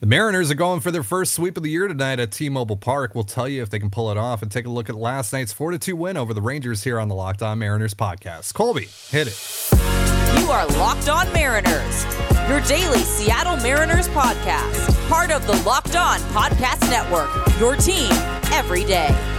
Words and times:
The 0.00 0.06
Mariners 0.06 0.48
are 0.48 0.54
going 0.54 0.78
for 0.78 0.92
their 0.92 1.02
first 1.02 1.32
sweep 1.32 1.56
of 1.56 1.64
the 1.64 1.70
year 1.70 1.88
tonight 1.88 2.20
at 2.20 2.30
T-Mobile 2.30 2.76
Park. 2.76 3.16
We'll 3.16 3.24
tell 3.24 3.48
you 3.48 3.62
if 3.62 3.70
they 3.70 3.80
can 3.80 3.90
pull 3.90 4.12
it 4.12 4.16
off 4.16 4.42
and 4.42 4.50
take 4.50 4.64
a 4.64 4.70
look 4.70 4.88
at 4.88 4.94
last 4.94 5.32
night's 5.32 5.52
4-2 5.52 5.94
win 5.94 6.16
over 6.16 6.32
the 6.32 6.40
Rangers 6.40 6.84
here 6.84 7.00
on 7.00 7.08
the 7.08 7.16
Locked 7.16 7.42
On 7.42 7.58
Mariners 7.58 7.94
podcast. 7.94 8.54
Colby, 8.54 8.88
hit 9.10 9.26
it. 9.26 10.40
You 10.40 10.52
are 10.52 10.68
Locked 10.78 11.08
On 11.08 11.26
Mariners, 11.32 12.04
your 12.48 12.60
daily 12.60 13.00
Seattle 13.00 13.56
Mariners 13.56 14.06
podcast, 14.10 15.08
part 15.08 15.32
of 15.32 15.44
the 15.48 15.60
Locked 15.64 15.96
On 15.96 16.20
Podcast 16.30 16.88
Network, 16.88 17.30
your 17.58 17.74
team 17.74 18.12
every 18.52 18.84
day. 18.84 19.37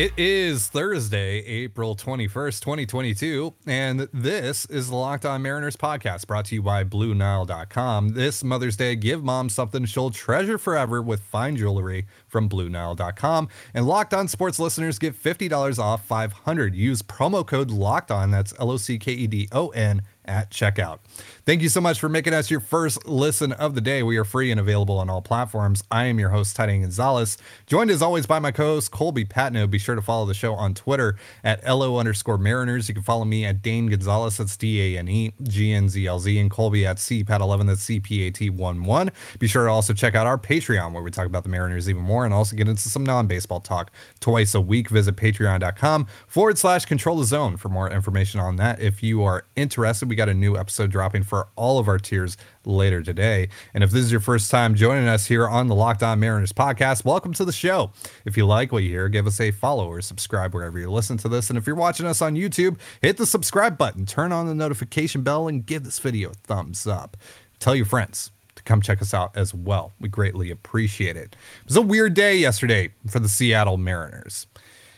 It 0.00 0.14
is 0.16 0.66
Thursday, 0.68 1.40
April 1.40 1.94
21st, 1.94 2.60
2022, 2.60 3.52
and 3.66 4.08
this 4.14 4.64
is 4.64 4.88
the 4.88 4.96
Locked 4.96 5.26
On 5.26 5.42
Mariners 5.42 5.76
podcast 5.76 6.26
brought 6.26 6.46
to 6.46 6.54
you 6.54 6.62
by 6.62 6.84
BlueNile.com. 6.84 8.14
This 8.14 8.42
Mother's 8.42 8.78
Day, 8.78 8.96
give 8.96 9.22
mom 9.22 9.50
something 9.50 9.84
she'll 9.84 10.08
treasure 10.08 10.56
forever 10.56 11.02
with 11.02 11.20
fine 11.20 11.54
jewelry 11.54 12.06
from 12.28 12.48
BlueNile.com. 12.48 13.48
And 13.74 13.86
Locked 13.86 14.14
On 14.14 14.26
Sports 14.26 14.58
listeners 14.58 14.98
get 14.98 15.22
$50 15.22 15.78
off 15.78 16.02
500. 16.06 16.74
Use 16.74 17.02
promo 17.02 17.46
code 17.46 17.70
Locked 17.70 18.10
On, 18.10 18.30
that's 18.30 18.54
L 18.58 18.70
O 18.70 18.78
C 18.78 18.98
K 18.98 19.12
E 19.12 19.26
D 19.26 19.48
O 19.52 19.68
N 19.68 20.00
at 20.30 20.50
checkout. 20.50 21.00
Thank 21.44 21.62
you 21.62 21.68
so 21.68 21.80
much 21.80 21.98
for 21.98 22.08
making 22.08 22.32
us 22.32 22.50
your 22.50 22.60
first 22.60 23.06
listen 23.06 23.52
of 23.52 23.74
the 23.74 23.80
day. 23.80 24.02
We 24.04 24.16
are 24.18 24.24
free 24.24 24.52
and 24.52 24.60
available 24.60 24.98
on 24.98 25.10
all 25.10 25.20
platforms. 25.20 25.82
I 25.90 26.04
am 26.04 26.20
your 26.20 26.28
host, 26.28 26.54
Tidy 26.54 26.78
Gonzalez, 26.78 27.36
joined 27.66 27.90
as 27.90 28.02
always 28.02 28.26
by 28.26 28.38
my 28.38 28.52
co-host, 28.52 28.92
Colby 28.92 29.24
Patno. 29.24 29.68
Be 29.68 29.78
sure 29.78 29.96
to 29.96 30.02
follow 30.02 30.26
the 30.26 30.34
show 30.34 30.54
on 30.54 30.74
Twitter 30.74 31.16
at 31.42 31.66
LO 31.66 31.98
underscore 31.98 32.38
Mariners. 32.38 32.88
You 32.88 32.94
can 32.94 33.02
follow 33.02 33.24
me 33.24 33.44
at 33.44 33.62
Dane 33.62 33.88
Gonzalez, 33.88 34.36
that's 34.36 34.56
D-A-N-E, 34.56 35.32
G-N-Z-L-Z, 35.42 36.38
and 36.38 36.50
Colby 36.50 36.86
at 36.86 36.98
CPAT11, 36.98 37.66
that's 37.66 37.82
C-P-A-T-1-1. 37.82 39.10
Be 39.40 39.48
sure 39.48 39.64
to 39.64 39.70
also 39.70 39.92
check 39.92 40.14
out 40.14 40.28
our 40.28 40.38
Patreon, 40.38 40.92
where 40.92 41.02
we 41.02 41.10
talk 41.10 41.26
about 41.26 41.42
the 41.42 41.48
Mariners 41.48 41.90
even 41.90 42.02
more 42.02 42.24
and 42.24 42.32
also 42.32 42.54
get 42.54 42.68
into 42.68 42.88
some 42.88 43.04
non-baseball 43.04 43.60
talk 43.60 43.90
twice 44.20 44.54
a 44.54 44.60
week. 44.60 44.88
Visit 44.88 45.16
patreon.com 45.16 46.06
forward 46.28 46.58
slash 46.58 46.84
control 46.84 47.16
the 47.16 47.24
zone 47.24 47.56
for 47.56 47.68
more 47.68 47.90
information 47.90 48.38
on 48.38 48.56
that. 48.56 48.80
If 48.80 49.02
you 49.02 49.24
are 49.24 49.46
interested, 49.56 50.08
we 50.08 50.16
got 50.20 50.28
a 50.28 50.34
new 50.34 50.54
episode 50.54 50.90
dropping 50.90 51.22
for 51.22 51.48
all 51.56 51.78
of 51.78 51.88
our 51.88 51.96
tiers 51.96 52.36
later 52.66 53.02
today. 53.02 53.48
And 53.72 53.82
if 53.82 53.90
this 53.90 54.04
is 54.04 54.12
your 54.12 54.20
first 54.20 54.50
time 54.50 54.74
joining 54.74 55.08
us 55.08 55.24
here 55.24 55.48
on 55.48 55.66
the 55.66 55.74
Locked 55.74 56.02
On 56.02 56.20
Mariners 56.20 56.52
podcast, 56.52 57.06
welcome 57.06 57.32
to 57.32 57.44
the 57.46 57.52
show. 57.52 57.90
If 58.26 58.36
you 58.36 58.44
like 58.44 58.70
what 58.70 58.82
you 58.82 58.90
hear, 58.90 59.08
give 59.08 59.26
us 59.26 59.40
a 59.40 59.50
follow 59.50 59.88
or 59.88 60.02
subscribe 60.02 60.52
wherever 60.52 60.78
you 60.78 60.90
listen 60.90 61.16
to 61.16 61.28
this. 61.30 61.48
And 61.48 61.56
if 61.56 61.66
you're 61.66 61.74
watching 61.74 62.04
us 62.04 62.20
on 62.20 62.34
YouTube, 62.34 62.78
hit 63.00 63.16
the 63.16 63.24
subscribe 63.24 63.78
button, 63.78 64.04
turn 64.04 64.30
on 64.30 64.46
the 64.46 64.54
notification 64.54 65.22
bell, 65.22 65.48
and 65.48 65.64
give 65.64 65.84
this 65.84 65.98
video 65.98 66.32
a 66.32 66.34
thumbs 66.34 66.86
up. 66.86 67.16
Tell 67.58 67.74
your 67.74 67.86
friends 67.86 68.30
to 68.56 68.62
come 68.62 68.82
check 68.82 69.00
us 69.00 69.14
out 69.14 69.34
as 69.34 69.54
well. 69.54 69.94
We 69.98 70.10
greatly 70.10 70.50
appreciate 70.50 71.16
it. 71.16 71.34
It 71.62 71.66
was 71.66 71.76
a 71.76 71.82
weird 71.82 72.12
day 72.12 72.36
yesterday 72.36 72.90
for 73.08 73.20
the 73.20 73.28
Seattle 73.30 73.78
Mariners. 73.78 74.46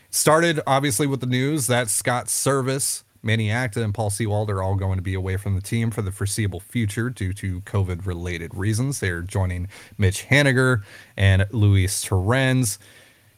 Started 0.09 0.59
obviously 0.67 1.07
with 1.07 1.21
the 1.21 1.27
news 1.27 1.67
that 1.67 1.89
Scott 1.89 2.25
Servais 2.25 3.02
Manny 3.23 3.49
Acta 3.49 3.81
and 3.81 3.93
Paul 3.93 4.09
Sewald 4.09 4.49
are 4.49 4.61
all 4.61 4.75
going 4.75 4.97
to 4.97 5.01
be 5.01 5.13
away 5.13 5.37
from 5.37 5.55
the 5.55 5.61
team 5.61 5.89
for 5.91 6.01
the 6.01 6.11
foreseeable 6.11 6.59
future 6.59 7.09
due 7.09 7.31
to 7.33 7.61
COVID 7.61 8.05
related 8.05 8.53
reasons. 8.53 8.99
They're 8.99 9.21
joining 9.21 9.69
Mitch 9.97 10.27
Haniger 10.27 10.83
and 11.15 11.47
Luis 11.51 12.01
Torrens. 12.03 12.79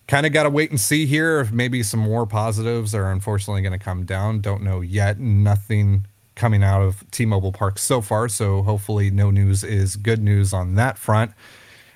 Kind 0.07 0.25
of 0.25 0.33
got 0.33 0.43
to 0.43 0.49
wait 0.49 0.71
and 0.71 0.79
see 0.79 1.05
here 1.05 1.39
if 1.39 1.51
maybe 1.51 1.83
some 1.83 1.99
more 1.99 2.25
positives 2.25 2.95
are 2.95 3.11
unfortunately 3.11 3.61
going 3.61 3.77
to 3.77 3.83
come 3.83 4.05
down. 4.05 4.41
Don't 4.41 4.63
know 4.63 4.81
yet. 4.81 5.19
Nothing 5.19 6.07
coming 6.35 6.63
out 6.63 6.81
of 6.81 7.09
T 7.11 7.25
Mobile 7.25 7.51
Park 7.51 7.77
so 7.77 8.01
far. 8.01 8.27
So 8.27 8.63
hopefully, 8.63 9.11
no 9.11 9.29
news 9.29 9.63
is 9.63 9.95
good 9.95 10.21
news 10.21 10.51
on 10.51 10.75
that 10.75 10.97
front. 10.97 11.31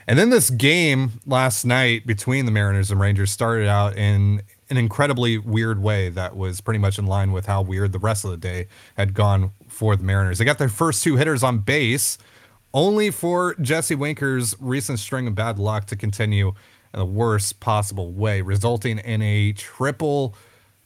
And 0.09 0.17
then 0.17 0.31
this 0.31 0.49
game 0.49 1.21
last 1.27 1.65
night 1.65 2.07
between 2.07 2.47
the 2.47 2.51
Mariners 2.51 2.89
and 2.89 2.99
Rangers 2.99 3.29
started 3.29 3.67
out 3.67 3.95
in 3.95 4.41
an 4.71 4.77
incredibly 4.77 5.37
weird 5.37 5.83
way 5.83 6.09
that 6.09 6.35
was 6.35 6.61
pretty 6.61 6.79
much 6.79 6.97
in 6.97 7.05
line 7.05 7.31
with 7.31 7.45
how 7.45 7.61
weird 7.61 7.91
the 7.91 7.99
rest 7.99 8.25
of 8.25 8.31
the 8.31 8.37
day 8.37 8.65
had 8.97 9.13
gone 9.13 9.51
for 9.67 9.95
the 9.95 10.03
Mariners. 10.03 10.39
They 10.39 10.45
got 10.45 10.57
their 10.57 10.67
first 10.67 11.03
two 11.03 11.17
hitters 11.17 11.43
on 11.43 11.59
base, 11.59 12.17
only 12.73 13.11
for 13.11 13.53
Jesse 13.61 13.93
Winker's 13.93 14.55
recent 14.59 14.97
string 14.97 15.27
of 15.27 15.35
bad 15.35 15.59
luck 15.59 15.85
to 15.85 15.95
continue 15.95 16.53
in 16.91 16.99
the 16.99 17.05
worst 17.05 17.59
possible 17.59 18.11
way, 18.11 18.41
resulting 18.41 18.97
in 18.97 19.21
a 19.21 19.51
triple 19.51 20.33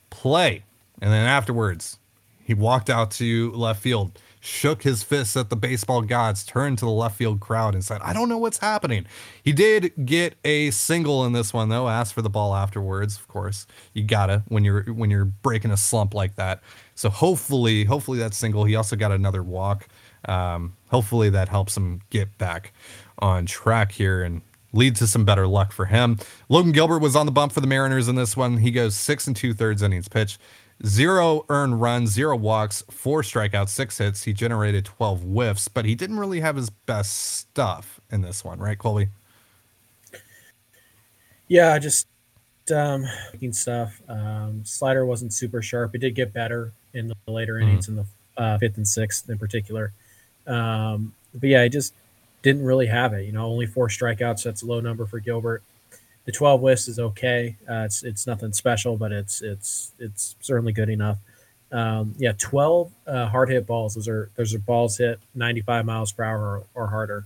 play. 0.09 0.65
And 1.01 1.13
then 1.13 1.25
afterwards, 1.25 1.97
he 2.43 2.53
walked 2.53 2.89
out 2.89 3.11
to 3.11 3.53
left 3.53 3.81
field 3.81 4.19
shook 4.45 4.83
his 4.83 5.03
fists 5.03 5.37
at 5.37 5.49
the 5.49 5.55
baseball 5.55 6.01
gods, 6.01 6.43
turned 6.43 6.77
to 6.77 6.83
the 6.83 6.91
left 6.91 7.15
field 7.15 7.39
crowd 7.39 7.73
and 7.73 7.83
said, 7.83 8.01
I 8.01 8.11
don't 8.11 8.27
know 8.27 8.37
what's 8.37 8.57
happening. 8.57 9.05
He 9.41 9.53
did 9.53 9.93
get 10.05 10.35
a 10.43 10.69
single 10.71 11.25
in 11.25 11.31
this 11.31 11.53
one 11.53 11.69
though, 11.69 11.87
asked 11.87 12.13
for 12.13 12.21
the 12.21 12.29
ball 12.29 12.53
afterwards, 12.53 13.17
of 13.17 13.29
course. 13.29 13.65
You 13.93 14.03
gotta 14.03 14.43
when 14.49 14.65
you're 14.65 14.83
when 14.83 15.09
you're 15.09 15.25
breaking 15.25 15.71
a 15.71 15.77
slump 15.77 16.13
like 16.13 16.35
that. 16.35 16.61
So 16.93 17.09
hopefully, 17.09 17.85
hopefully 17.85 18.19
that 18.19 18.33
single. 18.33 18.65
He 18.65 18.75
also 18.75 18.97
got 18.97 19.13
another 19.13 19.41
walk. 19.41 19.87
Um, 20.25 20.75
hopefully 20.89 21.29
that 21.29 21.47
helps 21.47 21.77
him 21.77 22.01
get 22.09 22.37
back 22.37 22.73
on 23.19 23.45
track 23.45 23.93
here 23.93 24.23
and 24.23 24.41
lead 24.73 24.97
to 24.97 25.07
some 25.07 25.23
better 25.23 25.47
luck 25.47 25.71
for 25.71 25.85
him. 25.85 26.17
Logan 26.49 26.73
Gilbert 26.73 26.99
was 26.99 27.15
on 27.15 27.25
the 27.25 27.31
bump 27.31 27.53
for 27.53 27.61
the 27.61 27.67
Mariners 27.67 28.09
in 28.09 28.15
this 28.15 28.35
one. 28.35 28.57
He 28.57 28.71
goes 28.71 28.95
six 28.95 29.25
and 29.25 29.35
two 29.35 29.53
thirds 29.53 29.81
innings 29.81 30.09
pitch 30.09 30.37
zero 30.85 31.45
earned 31.49 31.81
runs, 31.81 32.11
zero 32.11 32.35
walks, 32.35 32.83
four 32.89 33.21
strikeouts, 33.21 33.69
six 33.69 33.97
hits. 33.97 34.23
He 34.23 34.33
generated 34.33 34.85
12 34.85 35.21
whiffs, 35.21 35.67
but 35.67 35.85
he 35.85 35.95
didn't 35.95 36.19
really 36.19 36.41
have 36.41 36.55
his 36.55 36.69
best 36.69 37.15
stuff 37.15 37.99
in 38.11 38.21
this 38.21 38.43
one, 38.43 38.59
right, 38.59 38.77
Colby? 38.77 39.09
Yeah, 41.47 41.77
just 41.79 42.07
um, 42.73 43.05
stuff. 43.51 44.01
Um, 44.07 44.63
slider 44.65 45.05
wasn't 45.05 45.33
super 45.33 45.61
sharp. 45.61 45.95
It 45.95 45.99
did 45.99 46.15
get 46.15 46.33
better 46.33 46.71
in 46.93 47.07
the 47.07 47.31
later 47.31 47.55
mm-hmm. 47.55 47.69
innings, 47.69 47.87
in 47.87 47.95
the 47.95 48.05
uh, 48.37 48.57
fifth 48.57 48.77
and 48.77 48.87
sixth 48.87 49.29
in 49.29 49.37
particular. 49.37 49.91
Um, 50.47 51.13
but 51.33 51.49
yeah, 51.49 51.61
I 51.61 51.67
just 51.67 51.93
didn't 52.41 52.63
really 52.63 52.87
have 52.87 53.13
it. 53.13 53.25
You 53.25 53.31
know, 53.31 53.45
only 53.45 53.65
four 53.65 53.87
strikeouts. 53.87 54.43
That's 54.43 54.61
a 54.61 54.65
low 54.65 54.79
number 54.79 55.05
for 55.05 55.19
Gilbert 55.19 55.63
the 56.25 56.31
12 56.31 56.61
whiffs 56.61 56.87
is 56.87 56.99
okay. 56.99 57.55
Uh, 57.69 57.83
it's 57.85 58.03
it's 58.03 58.25
nothing 58.25 58.53
special, 58.53 58.97
but 58.97 59.11
it's 59.11 59.41
it's 59.41 59.91
it's 59.99 60.35
certainly 60.41 60.73
good 60.73 60.89
enough. 60.89 61.17
Um, 61.71 62.13
yeah, 62.17 62.33
12 62.37 62.91
uh, 63.07 63.25
hard 63.27 63.49
hit 63.49 63.65
balls. 63.65 63.95
Those 63.95 64.07
are 64.07 64.29
those 64.35 64.53
are 64.53 64.59
balls 64.59 64.97
hit 64.97 65.19
95 65.35 65.85
miles 65.85 66.11
per 66.11 66.23
hour 66.23 66.39
or, 66.39 66.63
or 66.75 66.87
harder 66.87 67.25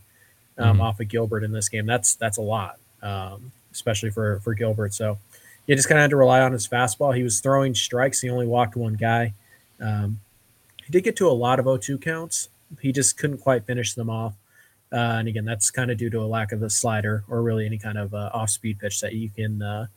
um, 0.57 0.73
mm-hmm. 0.73 0.81
off 0.81 0.99
of 0.99 1.07
Gilbert 1.09 1.43
in 1.43 1.51
this 1.51 1.69
game. 1.69 1.85
That's 1.85 2.15
that's 2.15 2.37
a 2.37 2.41
lot, 2.41 2.77
um, 3.03 3.51
especially 3.71 4.09
for 4.09 4.39
for 4.39 4.53
Gilbert. 4.53 4.93
So 4.93 5.17
you 5.67 5.75
just 5.75 5.87
kind 5.87 5.99
of 5.99 6.03
had 6.03 6.11
to 6.11 6.15
rely 6.15 6.41
on 6.41 6.53
his 6.53 6.67
fastball. 6.67 7.15
He 7.15 7.23
was 7.23 7.39
throwing 7.39 7.75
strikes. 7.75 8.21
He 8.21 8.29
only 8.29 8.47
walked 8.47 8.75
one 8.75 8.93
guy. 8.93 9.33
Um, 9.81 10.21
he 10.83 10.91
did 10.91 11.03
get 11.03 11.17
to 11.17 11.27
a 11.27 11.31
lot 11.31 11.59
of 11.59 11.65
0-2 11.65 12.01
counts. 12.01 12.47
He 12.81 12.93
just 12.93 13.17
couldn't 13.17 13.39
quite 13.39 13.65
finish 13.65 13.93
them 13.93 14.09
off. 14.09 14.33
Uh, 14.91 15.19
and 15.19 15.27
again, 15.27 15.43
that's 15.43 15.69
kind 15.69 15.91
of 15.91 15.97
due 15.97 16.09
to 16.09 16.21
a 16.21 16.23
lack 16.25 16.51
of 16.51 16.63
a 16.63 16.69
slider 16.69 17.23
or 17.27 17.41
really 17.41 17.65
any 17.65 17.77
kind 17.77 17.97
of 17.97 18.13
uh, 18.13 18.29
off 18.33 18.49
speed 18.49 18.79
pitch 18.79 19.01
that 19.01 19.13
you 19.13 19.29
can 19.29 19.61
uh, 19.61 19.87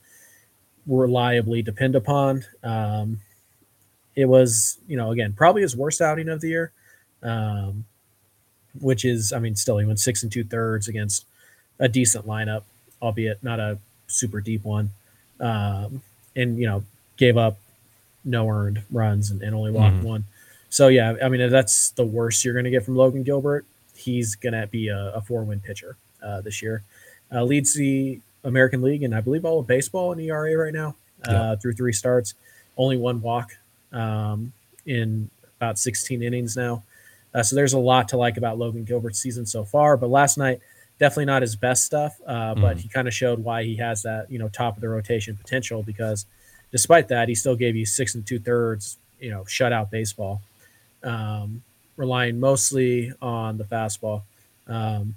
reliably 0.87 1.63
depend 1.63 1.95
upon. 1.95 2.45
Um, 2.65 3.21
it 4.17 4.25
was, 4.25 4.79
you 4.89 4.97
know, 4.97 5.13
again, 5.13 5.33
probably 5.33 5.63
his 5.63 5.77
worst 5.77 6.01
outing 6.01 6.29
of 6.29 6.41
the 6.41 6.49
year, 6.49 6.73
um, 7.23 7.85
which 8.81 9.05
is, 9.05 9.33
I 9.33 9.39
mean, 9.39 9.55
still, 9.55 9.79
he 9.79 9.87
went 9.87 10.01
six 10.01 10.23
and 10.25 10.33
two 10.33 10.43
thirds 10.43 10.89
against 10.89 11.25
a 11.79 11.89
decent 11.89 12.27
lineup, 12.27 12.65
albeit 13.01 13.43
not 13.45 13.61
a 13.61 13.79
super 14.09 14.41
deep 14.41 14.65
one. 14.65 14.91
Um, 15.39 16.03
and, 16.35 16.59
you 16.59 16.67
know, 16.67 16.83
gave 17.17 17.37
up 17.37 17.59
no 18.25 18.49
earned 18.49 18.83
runs 18.91 19.31
and, 19.31 19.41
and 19.43 19.55
only 19.55 19.71
walked 19.71 19.97
mm-hmm. 19.97 20.07
one. 20.07 20.25
So, 20.69 20.89
yeah, 20.89 21.15
I 21.23 21.29
mean, 21.29 21.49
that's 21.49 21.91
the 21.91 22.05
worst 22.05 22.45
you're 22.45 22.55
going 22.55 22.65
to 22.65 22.71
get 22.71 22.85
from 22.85 22.97
Logan 22.97 23.23
Gilbert 23.23 23.65
he's 23.95 24.35
going 24.35 24.53
to 24.53 24.67
be 24.67 24.89
a, 24.89 25.13
a 25.15 25.21
four 25.21 25.45
win 25.45 25.61
pitcher 25.61 25.97
uh, 26.23 26.41
this 26.41 26.63
year. 26.63 26.83
Uh, 27.33 27.45
leads 27.45 27.75
the 27.75 28.21
American 28.45 28.83
League 28.83 29.03
and 29.03 29.15
I 29.15 29.21
believe 29.21 29.45
all 29.45 29.61
of 29.61 29.67
baseball 29.67 30.13
in 30.13 30.21
ERA 30.21 30.57
right 30.57 30.75
now 30.75 30.97
uh, 31.29 31.33
yeah. 31.33 31.57
through 31.57 31.75
three 31.75 31.93
starts. 31.93 32.35
Only 32.77 32.97
one 32.97 33.21
walk 33.21 33.53
um, 33.93 34.53
in 34.87 35.31
about 35.59 35.79
16 35.79 36.23
innings 36.23 36.57
now. 36.57 36.83
Uh, 37.35 37.43
so 37.43 37.55
there's 37.55 37.75
a 37.75 37.79
lot 37.79 38.09
to 38.09 38.17
like 38.17 38.37
about 38.37 38.59
Logan 38.59 38.85
Gilbert's 38.85 39.19
season 39.19 39.47
so 39.47 39.65
far. 39.65 39.97
But 39.97 40.11
last 40.11 40.39
night, 40.39 40.61
definitely 40.99 41.27
not 41.27 41.43
his 41.43 41.57
best 41.57 41.85
stuff. 41.85 42.21
Uh, 42.27 42.55
but 42.55 42.77
mm. 42.77 42.81
he 42.81 42.89
kind 42.89 43.07
of 43.07 43.15
showed 43.15 43.43
why 43.43 43.63
he 43.65 43.77
has 43.77 44.03
that 44.03 44.31
you 44.31 44.39
know 44.39 44.49
top 44.49 44.77
of 44.77 44.81
the 44.81 44.89
rotation 44.89 45.37
potential 45.37 45.83
because 45.83 46.27
despite 46.73 47.09
that, 47.09 47.29
he 47.29 47.35
still 47.35 47.57
gave 47.57 47.77
you 47.77 47.87
six 47.87 48.15
and 48.15 48.27
two 48.27 48.39
thirds 48.39 48.99
you 49.21 49.31
know 49.31 49.43
shutout 49.43 49.91
baseball. 49.91 50.43
Um, 51.03 51.63
relying 51.97 52.41
mostly 52.41 53.13
on 53.21 53.59
the 53.59 53.65
fastball. 53.65 54.23
Um, 54.67 55.17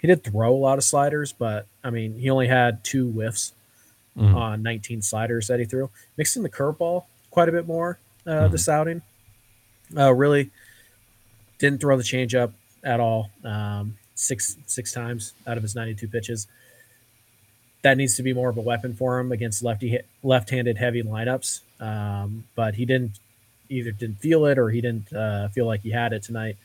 he 0.00 0.08
did 0.08 0.24
throw 0.24 0.52
a 0.52 0.56
lot 0.56 0.78
of 0.78 0.84
sliders, 0.84 1.32
but 1.32 1.66
I 1.84 1.90
mean, 1.90 2.18
he 2.18 2.28
only 2.28 2.48
had 2.48 2.82
two 2.82 3.10
whiffs 3.10 3.52
mm-hmm. 4.16 4.34
on 4.34 4.62
19 4.62 5.02
sliders 5.02 5.46
that 5.46 5.60
he 5.60 5.64
threw. 5.64 5.90
Mixed 6.16 6.36
in 6.36 6.42
the 6.42 6.50
curveball 6.50 7.04
quite 7.30 7.48
a 7.48 7.52
bit 7.52 7.66
more 7.66 7.98
uh, 8.26 8.30
mm-hmm. 8.30 8.52
this 8.52 8.68
outing. 8.68 9.02
Uh, 9.96 10.12
really 10.12 10.50
didn't 11.58 11.80
throw 11.80 11.96
the 11.96 12.02
changeup 12.02 12.52
at 12.82 12.98
all. 12.98 13.30
Um, 13.44 13.96
six 14.14 14.56
six 14.66 14.92
times 14.92 15.34
out 15.46 15.56
of 15.56 15.62
his 15.62 15.74
92 15.74 16.08
pitches. 16.08 16.46
That 17.82 17.96
needs 17.96 18.16
to 18.16 18.22
be 18.22 18.32
more 18.32 18.48
of 18.48 18.56
a 18.56 18.60
weapon 18.60 18.94
for 18.94 19.18
him 19.18 19.32
against 19.32 19.62
lefty 19.62 19.98
left-handed 20.22 20.78
heavy 20.78 21.02
lineups. 21.02 21.60
Um, 21.80 22.44
but 22.54 22.74
he 22.76 22.84
didn't 22.84 23.18
either 23.72 23.90
didn't 23.90 24.18
feel 24.20 24.46
it 24.46 24.58
or 24.58 24.70
he 24.70 24.80
didn't 24.80 25.12
uh, 25.12 25.48
feel 25.48 25.66
like 25.66 25.82
he 25.82 25.90
had 25.90 26.12
it 26.12 26.22
tonight. 26.22 26.56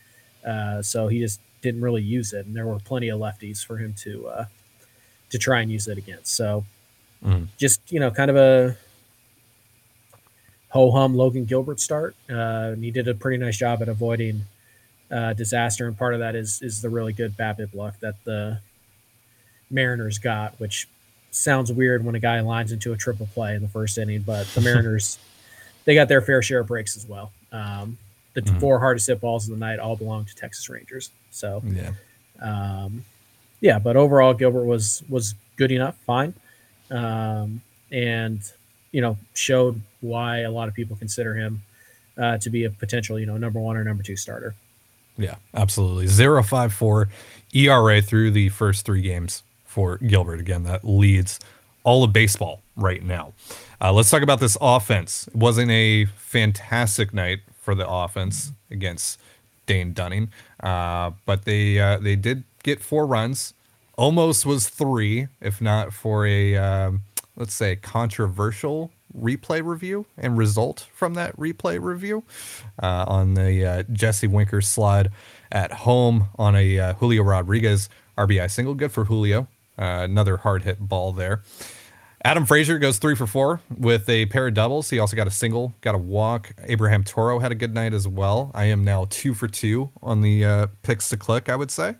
Uh, 0.45 0.81
so 0.81 1.07
he 1.07 1.19
just 1.19 1.39
didn't 1.61 1.81
really 1.81 2.01
use 2.01 2.33
it, 2.33 2.45
and 2.45 2.55
there 2.55 2.65
were 2.65 2.79
plenty 2.79 3.09
of 3.09 3.19
lefties 3.19 3.65
for 3.65 3.77
him 3.77 3.93
to 3.97 4.27
uh, 4.27 4.45
to 5.29 5.37
try 5.37 5.61
and 5.61 5.71
use 5.71 5.87
it 5.87 5.97
against. 5.97 6.35
So 6.35 6.65
mm. 7.23 7.47
just 7.57 7.81
you 7.91 7.99
know, 7.99 8.11
kind 8.11 8.29
of 8.29 8.37
a 8.37 8.77
ho 10.69 10.91
hum 10.91 11.15
Logan 11.15 11.45
Gilbert 11.45 11.79
start. 11.79 12.15
Uh, 12.29 12.73
he 12.75 12.91
did 12.91 13.07
a 13.07 13.13
pretty 13.13 13.37
nice 13.37 13.57
job 13.57 13.81
at 13.81 13.89
avoiding 13.89 14.43
uh, 15.11 15.33
disaster, 15.33 15.87
and 15.87 15.97
part 15.97 16.13
of 16.13 16.19
that 16.19 16.35
is 16.35 16.61
is 16.61 16.81
the 16.81 16.89
really 16.89 17.13
good 17.13 17.35
BABIP 17.35 17.73
luck 17.73 17.99
that 17.99 18.23
the 18.23 18.59
Mariners 19.69 20.19
got, 20.19 20.59
which 20.59 20.87
sounds 21.31 21.71
weird 21.71 22.05
when 22.05 22.15
a 22.15 22.19
guy 22.19 22.39
lines 22.39 22.71
into 22.71 22.93
a 22.93 22.97
triple 22.97 23.27
play 23.33 23.55
in 23.55 23.61
the 23.61 23.67
first 23.67 23.97
inning, 23.97 24.21
but 24.21 24.47
the 24.47 24.61
Mariners 24.67 25.17
they 25.87 25.95
got 25.95 26.09
their 26.09 26.21
fair 26.21 26.41
share 26.41 26.59
of 26.59 26.67
breaks 26.67 26.97
as 26.97 27.07
well. 27.07 27.31
Um, 27.53 27.97
the 28.33 28.41
mm-hmm. 28.41 28.59
four 28.59 28.77
hardest 28.77 29.07
hit 29.07 29.21
balls 29.21 29.45
of 29.45 29.57
the 29.57 29.65
night 29.65 29.79
all 29.79 29.95
belong 29.95 30.25
to 30.25 30.35
Texas 30.35 30.69
Rangers. 30.69 31.09
So 31.31 31.63
yeah, 31.65 31.91
um, 32.41 33.05
yeah. 33.61 33.79
But 33.79 33.95
overall, 33.95 34.33
Gilbert 34.33 34.65
was 34.65 35.01
was 35.09 35.33
good 35.55 35.71
enough, 35.71 35.97
fine, 36.05 36.33
um, 36.91 37.61
and 37.89 38.41
you 38.91 39.01
know 39.01 39.17
showed 39.33 39.81
why 40.01 40.39
a 40.41 40.51
lot 40.51 40.67
of 40.67 40.75
people 40.75 40.97
consider 40.97 41.33
him 41.33 41.63
uh, 42.17 42.37
to 42.39 42.49
be 42.49 42.65
a 42.65 42.69
potential 42.69 43.17
you 43.17 43.25
know 43.25 43.37
number 43.37 43.59
one 43.59 43.77
or 43.77 43.83
number 43.85 44.03
two 44.03 44.17
starter. 44.17 44.53
Yeah, 45.17 45.35
absolutely. 45.53 46.07
Zero 46.07 46.43
five 46.43 46.73
four 46.73 47.07
ERA 47.53 48.01
through 48.01 48.31
the 48.31 48.49
first 48.49 48.85
three 48.85 49.01
games 49.01 49.41
for 49.63 49.97
Gilbert. 49.99 50.41
Again, 50.41 50.63
that 50.63 50.83
leads 50.83 51.39
all 51.85 52.03
of 52.03 52.11
baseball 52.11 52.61
right 52.75 53.01
now. 53.01 53.31
Uh, 53.79 53.93
let's 53.93 54.09
talk 54.09 54.23
about 54.23 54.39
this 54.39 54.57
offense. 54.59 55.27
It 55.27 55.35
wasn't 55.35 55.69
a 55.69 56.05
fantastic 56.05 57.13
night 57.13 57.39
for 57.61 57.75
the 57.75 57.87
offense 57.87 58.51
against 58.71 59.19
Dane 59.67 59.93
Dunning, 59.93 60.31
uh, 60.63 61.11
but 61.25 61.45
they 61.45 61.79
uh, 61.79 61.99
they 61.99 62.15
did 62.15 62.43
get 62.63 62.81
four 62.81 63.05
runs. 63.05 63.53
Almost 63.95 64.45
was 64.45 64.67
three, 64.69 65.27
if 65.41 65.61
not 65.61 65.93
for 65.93 66.25
a 66.25 66.55
um, 66.55 67.01
let's 67.35 67.53
say 67.53 67.75
controversial 67.75 68.91
replay 69.15 69.63
review 69.63 70.05
and 70.17 70.37
result 70.37 70.87
from 70.93 71.13
that 71.13 71.35
replay 71.37 71.81
review 71.81 72.23
uh, 72.81 73.05
on 73.07 73.35
the 73.35 73.65
uh, 73.65 73.83
Jesse 73.91 74.27
Winker 74.27 74.61
slide 74.61 75.11
at 75.51 75.71
home 75.71 76.29
on 76.37 76.55
a 76.55 76.79
uh, 76.79 76.93
Julio 76.95 77.23
Rodriguez 77.23 77.89
RBI 78.17 78.49
single. 78.49 78.73
Good 78.73 78.91
for 78.91 79.05
Julio. 79.05 79.47
another 79.77 80.37
hard 80.37 80.63
hit 80.63 80.79
ball 80.79 81.13
there. 81.13 81.43
Adam 82.23 82.45
Frazier 82.45 82.79
goes 82.79 82.97
three 82.97 83.15
for 83.15 83.27
four 83.27 83.61
with 83.69 84.09
a 84.09 84.25
pair 84.25 84.47
of 84.47 84.53
doubles. 84.53 84.89
He 84.89 84.99
also 84.99 85.15
got 85.15 85.27
a 85.27 85.31
single, 85.31 85.75
got 85.81 85.93
a 85.93 85.99
walk. 85.99 86.51
Abraham 86.63 87.03
Toro 87.03 87.39
had 87.39 87.51
a 87.51 87.55
good 87.55 87.73
night 87.73 87.93
as 87.93 88.07
well. 88.07 88.51
I 88.55 88.65
am 88.65 88.83
now 88.83 89.05
two 89.09 89.33
for 89.33 89.47
two 89.47 89.91
on 90.01 90.21
the 90.21 90.43
uh, 90.43 90.67
picks 90.81 91.09
to 91.09 91.17
click, 91.17 91.47
I 91.47 91.55
would 91.55 91.69
say. 91.69 91.95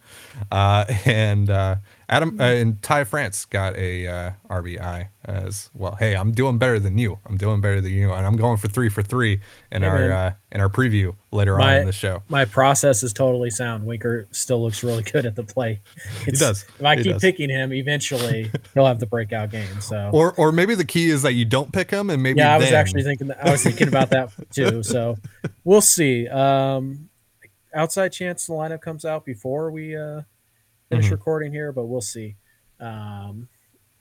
Uh, 0.51 0.85
and 1.05 1.49
uh, 1.49 1.75
Adam 2.09 2.39
uh, 2.39 2.43
and 2.43 2.81
Ty 2.81 3.03
France 3.03 3.43
got 3.43 3.75
a 3.75 4.07
uh, 4.07 4.31
RBI 4.49 5.09
as 5.25 5.69
well. 5.73 5.95
Hey, 5.95 6.15
I'm 6.15 6.31
doing 6.31 6.57
better 6.57 6.79
than 6.79 6.97
you. 6.97 7.19
I'm 7.25 7.35
doing 7.35 7.59
better 7.59 7.81
than 7.81 7.91
you, 7.91 8.13
and 8.13 8.25
I'm 8.25 8.37
going 8.37 8.55
for 8.57 8.69
three 8.69 8.87
for 8.87 9.03
three 9.03 9.41
in 9.73 9.81
hey, 9.81 9.87
our 9.89 10.11
uh, 10.11 10.33
in 10.53 10.61
our 10.61 10.69
preview 10.69 11.15
later 11.31 11.57
my, 11.57 11.75
on 11.75 11.81
in 11.81 11.85
the 11.85 11.91
show. 11.91 12.23
My 12.29 12.45
process 12.45 13.03
is 13.03 13.11
totally 13.11 13.49
sound. 13.49 13.85
Winker 13.85 14.25
still 14.31 14.63
looks 14.63 14.83
really 14.83 15.03
good 15.03 15.25
at 15.25 15.35
the 15.35 15.43
plate. 15.43 15.79
he 16.23 16.31
does. 16.31 16.63
If 16.79 16.85
I 16.85 16.95
he 16.95 17.03
keep 17.03 17.13
does. 17.13 17.21
picking 17.21 17.49
him, 17.49 17.73
eventually 17.73 18.51
he'll 18.73 18.85
have 18.85 19.01
the 19.01 19.05
breakout 19.05 19.51
game. 19.51 19.81
So, 19.81 20.09
or 20.13 20.33
or 20.33 20.53
maybe 20.53 20.75
the 20.75 20.85
key 20.85 21.09
is 21.09 21.23
that 21.23 21.33
you 21.33 21.43
don't 21.43 21.73
pick 21.73 21.91
him, 21.91 22.09
and 22.09 22.23
maybe 22.23 22.39
yeah, 22.39 22.55
I 22.55 22.57
was 22.57 22.71
actually 22.71 23.03
thinking 23.03 23.27
that, 23.27 23.45
I 23.45 23.51
was 23.51 23.63
thinking 23.63 23.89
about 23.89 24.11
that 24.11 24.31
too. 24.51 24.81
So, 24.81 25.17
we'll 25.65 25.81
see. 25.81 26.29
Um, 26.29 27.09
outside 27.73 28.13
chance 28.13 28.47
the 28.47 28.53
lineup 28.53 28.79
comes 28.79 29.03
out 29.03 29.25
before 29.25 29.71
we 29.71 29.95
uh, 29.95 30.21
finish 30.89 31.05
mm-hmm. 31.05 31.13
recording 31.13 31.51
here, 31.51 31.71
but 31.71 31.85
we'll 31.85 32.01
see. 32.01 32.35
Um, 32.79 33.47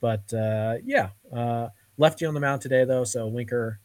but 0.01 0.33
uh, 0.33 0.77
yeah, 0.85 1.11
uh, 1.35 1.69
lefty 1.99 2.27
on 2.27 2.35
the 2.35 2.41
mound 2.41 2.63
today 2.63 2.85
though, 2.85 3.05
so 3.05 3.27
Winker 3.27 3.81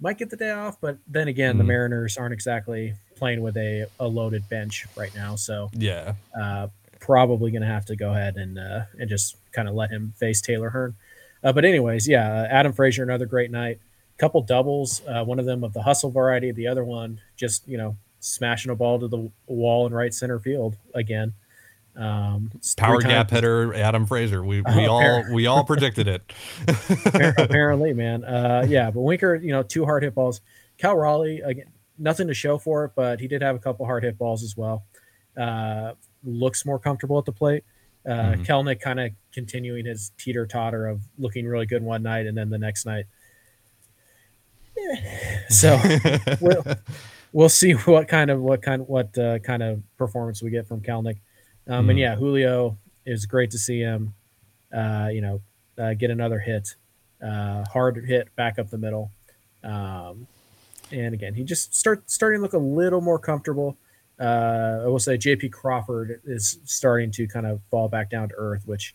might 0.00 0.18
get 0.18 0.30
the 0.30 0.36
day 0.36 0.50
off. 0.50 0.80
But 0.80 0.98
then 1.06 1.28
again, 1.28 1.54
mm. 1.54 1.58
the 1.58 1.64
Mariners 1.64 2.16
aren't 2.16 2.34
exactly 2.34 2.94
playing 3.16 3.40
with 3.40 3.56
a, 3.56 3.86
a 3.98 4.06
loaded 4.06 4.48
bench 4.48 4.86
right 4.96 5.14
now, 5.14 5.36
so 5.36 5.70
yeah, 5.72 6.14
uh, 6.38 6.68
probably 7.00 7.50
going 7.50 7.62
to 7.62 7.68
have 7.68 7.86
to 7.86 7.96
go 7.96 8.10
ahead 8.10 8.36
and 8.36 8.58
uh, 8.58 8.82
and 8.98 9.08
just 9.08 9.36
kind 9.52 9.68
of 9.68 9.74
let 9.74 9.90
him 9.90 10.12
face 10.16 10.40
Taylor 10.40 10.70
Hearn. 10.70 10.94
Uh, 11.42 11.52
but 11.52 11.64
anyways, 11.64 12.08
yeah, 12.08 12.46
Adam 12.50 12.72
Frazier 12.72 13.02
another 13.02 13.26
great 13.26 13.50
night. 13.50 13.78
Couple 14.16 14.40
doubles, 14.42 15.02
uh, 15.08 15.24
one 15.24 15.40
of 15.40 15.44
them 15.44 15.64
of 15.64 15.72
the 15.72 15.82
hustle 15.82 16.10
variety, 16.10 16.52
the 16.52 16.68
other 16.68 16.84
one 16.84 17.20
just 17.36 17.66
you 17.66 17.76
know 17.76 17.96
smashing 18.20 18.70
a 18.70 18.74
ball 18.74 18.98
to 19.00 19.08
the 19.08 19.30
wall 19.46 19.86
in 19.86 19.92
right 19.92 20.14
center 20.14 20.38
field 20.38 20.76
again. 20.94 21.34
Um, 21.96 22.50
Power 22.76 23.00
gap 23.00 23.30
hitter 23.30 23.72
Adam 23.74 24.06
Frazier. 24.06 24.44
We 24.44 24.62
we 24.62 24.86
uh, 24.86 24.90
all 24.90 25.24
we 25.32 25.46
all 25.46 25.64
predicted 25.64 26.08
it. 26.08 26.32
apparently, 27.38 27.92
man. 27.92 28.24
Uh, 28.24 28.66
yeah, 28.68 28.90
but 28.90 29.00
Winker, 29.00 29.36
you 29.36 29.52
know, 29.52 29.62
two 29.62 29.84
hard 29.84 30.02
hit 30.02 30.14
balls. 30.14 30.40
Cal 30.78 30.96
Raleigh 30.96 31.40
again, 31.40 31.66
nothing 31.98 32.26
to 32.28 32.34
show 32.34 32.58
for 32.58 32.84
it, 32.84 32.92
but 32.96 33.20
he 33.20 33.28
did 33.28 33.42
have 33.42 33.54
a 33.54 33.58
couple 33.58 33.86
hard 33.86 34.02
hit 34.02 34.18
balls 34.18 34.42
as 34.42 34.56
well. 34.56 34.84
Uh, 35.36 35.92
looks 36.24 36.64
more 36.64 36.78
comfortable 36.78 37.18
at 37.18 37.24
the 37.24 37.32
plate. 37.32 37.64
Uh, 38.06 38.10
mm-hmm. 38.10 38.42
Kelenic 38.42 38.80
kind 38.80 39.00
of 39.00 39.12
continuing 39.32 39.86
his 39.86 40.12
teeter 40.18 40.46
totter 40.46 40.86
of 40.86 41.00
looking 41.18 41.46
really 41.46 41.66
good 41.66 41.82
one 41.82 42.02
night 42.02 42.26
and 42.26 42.36
then 42.36 42.50
the 42.50 42.58
next 42.58 42.84
night. 42.84 43.06
So 45.48 45.80
we'll, 46.40 46.64
we'll 47.32 47.48
see 47.48 47.72
what 47.72 48.08
kind 48.08 48.30
of 48.30 48.40
what 48.40 48.60
kind 48.60 48.86
what 48.86 49.16
uh, 49.16 49.38
kind 49.38 49.62
of 49.62 49.82
performance 49.96 50.42
we 50.42 50.50
get 50.50 50.66
from 50.66 50.80
Kelenic. 50.80 51.18
Um, 51.68 51.86
mm. 51.86 51.90
And 51.90 51.98
yeah, 51.98 52.16
Julio 52.16 52.78
is 53.06 53.26
great 53.26 53.50
to 53.52 53.58
see 53.58 53.80
him, 53.80 54.14
uh, 54.72 55.08
you 55.12 55.20
know, 55.20 55.40
uh, 55.78 55.94
get 55.94 56.10
another 56.10 56.38
hit, 56.38 56.76
uh, 57.24 57.64
hard 57.72 58.04
hit 58.06 58.34
back 58.36 58.58
up 58.58 58.70
the 58.70 58.78
middle. 58.78 59.10
Um, 59.62 60.26
and 60.92 61.14
again, 61.14 61.34
he 61.34 61.44
just 61.44 61.74
start 61.74 62.10
starting 62.10 62.38
to 62.38 62.42
look 62.42 62.52
a 62.52 62.58
little 62.58 63.00
more 63.00 63.18
comfortable. 63.18 63.76
Uh, 64.20 64.82
I 64.84 64.86
will 64.86 64.98
say 64.98 65.16
JP 65.16 65.52
Crawford 65.52 66.20
is 66.24 66.58
starting 66.64 67.10
to 67.12 67.26
kind 67.26 67.46
of 67.46 67.60
fall 67.70 67.88
back 67.88 68.10
down 68.10 68.28
to 68.28 68.34
earth, 68.36 68.62
which, 68.66 68.94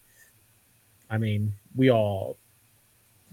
I 1.09 1.17
mean, 1.17 1.53
we 1.75 1.91
all 1.91 2.37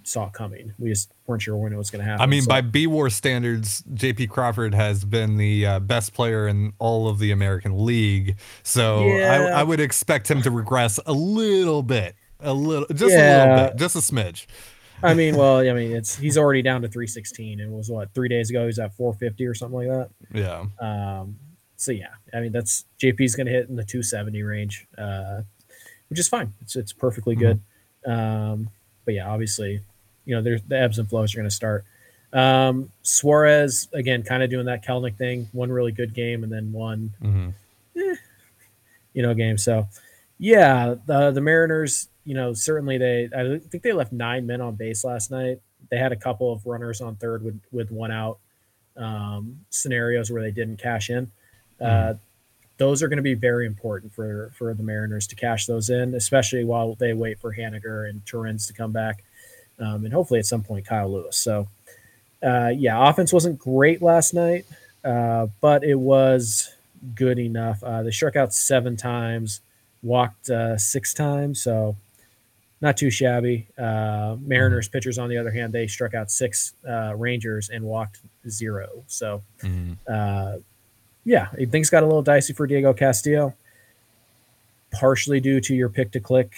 saw 0.07 0.29
coming. 0.29 0.73
We 0.79 0.91
just 0.91 1.13
weren't 1.27 1.43
sure 1.43 1.57
when 1.57 1.73
it 1.73 1.77
was 1.77 1.91
going 1.91 2.05
to 2.05 2.11
happen. 2.11 2.23
I 2.23 2.27
mean, 2.27 2.43
so. 2.43 2.49
by 2.49 2.63
bWAR 2.63 3.13
standards, 3.13 3.83
JP 3.93 4.31
Crawford 4.31 4.75
has 4.75 5.05
been 5.05 5.37
the 5.37 5.67
uh, 5.67 5.81
best 5.81 6.15
player 6.15 6.47
in 6.47 6.73
all 6.79 7.09
of 7.09 7.19
the 7.19 7.33
American 7.33 7.85
League. 7.85 8.37
So 8.63 9.07
yeah. 9.07 9.53
I, 9.55 9.61
I, 9.61 9.63
would 9.63 9.81
expect 9.81 10.31
him 10.31 10.43
to 10.43 10.51
regress 10.51 11.01
a 11.07 11.13
little 11.13 11.83
bit, 11.83 12.15
a 12.41 12.53
little, 12.53 12.87
just 12.89 13.15
yeah. 13.15 13.19
a 13.19 13.55
little 13.55 13.69
bit, 13.69 13.79
just 13.79 13.97
a 13.97 13.99
smidge. 13.99 14.47
I 15.03 15.15
mean, 15.15 15.37
well, 15.39 15.59
I 15.59 15.73
mean, 15.73 15.93
it's 15.93 16.17
he's 16.17 16.39
already 16.39 16.63
down 16.63 16.83
to 16.83 16.89
316 16.89 17.61
and 17.61 17.73
was 17.73 17.91
what 17.91 18.15
three 18.15 18.29
days 18.29 18.51
ago 18.51 18.67
he's 18.67 18.79
at 18.79 18.95
450 18.95 19.47
or 19.47 19.55
something 19.55 19.87
like 19.87 19.89
that. 19.89 20.11
Yeah. 20.33 20.67
Um. 20.81 21.37
So 21.79 21.93
yeah, 21.93 22.15
I 22.33 22.41
mean 22.41 22.53
that's 22.53 22.87
JP's 22.99 23.35
going 23.35 23.47
to 23.47 23.53
hit 23.53 23.69
in 23.69 23.77
the 23.77 23.85
270 23.85 24.43
range, 24.43 24.87
uh, 24.97 25.43
which 26.09 26.19
is 26.19 26.29
fine. 26.29 26.55
It's 26.63 26.77
it's 26.77 26.93
perfectly 26.93 27.37
mm-hmm. 27.37 27.61
good. 28.05 28.11
Um. 28.11 28.71
But 29.05 29.15
yeah, 29.15 29.29
obviously 29.29 29.83
you 30.27 30.35
know, 30.35 30.43
there's 30.43 30.63
the 30.63 30.79
ebbs 30.79 30.99
and 30.99 31.09
flows 31.09 31.35
are 31.35 31.39
going 31.39 31.49
to 31.49 31.55
start. 31.55 31.85
Um, 32.33 32.91
Suarez 33.03 33.89
again, 33.95 34.23
kind 34.23 34.43
of 34.43 34.51
doing 34.51 34.67
that 34.67 34.85
Kelenic 34.85 35.17
thing. 35.17 35.49
One 35.53 35.73
really 35.73 35.93
good 35.93 36.13
game, 36.13 36.45
and 36.45 36.53
then 36.53 36.73
one, 36.73 37.15
mm-hmm. 37.23 37.49
eh, 37.97 38.17
you 39.15 39.23
know, 39.23 39.33
game. 39.33 39.57
So, 39.57 39.89
yeah, 40.39 40.97
the 41.07 41.31
the 41.31 41.41
Mariners, 41.41 42.09
you 42.25 42.35
know, 42.35 42.53
certainly 42.53 42.99
they. 42.99 43.31
I 43.35 43.59
think 43.71 43.83
they 43.83 43.93
left 43.93 44.13
nine 44.13 44.47
men 44.47 44.61
on 44.61 44.75
base 44.75 45.05
last 45.05 45.31
night. 45.31 45.61
They 45.89 45.99
had 45.99 46.13
a 46.13 46.17
couple 46.17 46.53
of 46.53 46.67
runners 46.67 47.01
on 47.01 47.17
third 47.17 47.43
with 47.43 47.61
with 47.71 47.91
one 47.91 48.11
out 48.11 48.39
um, 48.97 49.61
scenarios 49.71 50.31
where 50.31 50.43
they 50.43 50.51
didn't 50.51 50.79
cash 50.79 51.09
in. 51.09 51.27
Mm-hmm. 51.81 52.11
Uh, 52.11 52.15
those 52.79 53.03
are 53.03 53.09
going 53.09 53.17
to 53.17 53.23
be 53.23 53.35
very 53.35 53.67
important 53.67 54.13
for 54.13 54.53
for 54.59 54.75
the 54.75 54.83
Mariners 54.83 55.29
to 55.29 55.37
cash 55.37 55.67
those 55.67 55.89
in, 55.89 56.15
especially 56.15 56.65
while 56.65 56.97
they 56.97 57.15
wait 57.15 57.39
for 57.39 57.55
Haniger 57.55 58.11
and 58.11 58.27
Torrens 58.27 58.67
to 58.67 58.73
come 58.73 58.93
back 58.93 59.23
um, 59.79 60.05
and 60.05 60.13
hopefully 60.13 60.41
at 60.41 60.47
some 60.47 60.63
point 60.63 60.87
Kyle 60.87 61.13
Lewis. 61.13 61.37
So, 61.37 61.69
uh, 62.43 62.73
yeah, 62.77 63.09
offense 63.09 63.33
wasn't 63.33 63.59
great 63.59 64.03
last 64.03 64.35
night, 64.35 64.65
uh, 65.05 65.47
but 65.61 65.85
it 65.85 65.97
was 65.97 66.75
good 67.15 67.39
enough. 67.39 67.83
Uh, 67.83 68.03
they 68.03 68.11
struck 68.11 68.37
out 68.37 68.53
seven 68.55 68.97
times, 68.97 69.61
walked 70.03 70.51
uh, 70.51 70.77
six 70.77 71.15
times, 71.15 71.63
so 71.63 71.97
not 72.81 72.97
too 72.97 73.11
shabby. 73.11 73.67
Uh, 73.79 74.37
Mariners 74.41 74.87
mm-hmm. 74.87 74.93
pitchers, 74.93 75.19
on 75.19 75.29
the 75.29 75.39
other 75.39 75.51
hand, 75.51 75.73
they 75.73 75.87
struck 75.87 76.15
out 76.15 76.31
six 76.31 76.75
uh, 76.89 77.15
Rangers 77.17 77.71
and 77.71 77.85
walked 77.85 78.21
zero. 78.49 79.05
So, 79.07 79.43
mm-hmm. 79.63 80.59
yeah, 81.25 81.49
things 81.71 81.91
got 81.91 82.03
a 82.03 82.07
little 82.07 82.23
dicey 82.23 82.53
for 82.53 82.67
Diego 82.67 82.93
Castillo. 82.93 83.55
partially 84.93 85.41
due 85.41 85.61
to 85.61 85.75
your 85.75 85.89
pick 85.89 86.13
to 86.13 86.21
click. 86.21 86.53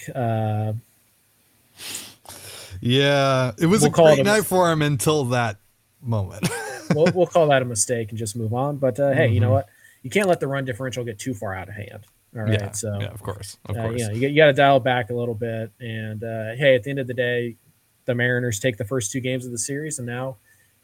Yeah, 2.80 3.52
it 3.58 3.66
was 3.66 3.80
We'll 3.82 3.90
a 3.90 3.92
great 3.92 4.18
a 4.20 4.22
night 4.24 4.36
mis- 4.38 4.46
for 4.48 4.70
him 4.70 4.82
until 4.82 5.24
that 5.26 5.56
moment. 6.02 6.48
we'll, 6.94 7.10
we'll 7.14 7.26
call 7.26 7.48
that 7.48 7.62
a 7.62 7.64
mistake 7.64 8.10
and 8.10 8.18
just 8.18 8.36
move 8.36 8.54
on. 8.54 8.76
But 8.76 8.98
uh, 9.00 9.12
hey, 9.12 9.28
you 9.28 9.40
know 9.40 9.48
Mhm. 9.50 9.52
what? 9.52 9.68
You 10.02 10.10
can't 10.10 10.28
let 10.28 10.40
the 10.40 10.46
run 10.46 10.64
differential 10.64 11.04
get 11.04 11.18
too 11.18 11.34
far 11.34 11.54
out 11.54 11.68
of 11.68 11.74
hand. 11.74 12.06
All 12.36 12.42
right, 12.42 12.52
yeah, 12.60 12.70
so 12.72 12.98
yeah, 13.00 13.06
of 13.08 13.22
course, 13.22 13.56
of 13.66 13.76
uh, 13.76 13.82
course. 13.82 14.00
you 14.00 14.06
know, 14.06 14.12
you, 14.12 14.20
got- 14.20 14.30
you 14.30 14.36
got 14.36 14.46
to 14.46 14.52
dial 14.52 14.80
back 14.80 15.10
a 15.10 15.14
little 15.14 15.34
bit. 15.34 15.72
And 15.80 16.22
uh, 16.22 16.54
hey, 16.56 16.74
at 16.74 16.82
the 16.84 16.90
end 16.90 16.98
of 16.98 17.06
the 17.06 17.14
day, 17.14 17.56
the 18.04 18.14
Mariners 18.14 18.60
take 18.60 18.76
the 18.76 18.84
first 18.84 19.10
two 19.10 19.20
games 19.20 19.44
of 19.46 19.50
the 19.50 19.58
series, 19.58 19.98
and 19.98 20.06
now 20.06 20.36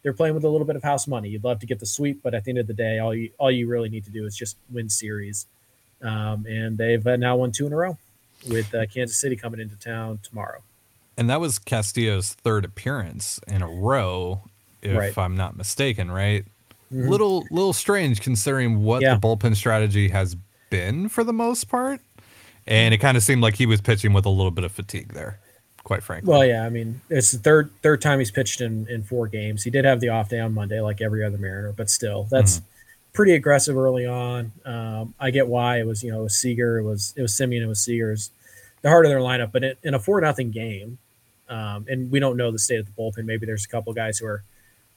they're 0.03 0.13
playing 0.15 0.35
with 0.35 0.45
a 0.45 0.49
little 0.49 0.67
bit 0.67 0.75
of 0.77 0.83
house 0.83 1.07
money. 1.07 1.29
You'd 1.29 1.45
love 1.45 1.61
to 1.61 1.67
get 1.67 1.81
the 1.81 1.87
sweep, 1.87 2.23
but 2.23 2.35
at 2.35 2.45
the 2.45 2.51
end 2.51 2.59
of 2.59 2.67
the 2.67 2.75
day, 2.75 2.99
all 2.99 3.15
you 3.15 3.31
all 3.39 3.51
you 3.51 3.69
really 3.69 3.89
need 3.89 4.05
to 4.05 4.11
do 4.11 4.27
is 4.27 4.35
just 4.37 4.57
win 4.71 4.89
series. 4.91 5.47
Um, 6.03 6.45
and 6.47 6.77
they've 6.77 7.07
uh, 7.07 7.17
now 7.17 7.37
won 7.37 7.53
two 7.53 7.67
in 7.67 7.73
a 7.73 7.77
row, 7.77 7.97
with 8.49 8.75
uh, 8.75 8.85
Kansas 8.87 9.19
City 9.19 9.37
coming 9.37 9.61
into 9.61 9.77
town 9.77 10.19
tomorrow. 10.23 10.63
And 11.17 11.31
that 11.31 11.41
was 11.41 11.59
Castillo's 11.59 12.33
third 12.35 12.65
appearance 12.65 13.39
in 13.47 13.63
a 13.63 13.69
row, 13.69 14.43
if 14.83 14.97
Right. 14.97 15.17
I'm 15.19 15.37
not 15.37 15.57
mistaken, 15.57 16.11
right? 16.11 16.45
Mhm. 16.93 17.09
Little 17.09 17.45
little 17.51 17.73
strange 17.73 18.21
considering 18.21 18.83
what 18.83 19.03
Yeah. 19.03 19.15
the 19.15 19.21
bullpen 19.21 19.57
strategy 19.57 20.09
has 20.09 20.37
been 20.71 21.09
for 21.09 21.25
the 21.25 21.33
most 21.33 21.69
part. 21.69 22.01
And 22.67 22.95
it 22.95 22.99
kind 22.99 23.17
of 23.17 23.23
seemed 23.23 23.43
like 23.43 23.57
he 23.57 23.67
was 23.67 23.81
pitching 23.81 24.13
with 24.13 24.25
a 24.27 24.31
little 24.31 24.51
bit 24.51 24.65
of 24.65 24.73
fatigue 24.73 25.13
there, 25.13 25.39
quite 25.85 26.03
frankly. 26.03 26.31
Well, 26.31 26.45
yeah, 26.47 26.65
I 26.65 26.71
mean, 26.71 27.01
it's 27.11 27.31
the 27.33 27.39
third 27.39 27.71
third 27.83 28.01
time 28.03 28.19
he's 28.19 28.31
pitched 28.31 28.61
in 28.61 28.87
in 28.89 29.03
four 29.03 29.27
games. 29.29 29.63
He 29.65 29.71
did 29.71 29.85
have 29.85 30.01
the 30.01 30.09
off 30.09 30.29
day 30.31 30.41
on 30.41 30.53
Monday, 30.55 30.81
like 30.81 31.01
every 31.01 31.23
other 31.25 31.39
Mariner, 31.39 31.73
but 31.77 31.91
still, 31.91 32.27
that's 32.31 32.61
pretty 33.13 33.33
aggressive 33.35 33.77
early 33.77 34.07
on. 34.07 34.51
Um, 34.65 35.15
I 35.21 35.31
get 35.31 35.47
why 35.47 35.79
it 35.79 35.87
was, 35.87 36.03
you 36.03 36.11
know, 36.11 36.21
it 36.21 36.25
was 36.25 36.37
Seager, 36.37 36.79
it 36.79 36.83
was 36.85 37.13
it 37.17 37.23
was 37.23 37.33
Semien, 37.33 37.63
it 37.63 37.67
was 37.67 37.81
Seager's 37.81 38.31
the 38.83 38.89
heart 38.91 39.07
of 39.07 39.11
their 39.11 39.21
lineup, 39.21 39.53
but 39.53 39.63
in, 39.65 39.75
in 39.83 39.95
a 39.95 39.99
four 39.99 40.21
nothing 40.21 40.51
game, 40.51 40.99
um, 41.49 41.87
and 41.89 42.11
we 42.11 42.21
don't 42.21 42.37
know 42.37 42.51
the 42.51 42.59
state 42.59 42.79
of 42.81 42.87
the 42.87 42.93
bullpen. 42.93 43.25
Maybe 43.25 43.47
there's 43.47 43.65
a 43.65 43.69
couple 43.69 43.93
guys 43.93 44.19
who 44.19 44.27
are 44.27 44.43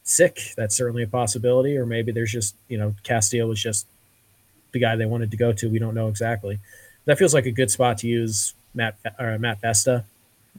sick. 0.03 0.39
That's 0.55 0.75
certainly 0.75 1.03
a 1.03 1.07
possibility, 1.07 1.77
or 1.77 1.85
maybe 1.85 2.11
there's 2.11 2.31
just 2.31 2.55
you 2.67 2.77
know 2.77 2.95
Castillo 3.03 3.47
was 3.47 3.61
just 3.61 3.85
the 4.71 4.79
guy 4.79 4.95
they 4.95 5.05
wanted 5.05 5.31
to 5.31 5.37
go 5.37 5.51
to. 5.53 5.69
We 5.69 5.79
don't 5.79 5.95
know 5.95 6.07
exactly. 6.07 6.59
That 7.05 7.17
feels 7.17 7.33
like 7.33 7.45
a 7.45 7.51
good 7.51 7.71
spot 7.71 7.99
to 7.99 8.07
use 8.07 8.53
Matt 8.73 8.95
or 9.19 9.37
Matt 9.39 9.61
Festa, 9.61 10.03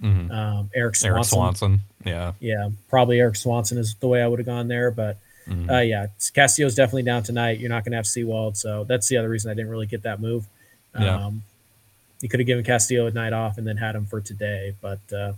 Mhm. 0.02 0.30
um, 0.30 0.70
Eric 0.74 0.96
Swanson. 0.96 1.14
Eric 1.14 1.24
Swanson. 1.26 1.80
Yeah. 2.06 2.32
Yeah, 2.40 2.70
probably 2.88 3.20
Eric 3.20 3.36
Swanson 3.36 3.76
is 3.78 3.94
the 4.00 4.08
way 4.08 4.22
I 4.22 4.26
would 4.28 4.38
have 4.38 4.46
gone 4.46 4.68
there, 4.68 4.90
but 4.90 5.18
Mhm. 5.46 5.70
uh, 5.70 5.80
yeah, 5.80 6.06
Castillo's 6.34 6.74
definitely 6.74 7.02
down 7.02 7.22
tonight. 7.22 7.58
You're 7.58 7.68
not 7.68 7.84
going 7.84 7.92
to 7.92 7.96
have 7.96 8.06
Sewald, 8.06 8.56
so 8.56 8.84
that's 8.84 9.08
the 9.08 9.16
other 9.18 9.28
reason 9.28 9.50
I 9.50 9.54
didn't 9.54 9.70
really 9.70 9.86
get 9.86 10.02
that 10.02 10.20
move. 10.20 10.46
Yeah. 10.98 11.26
Um, 11.26 11.42
you 12.20 12.28
could 12.28 12.40
have 12.40 12.46
given 12.46 12.64
Castillo 12.64 13.06
a 13.06 13.10
night 13.10 13.32
off 13.32 13.58
and 13.58 13.66
then 13.66 13.76
had 13.76 13.94
him 13.94 14.06
for 14.06 14.20
today, 14.20 14.74
but 14.80 15.00
uh, 15.12 15.32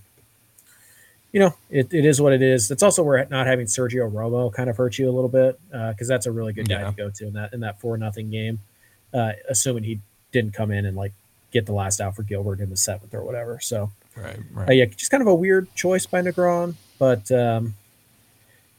you 1.33 1.41
know, 1.41 1.55
it, 1.71 1.93
it 1.95 2.05
is 2.05 2.21
what 2.21 2.33
it 2.33 2.43
is. 2.43 2.69
That's 2.69 2.83
also 2.83 3.03
where 3.03 3.25
not 3.31 3.47
having 3.47 3.67
Sergio 3.67 4.11
Romo 4.11 4.53
kind 4.53 4.69
of 4.69 4.77
hurt 4.77 4.99
you 4.99 5.09
a 5.09 5.13
little 5.13 5.29
bit 5.29 5.61
because 5.71 6.09
that's 6.09 6.27
a 6.27 6.33
really 6.33 6.53
good 6.53 6.69
guy 6.69 6.81
Yeah. 6.81 6.91
to 6.91 6.97
go 6.97 7.11
to 7.11 7.27
in 7.29 7.33
that 7.35 7.53
in 7.53 7.61
that 7.61 7.81
four 7.81 7.97
nothing 7.97 8.31
game. 8.31 8.59
Uh, 9.15 9.33
assuming 9.49 9.83
he 9.85 10.01
didn't 10.33 10.55
come 10.55 10.71
in 10.71 10.87
and 10.87 10.97
like 10.97 11.13
get 11.53 11.67
the 11.67 11.73
last 11.73 12.01
out 12.01 12.15
for 12.15 12.23
Gilbert 12.23 12.61
in 12.61 12.71
the 12.71 12.77
seventh 12.77 13.13
or 13.15 13.23
whatever. 13.25 13.59
So 13.61 13.91
right, 14.17 14.39
uh, 14.69 14.73
yeah, 14.73 14.85
just 14.87 15.11
kind 15.11 15.21
of 15.21 15.27
a 15.27 15.35
weird 15.35 15.73
choice 15.75 16.07
by 16.07 16.23
Negron, 16.23 16.75
but 16.99 17.31
um, 17.33 17.75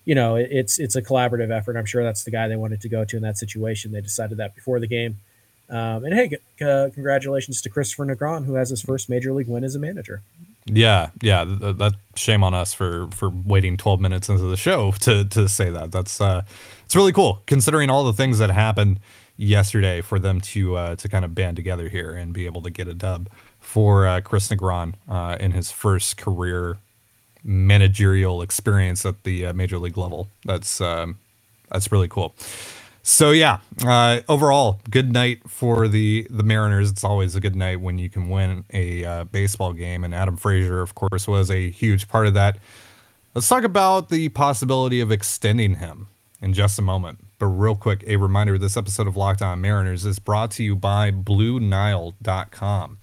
you 0.06 0.16
know, 0.16 0.36
it, 0.36 0.48
it's 0.52 0.80
it's 0.80 0.96
a 0.96 1.02
collaborative 1.02 1.52
effort. 1.52 1.76
I'm 1.78 1.86
sure 1.86 2.04
that's 2.04 2.24
the 2.24 2.32
guy 2.32 2.48
they 2.48 2.56
wanted 2.56 2.82
to 2.82 2.90
go 2.90 3.04
to 3.06 3.18
in 3.18 3.24
that 3.24 3.38
situation. 3.38 3.92
They 3.92 4.02
decided 4.02 4.38
that 4.38 4.56
before 4.56 4.80
the 4.80 4.88
game. 4.88 5.20
Um, 5.70 6.04
and 6.04 6.14
hey, 6.14 6.30
c- 6.30 6.66
uh, 6.66 6.90
congratulations 6.90 7.62
to 7.62 7.70
Kristopher 7.70 8.10
Negron, 8.14 8.46
who 8.46 8.56
has 8.56 8.70
his 8.72 8.82
first 8.82 9.10
major 9.10 9.32
league 9.32 9.48
win 9.48 9.64
as 9.64 9.76
a 9.76 9.80
manager. 9.80 10.22
Yeah, 10.66 11.10
yeah. 11.22 11.44
th- 11.46 11.60
th- 11.60 11.78
That 11.78 11.94
shame 12.16 12.44
on 12.44 12.54
us 12.54 12.74
for 12.74 13.08
for 13.12 13.30
waiting 13.30 13.78
12 13.78 14.00
minutes 14.00 14.30
into 14.30 14.44
the 14.44 14.58
show 14.58 14.92
to 15.02 15.26
to 15.26 15.48
say 15.50 15.70
that. 15.70 15.92
That's 15.92 16.22
uh, 16.22 16.44
it's 16.86 16.96
really 16.96 17.14
cool 17.14 17.42
considering 17.48 17.90
all 17.90 18.04
the 18.04 18.14
things 18.14 18.38
that 18.40 18.52
happened 18.52 19.00
yesterday 19.38 20.02
for 20.02 20.20
them 20.20 20.40
to 20.42 20.76
uh, 20.76 20.96
to 20.98 21.10
kind 21.10 21.26
of 21.26 21.34
band 21.34 21.56
together 21.56 21.90
here 21.90 22.12
and 22.12 22.34
be 22.34 22.46
able 22.46 22.62
to 22.62 22.70
get 22.70 22.88
a 22.88 22.94
dub 22.94 23.30
for 23.60 24.08
uh, 24.08 24.22
Chris 24.22 24.50
Negron 24.50 24.94
uh, 25.10 25.38
in 25.40 25.52
his 25.52 25.72
first 25.72 26.18
career 26.18 26.78
managerial 27.44 28.42
experience 28.42 29.06
at 29.06 29.24
the 29.24 29.48
uh, 29.48 29.54
major 29.54 29.80
league 29.80 29.98
level. 29.98 30.28
That's 30.46 30.80
um, 30.80 31.18
that's 31.72 31.92
really 31.92 32.08
cool. 32.08 32.36
So 33.04 33.32
yeah, 33.32 33.60
uh, 33.84 34.22
overall, 34.30 34.80
good 34.90 35.12
night 35.12 35.50
for 35.50 35.88
the 35.88 36.28
the 36.30 36.44
Mariners. 36.44 36.92
It's 36.92 37.04
always 37.04 37.36
a 37.36 37.40
good 37.40 37.56
night 37.56 37.82
when 37.82 37.98
you 37.98 38.10
can 38.10 38.30
win 38.30 38.64
a 38.72 39.04
uh, 39.04 39.24
baseball 39.26 39.74
game, 39.74 40.04
and 40.04 40.14
Adam 40.14 40.38
Frazier, 40.38 40.82
of 40.82 40.94
course, 40.94 41.28
was 41.28 41.50
a 41.50 41.72
huge 41.72 42.08
part 42.08 42.28
of 42.28 42.36
that. 42.36 42.60
Let's 43.34 43.48
talk 43.48 43.64
about 43.64 44.10
the 44.10 44.30
possibility 44.30 45.02
of 45.02 45.12
extending 45.12 45.76
him 45.76 46.08
in 46.42 46.54
just 46.54 46.78
a 46.78 46.82
moment. 46.84 47.26
But 47.40 47.48
real 47.48 47.76
quick, 47.76 48.04
a 48.06 48.18
reminder: 48.18 48.60
this 48.60 48.78
episode 48.78 49.08
of 49.08 49.18
Locked 49.18 49.42
On 49.42 49.60
Mariners 49.60 50.06
is 50.06 50.20
brought 50.20 50.52
to 50.52 50.64
you 50.64 50.76
by 50.76 51.12
BlueNile.com. 51.12 52.98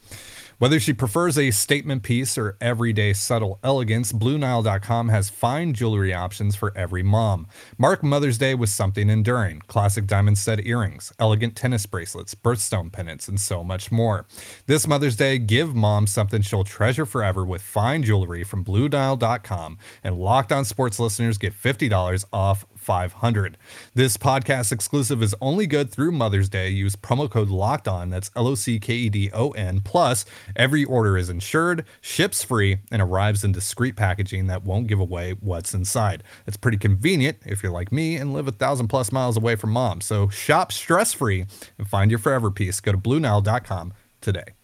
Whether 0.58 0.80
she 0.80 0.92
prefers 0.92 1.38
a 1.38 1.52
statement 1.52 2.02
piece 2.02 2.36
or 2.36 2.56
everyday 2.60 3.12
subtle 3.12 3.60
elegance, 3.62 4.12
BlueNile.com 4.12 5.08
has 5.08 5.30
fine 5.30 5.72
jewelry 5.72 6.12
options 6.12 6.56
for 6.56 6.76
every 6.76 7.04
mom. 7.04 7.46
Mark 7.78 8.02
Mother's 8.02 8.38
Day 8.38 8.56
with 8.56 8.68
something 8.68 9.08
enduring 9.08 9.60
classic 9.68 10.08
diamond 10.08 10.36
stud 10.36 10.62
earrings, 10.64 11.12
elegant 11.20 11.54
tennis 11.54 11.86
bracelets, 11.86 12.34
birthstone 12.34 12.90
pendants, 12.90 13.28
and 13.28 13.38
so 13.38 13.62
much 13.62 13.92
more. 13.92 14.26
This 14.66 14.88
Mother's 14.88 15.14
Day, 15.14 15.38
give 15.38 15.76
mom 15.76 16.08
something 16.08 16.42
she'll 16.42 16.64
treasure 16.64 17.06
forever 17.06 17.44
with 17.44 17.62
fine 17.62 18.02
jewelry 18.02 18.42
from 18.42 18.64
BlueNile.com. 18.64 19.78
And 20.02 20.18
Locked 20.18 20.50
On 20.50 20.64
Sports 20.64 20.98
listeners 20.98 21.38
get 21.38 21.52
$50 21.54 22.24
off 22.32 22.66
500. 22.88 23.58
This 23.92 24.16
podcast 24.16 24.72
exclusive 24.72 25.22
is 25.22 25.34
only 25.42 25.66
good 25.66 25.90
through 25.90 26.10
Mother's 26.10 26.48
Day. 26.48 26.70
Use 26.70 26.96
promo 26.96 27.30
code 27.30 27.50
locked 27.50 27.86
on. 27.86 28.08
That's 28.08 28.30
L 28.34 28.48
O 28.48 28.54
C 28.54 28.80
K 28.80 28.94
E 28.94 29.08
D 29.10 29.30
O 29.34 29.50
N. 29.50 29.82
Plus, 29.82 30.24
every 30.56 30.86
order 30.86 31.18
is 31.18 31.28
insured, 31.28 31.84
ships 32.00 32.42
free, 32.42 32.78
and 32.90 33.02
arrives 33.02 33.44
in 33.44 33.52
discreet 33.52 33.94
packaging 33.94 34.46
that 34.46 34.64
won't 34.64 34.86
give 34.86 35.00
away 35.00 35.32
what's 35.32 35.74
inside. 35.74 36.22
It's 36.46 36.56
pretty 36.56 36.78
convenient 36.78 37.36
if 37.44 37.62
you're 37.62 37.72
like 37.72 37.92
me 37.92 38.16
and 38.16 38.32
live 38.32 38.48
a 38.48 38.52
thousand 38.52 38.88
plus 38.88 39.12
miles 39.12 39.36
away 39.36 39.54
from 39.56 39.72
mom. 39.72 40.00
So 40.00 40.30
shop 40.30 40.72
stress 40.72 41.12
free 41.12 41.44
and 41.76 41.86
find 41.86 42.10
your 42.10 42.18
forever 42.18 42.50
piece. 42.50 42.80
Go 42.80 42.92
to 42.92 42.98
BlueNile.com 42.98 43.92
today. 44.22 44.57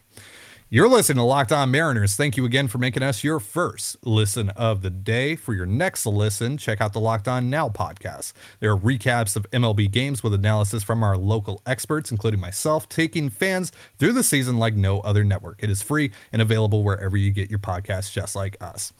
You're 0.74 0.88
listening 0.88 1.18
to 1.18 1.22
Locked 1.22 1.52
On 1.52 1.70
Mariners. 1.70 2.16
Thank 2.16 2.36
you 2.36 2.44
again 2.44 2.66
for 2.66 2.78
making 2.78 3.04
us 3.04 3.22
your 3.22 3.38
first 3.38 3.96
listen 4.04 4.50
of 4.50 4.82
the 4.82 4.90
day. 4.90 5.36
For 5.36 5.54
your 5.54 5.66
next 5.66 6.04
listen, 6.04 6.58
check 6.58 6.80
out 6.80 6.92
the 6.92 6.98
Locked 6.98 7.28
On 7.28 7.48
Now 7.48 7.68
podcast. 7.68 8.32
There 8.58 8.72
are 8.72 8.76
recaps 8.76 9.36
of 9.36 9.48
MLB 9.52 9.88
games 9.88 10.24
with 10.24 10.34
analysis 10.34 10.82
from 10.82 11.04
our 11.04 11.16
local 11.16 11.62
experts, 11.64 12.10
including 12.10 12.40
myself, 12.40 12.88
taking 12.88 13.30
fans 13.30 13.70
through 14.00 14.14
the 14.14 14.24
season 14.24 14.58
like 14.58 14.74
no 14.74 14.98
other 15.02 15.22
network. 15.22 15.62
It 15.62 15.70
is 15.70 15.80
free 15.80 16.10
and 16.32 16.42
available 16.42 16.82
wherever 16.82 17.16
you 17.16 17.30
get 17.30 17.50
your 17.50 17.60
podcasts, 17.60 18.10
just 18.10 18.34
like 18.34 18.56
us. 18.60 18.92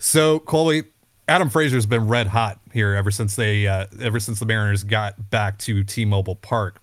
So, 0.00 0.40
Colby, 0.40 0.88
Adam 1.28 1.50
Frazier's 1.50 1.86
been 1.86 2.08
red 2.08 2.26
hot 2.26 2.58
here 2.72 2.94
ever 2.94 3.12
since 3.12 3.36
they, 3.36 3.68
uh, 3.68 3.86
ever 4.00 4.18
since 4.18 4.40
the 4.40 4.46
Mariners 4.46 4.82
got 4.82 5.30
back 5.30 5.58
to 5.58 5.84
T-Mobile 5.84 6.34
Park. 6.34 6.81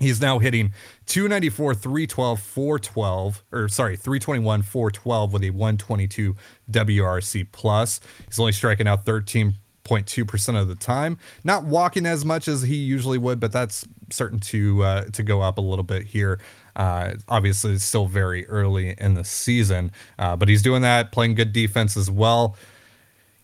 He's 0.00 0.20
now 0.20 0.38
hitting 0.38 0.72
294, 1.06 1.74
312, 1.74 2.40
412, 2.40 3.42
or 3.52 3.68
sorry, 3.68 3.96
321, 3.96 4.62
412 4.62 5.32
with 5.32 5.44
a 5.44 5.50
122 5.50 6.34
WRC 6.70 7.46
plus. 7.52 8.00
He's 8.26 8.40
only 8.40 8.52
striking 8.52 8.88
out 8.88 9.04
13.2% 9.04 10.60
of 10.60 10.68
the 10.68 10.74
time. 10.74 11.18
Not 11.44 11.64
walking 11.64 12.06
as 12.06 12.24
much 12.24 12.48
as 12.48 12.62
he 12.62 12.76
usually 12.76 13.18
would, 13.18 13.40
but 13.40 13.52
that's 13.52 13.86
certain 14.10 14.40
to 14.40 14.82
uh, 14.82 15.04
to 15.12 15.22
go 15.22 15.42
up 15.42 15.58
a 15.58 15.60
little 15.60 15.84
bit 15.84 16.06
here. 16.06 16.40
Uh, 16.74 17.12
obviously, 17.28 17.74
it's 17.74 17.84
still 17.84 18.06
very 18.06 18.46
early 18.46 18.94
in 18.96 19.12
the 19.12 19.24
season, 19.24 19.92
uh, 20.18 20.34
but 20.34 20.48
he's 20.48 20.62
doing 20.62 20.80
that, 20.80 21.12
playing 21.12 21.34
good 21.34 21.52
defense 21.52 21.94
as 21.94 22.10
well 22.10 22.56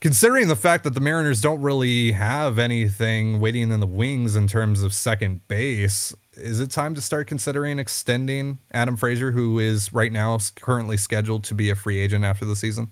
considering 0.01 0.49
the 0.49 0.57
fact 0.57 0.85
that 0.85 0.95
the 0.95 1.01
Mariners 1.01 1.41
don't 1.41 1.61
really 1.61 2.13
have 2.13 2.59
anything 2.59 3.41
waiting 3.41 3.73
in 3.73 3.81
the 3.81 3.87
wings 3.87 4.37
in 4.37 4.47
terms 4.47 4.83
of 4.83 4.93
second 4.93 5.47
base, 5.49 6.15
is 6.37 6.61
it 6.61 6.71
time 6.71 6.95
to 6.95 7.01
start 7.01 7.27
considering 7.27 7.79
extending 7.79 8.59
Adam 8.73 8.97
Frazier, 8.97 9.31
who 9.33 9.59
is 9.59 9.93
right 9.93 10.13
now 10.13 10.39
currently 10.57 10.97
scheduled 10.97 11.45
to 11.45 11.55
be 11.55 11.71
a 11.71 11.75
free 11.75 11.99
agent 11.99 12.25
after 12.25 12.45
the 12.45 12.57
season? 12.57 12.91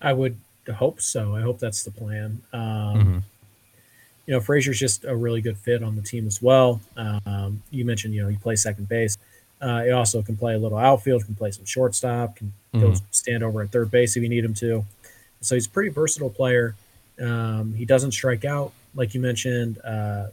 I 0.00 0.12
would 0.12 0.36
hope 0.74 1.00
so. 1.00 1.34
I 1.34 1.40
hope 1.40 1.58
that's 1.58 1.82
the 1.82 1.90
plan. 1.90 2.42
Um, 2.52 2.60
Mhm. 2.62 3.22
You 4.26 4.32
know, 4.32 4.40
Frazier's 4.40 4.78
just 4.78 5.04
a 5.04 5.14
really 5.14 5.42
good 5.42 5.58
fit 5.58 5.82
on 5.82 5.96
the 5.96 6.02
team 6.02 6.26
as 6.26 6.40
well. 6.40 6.80
Um, 6.96 7.62
you 7.70 7.84
mentioned, 7.84 8.14
you 8.14 8.22
know, 8.22 8.28
he 8.28 8.36
plays 8.36 8.62
second 8.62 8.88
base. 8.88 9.18
Uh, 9.60 9.82
he 9.82 9.90
also 9.90 10.22
can 10.22 10.34
play 10.36 10.54
a 10.54 10.58
little 10.58 10.78
outfield, 10.78 11.24
can 11.26 11.34
play 11.34 11.50
some 11.50 11.66
shortstop, 11.66 12.36
can 12.36 12.52
go 12.72 12.90
Mhm. 12.90 13.02
stand 13.10 13.42
over 13.42 13.60
at 13.62 13.70
third 13.70 13.90
base 13.90 14.16
if 14.16 14.22
you 14.22 14.28
need 14.28 14.44
him 14.44 14.54
to. 14.54 14.84
So 15.42 15.54
he's 15.54 15.66
a 15.66 15.70
pretty 15.70 15.90
versatile 15.90 16.30
player. 16.30 16.74
Um, 17.20 17.74
he 17.74 17.84
doesn't 17.84 18.12
strike 18.12 18.44
out, 18.46 18.72
like 18.94 19.14
you 19.14 19.20
mentioned. 19.20 19.78
Uh, 19.84 20.28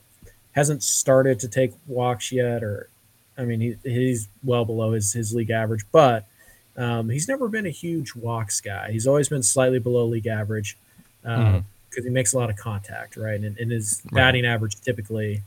hasn't 0.53 0.83
started 0.83 1.39
to 1.39 1.47
take 1.47 1.73
walks 1.87 2.31
yet, 2.31 2.63
or 2.63 2.89
I 3.37 3.45
mean, 3.45 3.61
he, 3.61 3.77
he's 3.83 4.27
well 4.43 4.65
below 4.65 4.91
his 4.91 5.13
his 5.13 5.33
league 5.33 5.49
average, 5.49 5.85
but 5.91 6.27
um, 6.77 7.09
he's 7.09 7.27
never 7.27 7.47
been 7.47 7.65
a 7.65 7.71
huge 7.71 8.15
walks 8.15 8.61
guy. 8.61 8.91
He's 8.91 9.07
always 9.07 9.29
been 9.29 9.43
slightly 9.43 9.79
below 9.79 10.05
league 10.05 10.27
average 10.27 10.77
because 11.21 11.39
uh, 11.39 11.61
mm-hmm. 11.61 12.03
he 12.03 12.09
makes 12.09 12.33
a 12.33 12.37
lot 12.37 12.49
of 12.49 12.55
contact, 12.55 13.17
right? 13.17 13.39
And, 13.39 13.57
and 13.57 13.71
his 13.71 14.01
batting 14.11 14.43
right. 14.43 14.51
average 14.51 14.79
typically, 14.81 15.43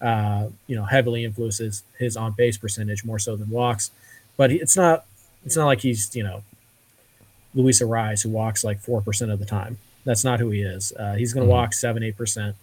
uh, 0.00 0.48
you 0.66 0.76
know, 0.76 0.84
heavily 0.84 1.24
influences 1.24 1.82
his 1.98 2.16
on 2.16 2.32
base 2.32 2.56
percentage 2.56 3.04
more 3.04 3.18
so 3.18 3.36
than 3.36 3.50
walks. 3.50 3.90
But 4.36 4.50
he, 4.50 4.56
it's 4.56 4.76
not 4.76 5.04
it's 5.44 5.56
not 5.56 5.66
like 5.66 5.80
he's 5.80 6.14
you 6.14 6.22
know 6.22 6.42
Luis 7.54 7.80
Arraez 7.80 8.22
who 8.22 8.30
walks 8.30 8.64
like 8.64 8.80
four 8.80 9.00
percent 9.00 9.30
of 9.30 9.38
the 9.38 9.46
time. 9.46 9.78
That's 10.04 10.24
not 10.24 10.38
who 10.38 10.50
he 10.50 10.62
is. 10.62 10.92
Uh, 10.92 11.14
he's 11.14 11.32
going 11.32 11.46
to 11.46 11.50
mm-hmm. 11.50 11.58
walk 11.58 11.72
seven 11.74 12.02
eight 12.02 12.16
percent, 12.16 12.56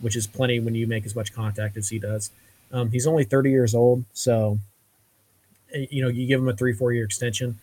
which 0.00 0.16
is 0.16 0.26
plenty 0.26 0.60
when 0.60 0.74
you 0.74 0.86
make 0.86 1.06
as 1.06 1.14
much 1.14 1.32
contact 1.32 1.76
as 1.76 1.88
he 1.88 1.98
does. 1.98 2.30
Um, 2.72 2.90
he's 2.90 3.06
only 3.06 3.24
30 3.24 3.50
years 3.50 3.74
old, 3.74 4.04
so 4.12 4.58
eh, 5.74 5.86
you 5.90 6.02
know 6.02 6.08
you 6.08 6.26
give 6.26 6.40
him 6.40 6.48
a 6.48 6.54
three 6.54 6.72
four 6.72 6.92
year 6.92 7.04
extension. 7.04 7.58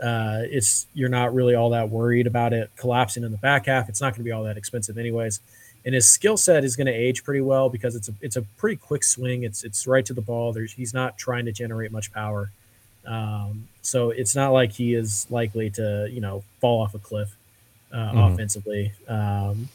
Uh, 0.00 0.42
it's 0.44 0.86
you're 0.94 1.08
not 1.08 1.34
really 1.34 1.54
all 1.54 1.70
that 1.70 1.90
worried 1.90 2.26
about 2.26 2.52
it 2.52 2.70
collapsing 2.76 3.22
in 3.22 3.32
the 3.32 3.38
back 3.38 3.66
half. 3.66 3.88
It's 3.88 4.00
not 4.00 4.14
going 4.14 4.20
to 4.20 4.24
be 4.24 4.32
all 4.32 4.44
that 4.44 4.56
expensive 4.56 4.96
anyways. 4.96 5.40
And 5.84 5.94
his 5.94 6.08
skill 6.08 6.36
set 6.36 6.62
is 6.62 6.76
going 6.76 6.86
to 6.86 6.92
age 6.92 7.24
pretty 7.24 7.40
well 7.40 7.70
because 7.70 7.96
it's 7.96 8.08
a 8.08 8.12
it's 8.20 8.36
a 8.36 8.42
pretty 8.42 8.76
quick 8.76 9.02
swing. 9.02 9.44
It's 9.44 9.64
it's 9.64 9.86
right 9.86 10.04
to 10.06 10.14
the 10.14 10.20
ball. 10.20 10.52
There's 10.52 10.72
he's 10.72 10.92
not 10.92 11.16
trying 11.16 11.46
to 11.46 11.52
generate 11.52 11.90
much 11.90 12.12
power, 12.12 12.50
um, 13.06 13.66
so 13.82 14.10
it's 14.10 14.36
not 14.36 14.52
like 14.52 14.72
he 14.72 14.94
is 14.94 15.26
likely 15.30 15.70
to 15.70 16.08
you 16.10 16.20
know 16.20 16.44
fall 16.60 16.82
off 16.82 16.94
a 16.94 16.98
cliff 16.98 17.34
uh, 17.92 17.96
mm-hmm. 17.96 18.18
offensively. 18.18 18.92
Um, 19.08 19.68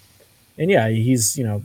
and 0.58 0.70
yeah, 0.70 0.90
he's 0.90 1.38
you 1.38 1.44
know 1.44 1.64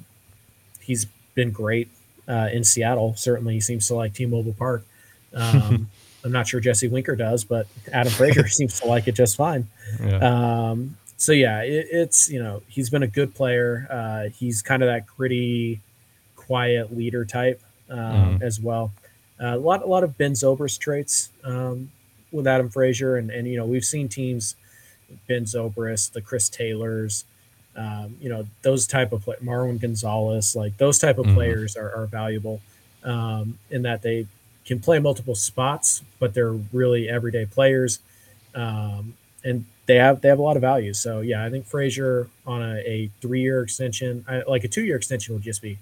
he's 0.90 1.06
been 1.36 1.52
great 1.52 1.88
uh, 2.26 2.48
in 2.52 2.64
Seattle. 2.64 3.14
Certainly, 3.16 3.54
he 3.54 3.60
seems 3.60 3.86
to 3.86 3.94
like 3.94 4.12
T-Mobile 4.12 4.54
Park. 4.58 4.84
Um, 5.32 5.88
I'm 6.24 6.32
not 6.32 6.48
sure 6.48 6.58
Jesse 6.58 6.88
Winker 6.88 7.14
does, 7.14 7.44
but 7.44 7.68
Adam 7.92 8.12
Frazier 8.12 8.48
seems 8.58 8.80
to 8.80 8.86
like 8.86 9.06
it 9.06 9.14
just 9.14 9.36
fine. 9.36 9.68
Yeah. 10.02 10.18
Um, 10.70 10.96
so 11.16 11.32
yeah, 11.32 11.62
it, 11.62 11.86
it's 11.92 12.28
you 12.28 12.42
know 12.42 12.62
he's 12.68 12.90
been 12.90 13.04
a 13.04 13.06
good 13.06 13.34
player. 13.34 13.86
Uh, 13.88 14.30
he's 14.30 14.62
kind 14.62 14.82
of 14.82 14.88
that 14.88 15.06
gritty, 15.06 15.80
quiet 16.34 16.94
leader 16.96 17.24
type 17.24 17.62
um, 17.88 18.38
mm. 18.38 18.42
as 18.42 18.60
well. 18.60 18.92
Uh, 19.40 19.54
a 19.54 19.58
lot 19.58 19.82
a 19.82 19.86
lot 19.86 20.02
of 20.02 20.18
Ben 20.18 20.32
Zobrist 20.32 20.80
traits 20.80 21.30
um, 21.44 21.90
with 22.32 22.48
Adam 22.48 22.68
Frazier, 22.68 23.16
and 23.16 23.30
and 23.30 23.46
you 23.46 23.56
know 23.56 23.64
we've 23.64 23.84
seen 23.84 24.08
teams 24.08 24.56
Ben 25.28 25.44
Zobrist, 25.44 26.12
the 26.12 26.20
Chris 26.20 26.48
Taylors, 26.48 27.24
um, 27.76 28.16
you 28.20 28.28
know 28.28 28.46
those 28.62 28.86
type 28.86 29.12
of 29.12 29.22
play, 29.22 29.36
Marwin 29.42 29.80
Gonzalez, 29.80 30.56
like 30.56 30.76
those 30.78 30.98
type 30.98 31.18
of 31.18 31.26
mm-hmm. 31.26 31.34
players 31.34 31.76
are, 31.76 31.94
are 31.94 32.06
valuable 32.06 32.60
um, 33.04 33.58
in 33.70 33.82
that 33.82 34.02
they 34.02 34.26
can 34.64 34.80
play 34.80 34.98
multiple 34.98 35.34
spots, 35.34 36.02
but 36.18 36.34
they're 36.34 36.52
really 36.52 37.08
everyday 37.08 37.46
players, 37.46 38.00
um, 38.54 39.14
and 39.44 39.64
they 39.86 39.96
have 39.96 40.20
they 40.20 40.28
have 40.28 40.38
a 40.38 40.42
lot 40.42 40.56
of 40.56 40.62
value. 40.62 40.92
So 40.94 41.20
yeah, 41.20 41.44
I 41.44 41.50
think 41.50 41.66
Frazier 41.66 42.28
on 42.46 42.62
a, 42.62 42.78
a 42.86 43.10
three 43.20 43.40
year 43.40 43.62
extension, 43.62 44.24
I, 44.28 44.42
like 44.42 44.64
a 44.64 44.68
two 44.68 44.84
year 44.84 44.96
extension, 44.96 45.34
would 45.34 45.42
just 45.42 45.62
be 45.62 45.78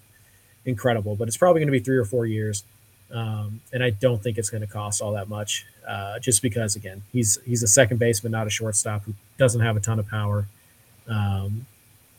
incredible. 0.64 1.16
But 1.16 1.28
it's 1.28 1.37
probably 1.37 1.61
going 1.61 1.68
to 1.68 1.73
be 1.73 1.80
three 1.80 1.97
or 1.97 2.04
four 2.04 2.26
years, 2.26 2.64
um, 3.12 3.61
and 3.73 3.83
I 3.83 3.90
don't 3.90 4.23
think 4.23 4.38
it's 4.38 4.50
going 4.50 4.61
to 4.61 4.66
cost 4.66 5.02
all 5.02 5.12
that 5.12 5.28
much, 5.28 5.66
uh, 5.87 6.18
just 6.18 6.42
because 6.42 6.76
again 6.76 7.02
he's 7.12 7.38
he's 7.45 7.62
a 7.62 7.68
second 7.68 7.99
baseman, 7.99 8.33
not 8.33 8.47
a 8.47 8.50
shortstop 8.50 9.04
who 9.04 9.14
doesn't 9.38 9.61
have 9.61 9.76
a 9.76 9.80
ton 9.80 9.99
of 9.99 10.09
power. 10.09 10.47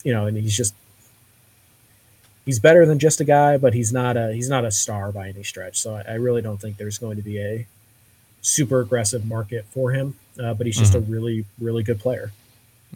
You 0.03 0.13
know, 0.13 0.25
and 0.25 0.37
he's 0.37 0.55
just 0.55 0.73
he's 2.45 2.59
better 2.59 2.85
than 2.85 2.99
just 2.99 3.21
a 3.21 3.25
guy, 3.25 3.57
but 3.57 3.73
he's 3.73 3.93
not 3.93 4.17
a 4.17 4.33
he's 4.33 4.49
not 4.49 4.65
a 4.65 4.71
star 4.71 5.11
by 5.11 5.29
any 5.29 5.43
stretch. 5.43 5.79
So 5.79 5.95
I, 5.95 6.13
I 6.13 6.13
really 6.15 6.41
don't 6.41 6.59
think 6.59 6.77
there's 6.77 6.97
going 6.97 7.17
to 7.17 7.21
be 7.21 7.39
a 7.39 7.67
super 8.41 8.79
aggressive 8.79 9.25
market 9.25 9.65
for 9.69 9.91
him. 9.91 10.15
Uh, 10.41 10.53
but 10.53 10.65
he's 10.65 10.77
just 10.77 10.93
mm-hmm. 10.93 11.11
a 11.11 11.15
really 11.15 11.45
really 11.59 11.83
good 11.83 11.99
player. 11.99 12.31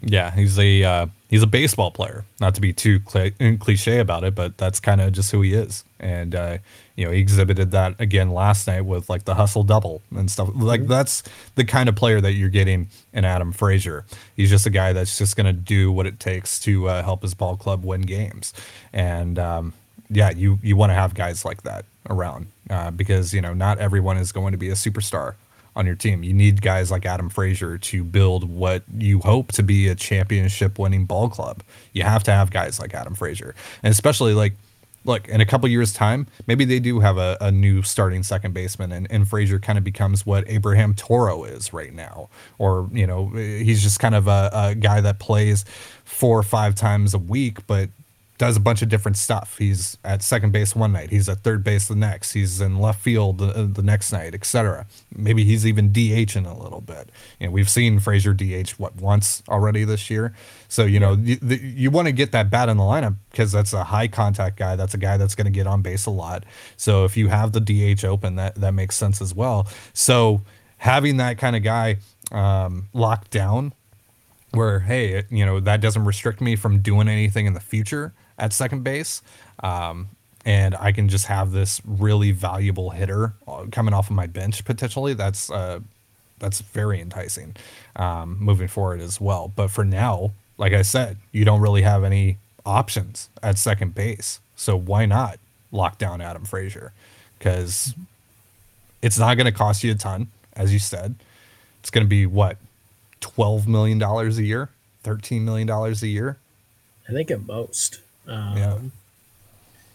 Yeah, 0.02 0.30
he's 0.30 0.58
a 0.58 0.82
uh, 0.82 1.06
he's 1.28 1.42
a 1.42 1.46
baseball 1.46 1.90
player. 1.90 2.24
Not 2.40 2.54
to 2.56 2.60
be 2.60 2.72
too 2.72 3.00
cl- 3.08 3.30
cliche 3.58 3.98
about 4.00 4.24
it, 4.24 4.34
but 4.34 4.58
that's 4.58 4.80
kind 4.80 5.00
of 5.00 5.12
just 5.12 5.30
who 5.30 5.40
he 5.42 5.54
is. 5.54 5.84
And 6.00 6.34
uh, 6.34 6.58
you 6.96 7.04
know, 7.04 7.10
he 7.10 7.20
exhibited 7.20 7.70
that 7.70 8.00
again 8.00 8.30
last 8.30 8.66
night 8.66 8.82
with 8.82 9.08
like 9.08 9.24
the 9.24 9.34
hustle 9.34 9.62
double 9.62 10.02
and 10.14 10.30
stuff. 10.30 10.50
Like 10.54 10.80
mm-hmm. 10.80 10.90
that's 10.90 11.22
the 11.54 11.64
kind 11.64 11.88
of 11.88 11.96
player 11.96 12.20
that 12.20 12.32
you're 12.32 12.50
getting 12.50 12.88
in 13.12 13.24
Adam 13.24 13.52
Frazier. 13.52 14.04
He's 14.36 14.50
just 14.50 14.66
a 14.66 14.70
guy 14.70 14.92
that's 14.92 15.16
just 15.16 15.36
going 15.36 15.46
to 15.46 15.52
do 15.52 15.90
what 15.90 16.06
it 16.06 16.20
takes 16.20 16.58
to 16.60 16.88
uh, 16.88 17.02
help 17.02 17.22
his 17.22 17.34
ball 17.34 17.56
club 17.56 17.84
win 17.84 18.02
games. 18.02 18.52
And 18.92 19.38
um, 19.38 19.72
yeah, 20.10 20.30
you 20.30 20.58
you 20.62 20.76
want 20.76 20.90
to 20.90 20.94
have 20.94 21.14
guys 21.14 21.44
like 21.44 21.62
that 21.62 21.84
around 22.10 22.48
uh, 22.68 22.90
because 22.90 23.32
you 23.32 23.40
know 23.40 23.54
not 23.54 23.78
everyone 23.78 24.18
is 24.18 24.32
going 24.32 24.52
to 24.52 24.58
be 24.58 24.68
a 24.68 24.74
superstar 24.74 25.34
on 25.76 25.86
your 25.86 25.94
team. 25.94 26.22
You 26.22 26.32
need 26.32 26.62
guys 26.62 26.90
like 26.90 27.04
Adam 27.04 27.28
Frazier 27.28 27.78
to 27.78 28.04
build 28.04 28.48
what 28.48 28.84
you 28.96 29.20
hope 29.20 29.52
to 29.52 29.62
be 29.62 29.88
a 29.88 29.94
championship 29.94 30.78
winning 30.78 31.04
ball 31.04 31.28
club. 31.28 31.62
You 31.92 32.02
have 32.02 32.22
to 32.24 32.30
have 32.30 32.50
guys 32.50 32.78
like 32.78 32.94
Adam 32.94 33.14
Frazier. 33.14 33.54
And 33.82 33.90
especially 33.90 34.34
like 34.34 34.54
look, 35.04 35.28
in 35.28 35.40
a 35.40 35.46
couple 35.46 35.68
years 35.68 35.92
time, 35.92 36.26
maybe 36.46 36.64
they 36.64 36.80
do 36.80 37.00
have 37.00 37.18
a, 37.18 37.36
a 37.40 37.52
new 37.52 37.82
starting 37.82 38.22
second 38.22 38.54
baseman 38.54 38.90
and, 38.90 39.06
and 39.10 39.28
Frazier 39.28 39.58
kind 39.58 39.78
of 39.78 39.84
becomes 39.84 40.24
what 40.26 40.44
Abraham 40.48 40.94
Toro 40.94 41.44
is 41.44 41.72
right 41.72 41.92
now. 41.92 42.28
Or, 42.58 42.88
you 42.92 43.06
know, 43.06 43.28
he's 43.28 43.82
just 43.82 44.00
kind 44.00 44.14
of 44.14 44.26
a, 44.26 44.50
a 44.52 44.74
guy 44.74 45.00
that 45.00 45.18
plays 45.18 45.64
four 46.04 46.38
or 46.38 46.42
five 46.42 46.74
times 46.74 47.14
a 47.14 47.18
week, 47.18 47.66
but 47.66 47.90
does 48.36 48.56
a 48.56 48.60
bunch 48.60 48.82
of 48.82 48.88
different 48.88 49.16
stuff. 49.16 49.58
He's 49.58 49.96
at 50.04 50.22
second 50.22 50.52
base 50.52 50.74
one 50.74 50.92
night, 50.92 51.10
he's 51.10 51.28
at 51.28 51.38
third 51.38 51.62
base 51.62 51.86
the 51.86 51.94
next, 51.94 52.32
he's 52.32 52.60
in 52.60 52.78
left 52.78 53.00
field 53.00 53.38
the, 53.38 53.70
the 53.72 53.82
next 53.82 54.12
night, 54.12 54.34
etc. 54.34 54.86
Maybe 55.14 55.44
he's 55.44 55.66
even 55.66 55.90
DHing 55.90 56.50
a 56.50 56.60
little 56.60 56.80
bit. 56.80 57.10
You 57.38 57.46
know, 57.46 57.52
we've 57.52 57.70
seen 57.70 58.00
Frazier 58.00 58.34
DH 58.34 58.70
what 58.72 58.96
once 58.96 59.42
already 59.48 59.84
this 59.84 60.10
year. 60.10 60.34
So 60.68 60.84
you 60.84 60.98
know, 60.98 61.12
you, 61.12 61.38
you 61.40 61.90
want 61.90 62.06
to 62.06 62.12
get 62.12 62.32
that 62.32 62.50
bat 62.50 62.68
in 62.68 62.76
the 62.76 62.82
lineup 62.82 63.16
because 63.30 63.52
that's 63.52 63.72
a 63.72 63.84
high 63.84 64.08
contact 64.08 64.56
guy. 64.56 64.74
That's 64.74 64.94
a 64.94 64.98
guy 64.98 65.16
that's 65.16 65.34
going 65.34 65.46
to 65.46 65.52
get 65.52 65.66
on 65.66 65.82
base 65.82 66.06
a 66.06 66.10
lot. 66.10 66.44
So 66.76 67.04
if 67.04 67.16
you 67.16 67.28
have 67.28 67.52
the 67.52 67.60
DH 67.60 68.04
open, 68.04 68.36
that 68.36 68.56
that 68.56 68.74
makes 68.74 68.96
sense 68.96 69.22
as 69.22 69.32
well. 69.32 69.68
So 69.92 70.40
having 70.78 71.18
that 71.18 71.38
kind 71.38 71.54
of 71.54 71.62
guy 71.62 71.98
um, 72.32 72.88
locked 72.92 73.30
down 73.30 73.72
where 74.50 74.80
hey 74.80 75.24
you 75.30 75.44
know 75.44 75.58
that 75.58 75.80
doesn't 75.80 76.04
restrict 76.04 76.40
me 76.40 76.54
from 76.54 76.78
doing 76.78 77.08
anything 77.08 77.46
in 77.46 77.54
the 77.54 77.60
future 77.60 78.14
at 78.38 78.52
second 78.52 78.84
base. 78.84 79.22
Um, 79.62 80.08
and 80.44 80.74
I 80.74 80.92
can 80.92 81.08
just 81.08 81.26
have 81.26 81.52
this 81.52 81.80
really 81.86 82.30
valuable 82.30 82.90
hitter 82.90 83.34
uh, 83.48 83.66
coming 83.72 83.94
off 83.94 84.10
of 84.10 84.16
my 84.16 84.26
bench 84.26 84.64
potentially. 84.64 85.14
That's 85.14 85.50
uh, 85.50 85.80
that's 86.38 86.60
very 86.60 87.00
enticing 87.00 87.56
um, 87.96 88.36
moving 88.38 88.68
forward 88.68 89.00
as 89.00 89.20
well. 89.20 89.50
But 89.54 89.70
for 89.70 89.84
now, 89.84 90.32
like 90.58 90.72
I 90.72 90.82
said, 90.82 91.16
you 91.32 91.44
don't 91.44 91.60
really 91.60 91.82
have 91.82 92.04
any 92.04 92.38
options 92.66 93.28
at 93.42 93.58
second 93.58 93.94
base, 93.94 94.40
so 94.56 94.76
why 94.76 95.06
not 95.06 95.38
lock 95.72 95.98
down 95.98 96.20
Adam 96.20 96.44
Frazier? 96.44 96.92
Because 97.38 97.94
it's 99.00 99.18
not 99.18 99.36
going 99.36 99.46
to 99.46 99.52
cost 99.52 99.82
you 99.82 99.92
a 99.92 99.94
ton, 99.94 100.28
as 100.54 100.72
you 100.72 100.78
said. 100.78 101.14
It's 101.80 101.90
going 101.90 102.04
to 102.04 102.08
be 102.08 102.26
what 102.26 102.58
twelve 103.20 103.66
million 103.66 103.98
dollars 103.98 104.38
a 104.38 104.44
year, 104.44 104.68
thirteen 105.02 105.44
million 105.44 105.66
dollars 105.66 106.02
a 106.02 106.08
year. 106.08 106.36
I 107.08 107.12
think 107.12 107.30
at 107.30 107.46
most. 107.46 108.00
Um, 108.26 108.56
yeah. 108.56 108.78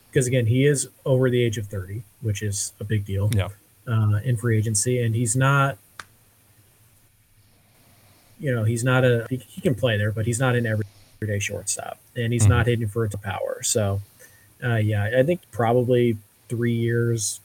Because 0.09 0.27
again, 0.27 0.45
he 0.45 0.65
is 0.65 0.89
over 1.05 1.29
the 1.29 1.41
age 1.43 1.57
of 1.57 1.67
30, 1.67 2.03
which 2.21 2.41
is 2.41 2.73
a 2.79 2.83
big 2.83 3.05
deal. 3.05 3.29
Yeah. 3.33 3.49
Uh, 3.87 4.19
in 4.23 4.37
free 4.37 4.57
agency, 4.57 5.01
and 5.01 5.15
he's 5.15 5.35
not. 5.35 5.77
You 8.39 8.53
know, 8.53 8.63
he's 8.63 8.83
not 8.83 9.03
a. 9.03 9.25
He, 9.29 9.37
he 9.37 9.61
can 9.61 9.73
play 9.73 9.97
there, 9.97 10.11
but 10.11 10.27
he's 10.27 10.39
not 10.39 10.55
an 10.55 10.67
everyday 10.67 11.39
shortstop, 11.39 11.97
and 12.15 12.31
he's 12.31 12.43
mm-hmm. 12.43 12.51
not 12.51 12.67
hitting 12.67 12.87
for 12.87 13.05
it 13.05 13.11
to 13.11 13.17
power. 13.17 13.61
So, 13.63 14.01
uh, 14.63 14.75
yeah, 14.75 15.09
I 15.17 15.23
think 15.23 15.41
probably 15.51 16.17
three 16.49 16.73
years, 16.73 17.39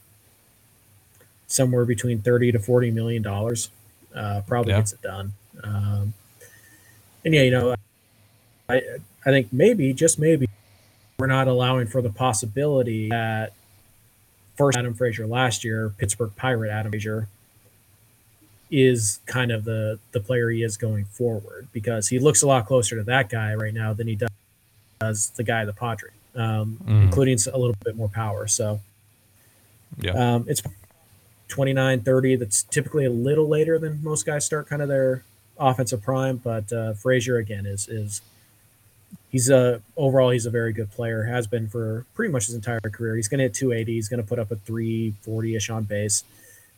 somewhere 1.46 1.86
between 1.86 2.20
thirty 2.20 2.52
to 2.52 2.58
forty 2.58 2.90
million 2.90 3.22
dollars, 3.22 3.70
uh, 4.14 4.42
probably 4.46 4.72
yeah. 4.72 4.80
gets 4.80 4.92
it 4.92 5.00
done. 5.00 5.32
Um, 5.62 6.12
and 7.24 7.32
yeah, 7.32 7.42
you 7.42 7.50
know, 7.52 7.74
I 8.68 8.82
I 9.24 9.30
think 9.30 9.50
maybe 9.50 9.92
just 9.94 10.18
maybe 10.18 10.46
we're 11.18 11.26
not 11.26 11.48
allowing 11.48 11.86
for 11.86 12.02
the 12.02 12.10
possibility 12.10 13.08
that 13.08 13.52
first 14.56 14.76
Adam 14.76 14.94
Frazier 14.94 15.26
last 15.26 15.64
year, 15.64 15.92
Pittsburgh 15.98 16.32
Pirate 16.36 16.70
Adam 16.70 16.92
Frazier, 16.92 17.28
is 18.70 19.20
kind 19.26 19.52
of 19.52 19.64
the 19.64 19.98
the 20.12 20.20
player 20.20 20.50
he 20.50 20.62
is 20.62 20.76
going 20.76 21.04
forward 21.04 21.68
because 21.72 22.08
he 22.08 22.18
looks 22.18 22.42
a 22.42 22.46
lot 22.46 22.66
closer 22.66 22.96
to 22.96 23.04
that 23.04 23.28
guy 23.28 23.54
right 23.54 23.74
now 23.74 23.92
than 23.92 24.08
he 24.08 24.18
does, 25.00 25.30
the 25.30 25.44
guy 25.44 25.64
the 25.64 25.72
Padre, 25.72 26.10
um, 26.34 26.78
mm. 26.84 27.02
including 27.02 27.38
a 27.52 27.58
little 27.58 27.76
bit 27.84 27.96
more 27.96 28.08
power. 28.08 28.46
So, 28.46 28.80
yeah, 29.98 30.34
um, 30.34 30.46
it's 30.48 30.62
29, 31.48 32.00
30. 32.00 32.36
That's 32.36 32.62
typically 32.64 33.04
a 33.04 33.10
little 33.10 33.48
later 33.48 33.78
than 33.78 34.02
most 34.02 34.26
guys 34.26 34.44
start 34.44 34.68
kind 34.68 34.82
of 34.82 34.88
their 34.88 35.22
offensive 35.58 36.02
prime, 36.02 36.38
but 36.38 36.72
uh, 36.72 36.94
Frazier 36.94 37.36
again 37.36 37.66
is 37.66 37.86
is 37.86 38.22
he's 39.30 39.50
a 39.50 39.82
overall 39.96 40.30
he's 40.30 40.46
a 40.46 40.50
very 40.50 40.72
good 40.72 40.90
player. 40.90 41.24
Has 41.24 41.46
been 41.46 41.68
for 41.68 42.06
pretty 42.14 42.32
much 42.32 42.46
his 42.46 42.54
entire 42.54 42.80
career. 42.80 43.16
He's 43.16 43.28
going 43.28 43.38
to 43.38 43.44
hit 43.44 43.54
280. 43.54 43.92
He's 43.92 44.08
going 44.08 44.22
to 44.22 44.26
put 44.26 44.38
up 44.38 44.50
a 44.50 44.56
340 44.56 45.56
ish 45.56 45.70
on 45.70 45.84
base, 45.84 46.24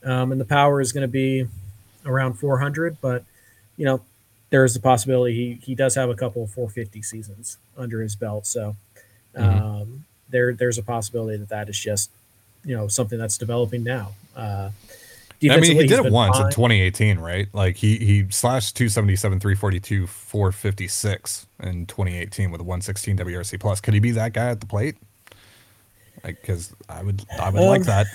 um, 0.04 0.32
and 0.32 0.40
the 0.40 0.44
power 0.44 0.80
is 0.80 0.92
going 0.92 1.02
to 1.02 1.08
be 1.08 1.46
around 2.04 2.34
400. 2.34 2.98
But 3.00 3.24
you 3.76 3.84
know, 3.84 4.00
there 4.50 4.64
is 4.64 4.76
a 4.76 4.80
possibility 4.80 5.34
he 5.34 5.58
he 5.64 5.74
does 5.74 5.94
have 5.94 6.08
a 6.08 6.14
couple 6.14 6.44
of 6.44 6.50
450 6.50 7.02
seasons 7.02 7.58
under 7.76 8.00
his 8.00 8.14
belt. 8.14 8.46
So 8.46 8.76
mm-hmm. 9.36 9.64
um, 9.64 10.04
there 10.28 10.54
there's 10.54 10.78
a 10.78 10.82
possibility 10.82 11.36
that 11.36 11.48
that 11.48 11.68
is 11.68 11.78
just 11.78 12.10
you 12.64 12.76
know 12.76 12.88
something 12.88 13.18
that's 13.18 13.38
developing 13.38 13.84
now. 13.84 14.12
Uh, 14.34 14.70
I 15.42 15.60
mean, 15.60 15.76
he 15.76 15.86
did 15.86 16.04
it 16.04 16.12
once 16.12 16.36
fine. 16.36 16.46
in 16.46 16.52
2018, 16.52 17.18
right? 17.18 17.48
Like 17.52 17.76
he 17.76 17.98
he 17.98 18.30
slashed 18.30 18.76
277, 18.76 19.40
342, 19.40 20.06
456 20.06 21.46
in 21.62 21.86
2018 21.86 22.50
with 22.50 22.60
a 22.60 22.64
116 22.64 23.18
WRC 23.18 23.60
plus. 23.60 23.80
Could 23.80 23.94
he 23.94 24.00
be 24.00 24.12
that 24.12 24.32
guy 24.32 24.50
at 24.50 24.60
the 24.60 24.66
plate? 24.66 24.96
Like, 26.24 26.40
because 26.40 26.74
I 26.88 27.02
would 27.02 27.24
I 27.40 27.50
would 27.50 27.60
um, 27.60 27.68
like 27.68 27.82
that. 27.84 28.06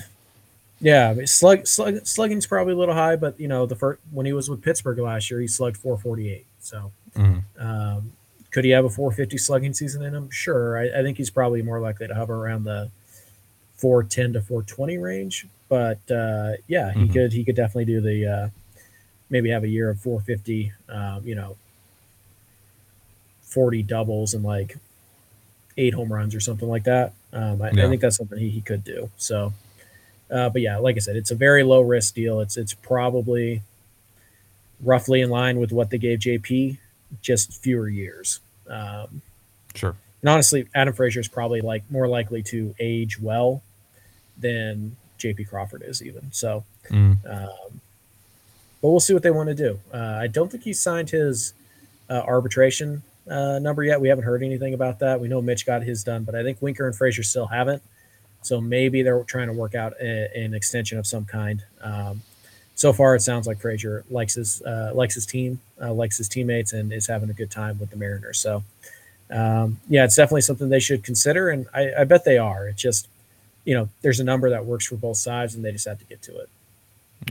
Yeah, 0.79 1.13
slug, 1.25 1.67
slug 1.67 2.07
slugging's 2.07 2.47
probably 2.47 2.73
a 2.73 2.77
little 2.77 2.95
high, 2.95 3.15
but 3.15 3.39
you 3.39 3.47
know 3.47 3.65
the 3.67 3.75
first 3.75 4.01
when 4.11 4.25
he 4.25 4.33
was 4.33 4.49
with 4.49 4.61
Pittsburgh 4.61 4.97
last 4.97 5.29
year, 5.29 5.39
he 5.39 5.47
slugged 5.47 5.77
448. 5.77 6.45
So, 6.59 6.91
mm-hmm. 7.15 7.61
um, 7.63 8.11
could 8.49 8.65
he 8.65 8.71
have 8.71 8.85
a 8.85 8.89
450 8.89 9.37
slugging 9.37 9.73
season 9.73 10.03
in 10.03 10.13
him? 10.13 10.29
Sure. 10.31 10.77
I, 10.77 10.99
I 10.99 11.03
think 11.03 11.17
he's 11.17 11.29
probably 11.29 11.61
more 11.61 11.79
likely 11.79 12.07
to 12.07 12.15
hover 12.15 12.35
around 12.35 12.63
the 12.63 12.89
410 13.77 14.33
to 14.33 14.41
420 14.41 14.97
range. 14.97 15.47
But 15.71 16.11
uh, 16.11 16.55
yeah, 16.67 16.91
he 16.91 16.99
mm-hmm. 16.99 17.13
could 17.13 17.31
he 17.31 17.45
could 17.45 17.55
definitely 17.55 17.85
do 17.85 18.01
the 18.01 18.27
uh, 18.27 18.49
maybe 19.29 19.51
have 19.51 19.63
a 19.63 19.69
year 19.69 19.89
of 19.89 20.01
450. 20.01 20.73
Um, 20.89 21.21
you 21.23 21.33
know, 21.33 21.55
40 23.43 23.81
doubles 23.83 24.33
and 24.33 24.43
like 24.43 24.77
eight 25.77 25.93
home 25.93 26.11
runs 26.11 26.35
or 26.35 26.41
something 26.41 26.67
like 26.67 26.83
that. 26.83 27.13
Um, 27.31 27.61
I, 27.61 27.71
yeah. 27.71 27.85
I, 27.85 27.87
think 27.87 28.01
that's 28.01 28.17
something 28.17 28.37
he, 28.37 28.49
he 28.49 28.59
could 28.59 28.83
do. 28.83 29.11
So, 29.15 29.53
uh, 30.29 30.49
but 30.49 30.61
yeah, 30.61 30.75
like 30.75 30.97
I 30.97 30.99
said, 30.99 31.15
it's 31.15 31.31
a 31.31 31.35
very 31.35 31.63
low 31.63 31.79
risk 31.79 32.15
deal. 32.15 32.41
It's 32.41 32.57
it's 32.57 32.73
probably 32.73 33.61
roughly 34.81 35.21
in 35.21 35.29
line 35.29 35.57
with 35.57 35.71
what 35.71 35.89
they 35.89 35.97
gave 35.97 36.19
JP, 36.19 36.79
just 37.21 37.63
fewer 37.63 37.87
years. 37.87 38.41
Um, 38.69 39.21
sure. 39.73 39.95
And 40.19 40.29
honestly, 40.29 40.67
Adam 40.75 40.93
Frazier 40.93 41.21
is 41.21 41.29
probably 41.29 41.61
like 41.61 41.89
more 41.89 42.09
likely 42.09 42.43
to 42.43 42.75
age 42.77 43.21
well 43.21 43.63
than 44.37 44.97
JP 45.21 45.49
Crawford 45.49 45.83
is 45.85 46.01
even. 46.01 46.31
So, 46.31 46.63
mm. 46.89 47.17
um, 47.29 47.81
but 48.81 48.89
we'll 48.89 48.99
see 48.99 49.13
what 49.13 49.23
they 49.23 49.31
want 49.31 49.49
to 49.49 49.55
do. 49.55 49.79
Uh, 49.93 50.17
I 50.21 50.27
don't 50.27 50.51
think 50.51 50.63
he 50.63 50.73
signed 50.73 51.09
his 51.09 51.53
uh, 52.09 52.23
arbitration 52.25 53.03
uh, 53.29 53.59
number 53.59 53.83
yet. 53.83 54.01
We 54.01 54.09
haven't 54.09 54.23
heard 54.23 54.43
anything 54.43 54.73
about 54.73 54.99
that. 54.99 55.19
We 55.19 55.27
know 55.27 55.41
Mitch 55.41 55.65
got 55.65 55.83
his 55.83 56.03
done, 56.03 56.23
but 56.23 56.35
I 56.35 56.43
think 56.43 56.61
Winker 56.61 56.87
and 56.87 56.95
Frazier 56.95 57.23
still 57.23 57.47
haven't. 57.47 57.81
So 58.41 58.59
maybe 58.59 59.03
they're 59.03 59.23
trying 59.23 59.47
to 59.47 59.53
work 59.53 59.75
out 59.75 59.93
a, 60.01 60.29
an 60.35 60.53
extension 60.53 60.97
of 60.97 61.05
some 61.05 61.25
kind. 61.25 61.63
Um, 61.81 62.21
so 62.73 62.91
far, 62.91 63.15
it 63.15 63.21
sounds 63.21 63.45
like 63.45 63.59
Frazier 63.59 64.03
likes 64.09 64.33
his 64.33 64.61
uh, 64.63 64.91
likes 64.95 65.13
his 65.13 65.27
team, 65.27 65.61
uh, 65.79 65.93
likes 65.93 66.17
his 66.17 66.27
teammates, 66.27 66.73
and 66.73 66.91
is 66.91 67.05
having 67.05 67.29
a 67.29 67.33
good 67.33 67.51
time 67.51 67.77
with 67.77 67.91
the 67.91 67.97
Mariners. 67.97 68.39
So, 68.39 68.63
um, 69.29 69.79
yeah, 69.87 70.03
it's 70.05 70.15
definitely 70.15 70.41
something 70.41 70.69
they 70.69 70.79
should 70.79 71.03
consider, 71.03 71.49
and 71.49 71.67
I, 71.75 71.91
I 71.99 72.03
bet 72.05 72.25
they 72.25 72.39
are. 72.39 72.67
It's 72.67 72.81
just 72.81 73.07
you 73.65 73.73
know, 73.73 73.89
there's 74.01 74.19
a 74.19 74.23
number 74.23 74.49
that 74.49 74.65
works 74.65 74.85
for 74.85 74.95
both 74.95 75.17
sides, 75.17 75.55
and 75.55 75.63
they 75.63 75.71
just 75.71 75.87
have 75.87 75.99
to 75.99 76.05
get 76.05 76.21
to 76.23 76.39
it. 76.39 76.49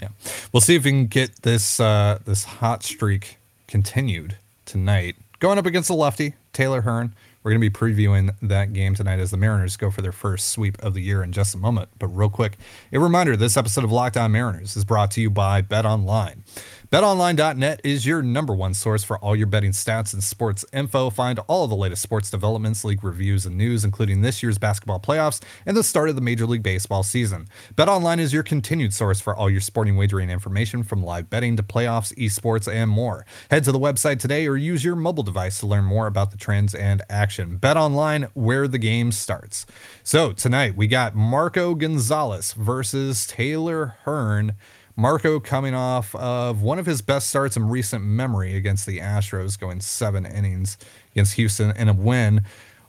Yeah, 0.00 0.08
we'll 0.52 0.60
see 0.60 0.76
if 0.76 0.84
we 0.84 0.90
can 0.90 1.06
get 1.06 1.42
this 1.42 1.80
uh, 1.80 2.20
this 2.24 2.44
hot 2.44 2.82
streak 2.82 3.38
continued 3.66 4.36
tonight. 4.64 5.16
Going 5.40 5.58
up 5.58 5.66
against 5.66 5.88
the 5.88 5.94
lefty 5.94 6.34
Taylor 6.52 6.82
Hearn. 6.82 7.14
We're 7.42 7.52
going 7.52 7.62
to 7.62 7.70
be 7.70 7.74
previewing 7.74 8.34
that 8.42 8.74
game 8.74 8.94
tonight 8.94 9.18
as 9.18 9.30
the 9.30 9.38
Mariners 9.38 9.78
go 9.78 9.90
for 9.90 10.02
their 10.02 10.12
first 10.12 10.50
sweep 10.50 10.76
of 10.82 10.92
the 10.92 11.00
year 11.00 11.22
in 11.22 11.32
just 11.32 11.54
a 11.54 11.58
moment. 11.58 11.88
But 11.98 12.08
real 12.08 12.28
quick, 12.28 12.58
a 12.92 13.00
reminder: 13.00 13.34
this 13.34 13.56
episode 13.56 13.82
of 13.82 13.90
Locked 13.90 14.18
On 14.18 14.30
Mariners 14.30 14.76
is 14.76 14.84
brought 14.84 15.10
to 15.12 15.22
you 15.22 15.30
by 15.30 15.62
Bet 15.62 15.86
Online. 15.86 16.44
BetOnline.net 16.90 17.80
is 17.84 18.04
your 18.04 18.20
number 18.20 18.52
one 18.52 18.74
source 18.74 19.04
for 19.04 19.16
all 19.18 19.36
your 19.36 19.46
betting 19.46 19.70
stats 19.70 20.12
and 20.12 20.24
sports 20.24 20.64
info. 20.72 21.08
Find 21.08 21.38
all 21.46 21.62
of 21.62 21.70
the 21.70 21.76
latest 21.76 22.02
sports 22.02 22.28
developments, 22.28 22.84
league 22.84 23.04
reviews, 23.04 23.46
and 23.46 23.56
news, 23.56 23.84
including 23.84 24.22
this 24.22 24.42
year's 24.42 24.58
basketball 24.58 24.98
playoffs 24.98 25.40
and 25.64 25.76
the 25.76 25.84
start 25.84 26.08
of 26.08 26.16
the 26.16 26.20
Major 26.20 26.46
League 26.46 26.64
Baseball 26.64 27.04
season. 27.04 27.46
BetOnline 27.76 28.18
is 28.18 28.32
your 28.32 28.42
continued 28.42 28.92
source 28.92 29.20
for 29.20 29.36
all 29.36 29.48
your 29.48 29.60
sporting 29.60 29.96
wagering 29.96 30.30
information 30.30 30.82
from 30.82 31.04
live 31.04 31.30
betting 31.30 31.56
to 31.56 31.62
playoffs, 31.62 32.12
esports, 32.16 32.66
and 32.66 32.90
more. 32.90 33.24
Head 33.52 33.62
to 33.62 33.70
the 33.70 33.78
website 33.78 34.18
today 34.18 34.48
or 34.48 34.56
use 34.56 34.84
your 34.84 34.96
mobile 34.96 35.22
device 35.22 35.60
to 35.60 35.68
learn 35.68 35.84
more 35.84 36.08
about 36.08 36.32
the 36.32 36.38
trends 36.38 36.74
and 36.74 37.02
action. 37.08 37.60
BetOnline, 37.60 38.30
where 38.34 38.66
the 38.66 38.78
game 38.78 39.12
starts. 39.12 39.64
So 40.02 40.32
tonight 40.32 40.74
we 40.74 40.88
got 40.88 41.14
Marco 41.14 41.76
Gonzalez 41.76 42.52
versus 42.54 43.28
Taylor 43.28 43.94
Hearn. 44.02 44.56
Marco 44.96 45.40
coming 45.40 45.74
off 45.74 46.14
of 46.14 46.62
one 46.62 46.78
of 46.78 46.86
his 46.86 47.02
best 47.02 47.28
starts 47.28 47.56
in 47.56 47.68
recent 47.68 48.04
memory 48.04 48.54
against 48.56 48.86
the 48.86 48.98
Astros, 48.98 49.58
going 49.58 49.80
seven 49.80 50.26
innings 50.26 50.76
against 51.12 51.34
Houston 51.34 51.74
in 51.76 51.88
a 51.88 51.92
win. 51.92 52.42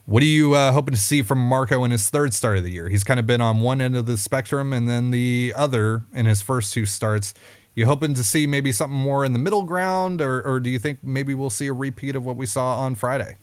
What 0.04 0.22
are 0.22 0.26
you 0.26 0.54
uh, 0.54 0.72
hoping 0.72 0.94
to 0.94 1.00
see 1.00 1.22
from 1.22 1.38
Marco 1.38 1.84
in 1.84 1.90
his 1.92 2.10
third 2.10 2.34
start 2.34 2.58
of 2.58 2.64
the 2.64 2.72
year? 2.72 2.88
He's 2.88 3.04
kind 3.04 3.20
of 3.20 3.26
been 3.26 3.40
on 3.40 3.60
one 3.60 3.80
end 3.80 3.96
of 3.96 4.06
the 4.06 4.16
spectrum 4.16 4.72
and 4.72 4.88
then 4.88 5.12
the 5.12 5.52
other 5.56 6.02
in 6.12 6.26
his 6.26 6.42
first 6.42 6.74
two 6.74 6.86
starts. 6.86 7.34
You 7.74 7.86
hoping 7.86 8.12
to 8.14 8.24
see 8.24 8.46
maybe 8.46 8.72
something 8.72 8.98
more 8.98 9.24
in 9.24 9.32
the 9.32 9.38
middle 9.38 9.62
ground, 9.62 10.20
or, 10.20 10.42
or 10.42 10.60
do 10.60 10.68
you 10.68 10.78
think 10.78 10.98
maybe 11.02 11.34
we'll 11.34 11.50
see 11.50 11.68
a 11.68 11.72
repeat 11.72 12.16
of 12.16 12.26
what 12.26 12.36
we 12.36 12.44
saw 12.44 12.80
on 12.80 12.96
Friday? 12.96 13.36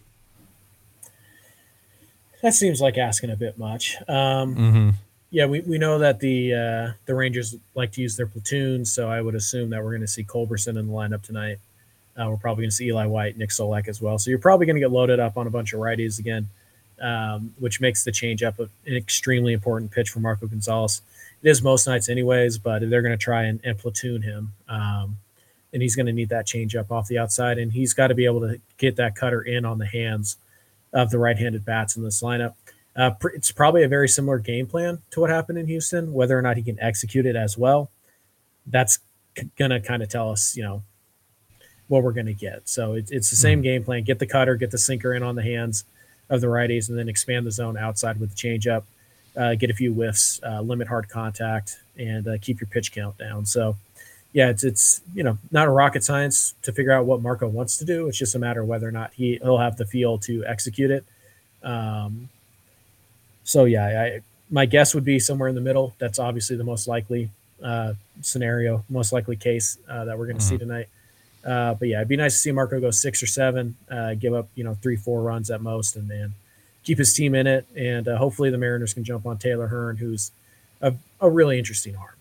That 2.43 2.53
seems 2.53 2.79
like 2.79 2.97
asking 2.97 3.31
a 3.31 3.35
bit 3.35 3.57
much. 3.57 3.97
Um, 4.07 4.55
mm-hmm. 4.55 4.89
Yeah, 5.31 5.45
we, 5.45 5.59
we 5.59 5.77
know 5.77 5.99
that 5.99 6.19
the 6.19 6.53
uh, 6.53 6.91
the 7.05 7.13
Rangers 7.13 7.55
like 7.75 7.91
to 7.93 8.01
use 8.01 8.17
their 8.17 8.25
platoons, 8.25 8.91
so 8.91 9.09
I 9.09 9.21
would 9.21 9.35
assume 9.35 9.69
that 9.69 9.83
we're 9.83 9.91
going 9.91 10.01
to 10.01 10.07
see 10.07 10.23
Culberson 10.23 10.77
in 10.77 10.87
the 10.87 10.93
lineup 10.93 11.21
tonight. 11.21 11.59
Uh, 12.17 12.27
we're 12.29 12.37
probably 12.37 12.63
going 12.63 12.71
to 12.71 12.75
see 12.75 12.87
Eli 12.87 13.05
White, 13.05 13.37
Nick 13.37 13.49
Solak 13.49 13.87
as 13.87 14.01
well. 14.01 14.17
So 14.17 14.29
you're 14.31 14.39
probably 14.39 14.65
going 14.65 14.75
to 14.75 14.79
get 14.79 14.91
loaded 14.91 15.19
up 15.19 15.37
on 15.37 15.45
a 15.45 15.51
bunch 15.51 15.71
of 15.73 15.79
righties 15.79 16.19
again, 16.19 16.49
um, 16.99 17.53
which 17.59 17.79
makes 17.79 18.03
the 18.03 18.11
changeup 18.11 18.57
an 18.59 18.69
extremely 18.87 19.53
important 19.53 19.91
pitch 19.91 20.09
for 20.09 20.19
Marco 20.19 20.47
Gonzalez. 20.47 21.01
It 21.43 21.49
is 21.49 21.61
most 21.61 21.87
nights, 21.87 22.09
anyways, 22.09 22.57
but 22.57 22.89
they're 22.89 23.03
going 23.03 23.17
to 23.17 23.23
try 23.23 23.43
and, 23.43 23.59
and 23.63 23.77
platoon 23.77 24.23
him, 24.23 24.53
um, 24.67 25.17
and 25.71 25.81
he's 25.83 25.95
going 25.95 26.07
to 26.07 26.11
need 26.11 26.29
that 26.29 26.47
changeup 26.47 26.89
off 26.89 27.07
the 27.07 27.19
outside, 27.19 27.59
and 27.59 27.71
he's 27.71 27.93
got 27.93 28.07
to 28.07 28.15
be 28.15 28.25
able 28.25 28.41
to 28.41 28.59
get 28.79 28.95
that 28.95 29.15
cutter 29.15 29.43
in 29.43 29.63
on 29.63 29.77
the 29.77 29.85
hands 29.85 30.37
of 30.91 31.11
the 31.11 31.19
right-handed 31.19 31.63
bats 31.63 31.95
in 31.95 32.03
this 32.03 32.23
lineup. 32.23 32.55
Uh, 32.99 33.11
it's 33.33 33.49
probably 33.49 33.83
a 33.83 33.87
very 33.87 34.09
similar 34.09 34.37
game 34.39 34.67
plan 34.67 34.99
to 35.09 35.21
what 35.21 35.29
happened 35.29 35.57
in 35.57 35.65
Houston. 35.67 36.11
Whether 36.11 36.37
or 36.37 36.41
not 36.41 36.57
he 36.57 36.63
can 36.63 36.77
execute 36.81 37.25
it 37.25 37.37
as 37.37 37.57
well, 37.57 37.89
that's 38.67 38.99
c- 39.37 39.49
gonna 39.57 39.79
kind 39.79 40.03
of 40.03 40.09
tell 40.09 40.29
us, 40.29 40.57
you 40.57 40.63
know, 40.63 40.83
what 41.87 42.03
we're 42.03 42.11
gonna 42.11 42.33
get. 42.33 42.67
So 42.67 42.95
it, 42.95 43.09
it's 43.09 43.29
the 43.29 43.37
same 43.37 43.59
mm-hmm. 43.59 43.63
game 43.63 43.83
plan: 43.85 44.03
get 44.03 44.19
the 44.19 44.25
cutter, 44.25 44.57
get 44.57 44.71
the 44.71 44.77
sinker 44.77 45.13
in 45.13 45.23
on 45.23 45.35
the 45.35 45.43
hands 45.43 45.85
of 46.29 46.41
the 46.41 46.47
righties, 46.47 46.89
and 46.89 46.99
then 46.99 47.07
expand 47.07 47.47
the 47.47 47.51
zone 47.51 47.77
outside 47.77 48.19
with 48.19 48.31
the 48.31 48.35
changeup. 48.35 48.83
Uh, 49.37 49.55
get 49.55 49.69
a 49.69 49.73
few 49.73 49.93
whiffs, 49.93 50.41
uh, 50.45 50.59
limit 50.59 50.89
hard 50.89 51.07
contact, 51.07 51.77
and 51.97 52.27
uh, 52.27 52.37
keep 52.41 52.59
your 52.59 52.67
pitch 52.67 52.91
count 52.91 53.17
down. 53.17 53.45
So, 53.45 53.77
yeah, 54.33 54.49
it's 54.49 54.65
it's 54.65 54.99
you 55.15 55.23
know 55.23 55.37
not 55.51 55.69
a 55.69 55.71
rocket 55.71 56.03
science 56.03 56.53
to 56.63 56.73
figure 56.73 56.91
out 56.91 57.05
what 57.05 57.21
Marco 57.21 57.47
wants 57.47 57.77
to 57.77 57.85
do. 57.85 58.09
It's 58.09 58.17
just 58.17 58.35
a 58.35 58.39
matter 58.39 58.59
of 58.59 58.67
whether 58.67 58.89
or 58.89 58.91
not 58.91 59.13
he 59.13 59.39
he'll 59.41 59.59
have 59.59 59.77
the 59.77 59.85
feel 59.85 60.17
to 60.17 60.43
execute 60.45 60.91
it. 60.91 61.05
Um, 61.63 62.27
so 63.49 63.65
yeah, 63.65 63.85
I, 63.85 64.19
my 64.51 64.67
guess 64.67 64.93
would 64.93 65.03
be 65.03 65.17
somewhere 65.17 65.49
in 65.49 65.55
the 65.55 65.61
middle. 65.61 65.95
That's 65.97 66.19
obviously 66.19 66.55
the 66.55 66.63
most 66.63 66.87
likely 66.87 67.31
uh, 67.63 67.93
scenario, 68.21 68.83
most 68.89 69.11
likely 69.11 69.37
case 69.37 69.79
uh, 69.89 70.05
that 70.05 70.19
we're 70.19 70.27
going 70.27 70.37
to 70.37 70.43
mm-hmm. 70.43 70.49
see 70.49 70.57
tonight. 70.59 70.87
Uh, 71.43 71.73
but 71.73 71.87
yeah, 71.87 71.97
it'd 71.97 72.07
be 72.07 72.15
nice 72.15 72.33
to 72.33 72.39
see 72.39 72.51
Marco 72.51 72.79
go 72.79 72.91
six 72.91 73.23
or 73.23 73.25
seven, 73.25 73.75
uh, 73.89 74.13
give 74.13 74.35
up 74.35 74.49
you 74.53 74.63
know 74.63 74.75
three, 74.75 74.95
four 74.95 75.23
runs 75.23 75.49
at 75.49 75.61
most, 75.61 75.95
and 75.95 76.07
then 76.07 76.35
keep 76.83 76.99
his 76.99 77.11
team 77.11 77.33
in 77.33 77.47
it. 77.47 77.65
And 77.75 78.07
uh, 78.07 78.17
hopefully 78.17 78.51
the 78.51 78.59
Mariners 78.59 78.93
can 78.93 79.03
jump 79.03 79.25
on 79.25 79.39
Taylor 79.39 79.67
Hearn, 79.67 79.97
who's 79.97 80.29
a, 80.79 80.93
a 81.19 81.27
really 81.27 81.57
interesting 81.57 81.95
arm. 81.95 82.18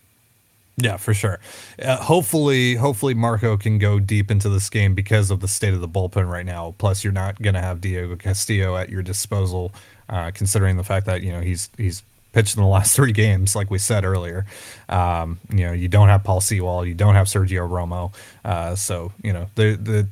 Yeah, 0.80 0.96
for 0.96 1.12
sure. 1.12 1.40
Uh, 1.82 1.96
hopefully, 1.96 2.76
hopefully 2.76 3.12
Marco 3.12 3.56
can 3.56 3.78
go 3.78 3.98
deep 3.98 4.30
into 4.30 4.48
this 4.48 4.70
game 4.70 4.94
because 4.94 5.30
of 5.30 5.40
the 5.40 5.48
state 5.48 5.74
of 5.74 5.80
the 5.80 5.88
bullpen 5.88 6.30
right 6.30 6.46
now. 6.46 6.74
Plus, 6.78 7.02
you're 7.02 7.12
not 7.12 7.42
going 7.42 7.54
to 7.54 7.60
have 7.60 7.80
Diego 7.80 8.14
Castillo 8.14 8.76
at 8.76 8.88
your 8.88 9.02
disposal 9.02 9.72
uh, 10.08 10.30
considering 10.32 10.76
the 10.76 10.84
fact 10.84 11.06
that 11.06 11.22
you 11.22 11.32
know 11.32 11.40
he's 11.40 11.68
he's 11.76 12.04
pitched 12.32 12.56
in 12.56 12.62
the 12.62 12.68
last 12.68 12.94
three 12.96 13.12
games, 13.12 13.56
like 13.56 13.70
we 13.70 13.78
said 13.78 14.04
earlier. 14.04 14.46
Um, 14.88 15.40
you 15.50 15.66
know, 15.66 15.72
you 15.72 15.88
don't 15.88 16.08
have 16.08 16.22
Paul 16.22 16.40
Sewald, 16.40 16.86
you 16.86 16.94
don't 16.94 17.14
have 17.14 17.26
Sergio 17.26 17.68
Romo, 17.68 18.14
uh, 18.44 18.76
so 18.76 19.12
you 19.22 19.32
know 19.32 19.48
the 19.56 19.74
the 19.76 20.08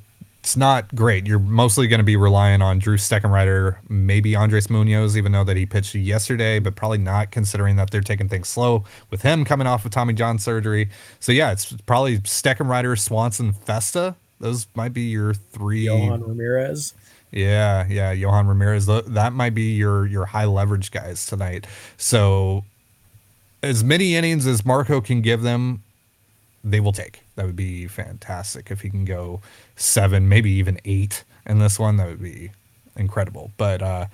it's 0.46 0.56
not 0.56 0.94
great. 0.94 1.26
You're 1.26 1.40
mostly 1.40 1.88
going 1.88 1.98
to 1.98 2.04
be 2.04 2.14
relying 2.14 2.62
on 2.62 2.78
Drew 2.78 2.96
Steckenrider, 2.96 3.78
maybe 3.88 4.36
Andres 4.36 4.70
Munoz, 4.70 5.16
even 5.16 5.32
though 5.32 5.42
that 5.42 5.56
he 5.56 5.66
pitched 5.66 5.96
yesterday, 5.96 6.60
but 6.60 6.76
probably 6.76 6.98
not 6.98 7.32
considering 7.32 7.74
that 7.74 7.90
they're 7.90 8.00
taking 8.00 8.28
things 8.28 8.46
slow 8.46 8.84
with 9.10 9.22
him 9.22 9.44
coming 9.44 9.66
off 9.66 9.84
of 9.84 9.90
Tommy 9.90 10.12
John 10.12 10.38
surgery. 10.38 10.88
So 11.18 11.32
yeah, 11.32 11.50
it's 11.50 11.72
probably 11.86 12.18
Steckenrider, 12.18 12.96
Swanson, 12.96 13.54
Festa. 13.54 14.14
Those 14.38 14.68
might 14.76 14.92
be 14.92 15.08
your 15.08 15.34
three. 15.34 15.86
Johan 15.86 16.22
Ramirez. 16.22 16.94
Yeah, 17.32 17.84
yeah, 17.88 18.12
Johan 18.12 18.46
Ramirez. 18.46 18.86
That 18.86 19.32
might 19.32 19.52
be 19.52 19.74
your 19.74 20.06
your 20.06 20.26
high 20.26 20.44
leverage 20.44 20.92
guys 20.92 21.26
tonight. 21.26 21.66
So 21.96 22.62
as 23.64 23.82
many 23.82 24.14
innings 24.14 24.46
as 24.46 24.64
Marco 24.64 25.00
can 25.00 25.22
give 25.22 25.42
them, 25.42 25.82
they 26.66 26.80
will 26.80 26.92
take. 26.92 27.20
That 27.36 27.46
would 27.46 27.56
be 27.56 27.86
fantastic 27.86 28.70
if 28.70 28.80
he 28.80 28.90
can 28.90 29.04
go 29.04 29.40
seven, 29.76 30.28
maybe 30.28 30.50
even 30.50 30.78
eight 30.84 31.24
in 31.46 31.60
this 31.60 31.78
one. 31.78 31.96
That 31.96 32.08
would 32.08 32.22
be 32.22 32.50
incredible. 32.96 33.52
But 33.56 33.82
uh, 33.82 34.06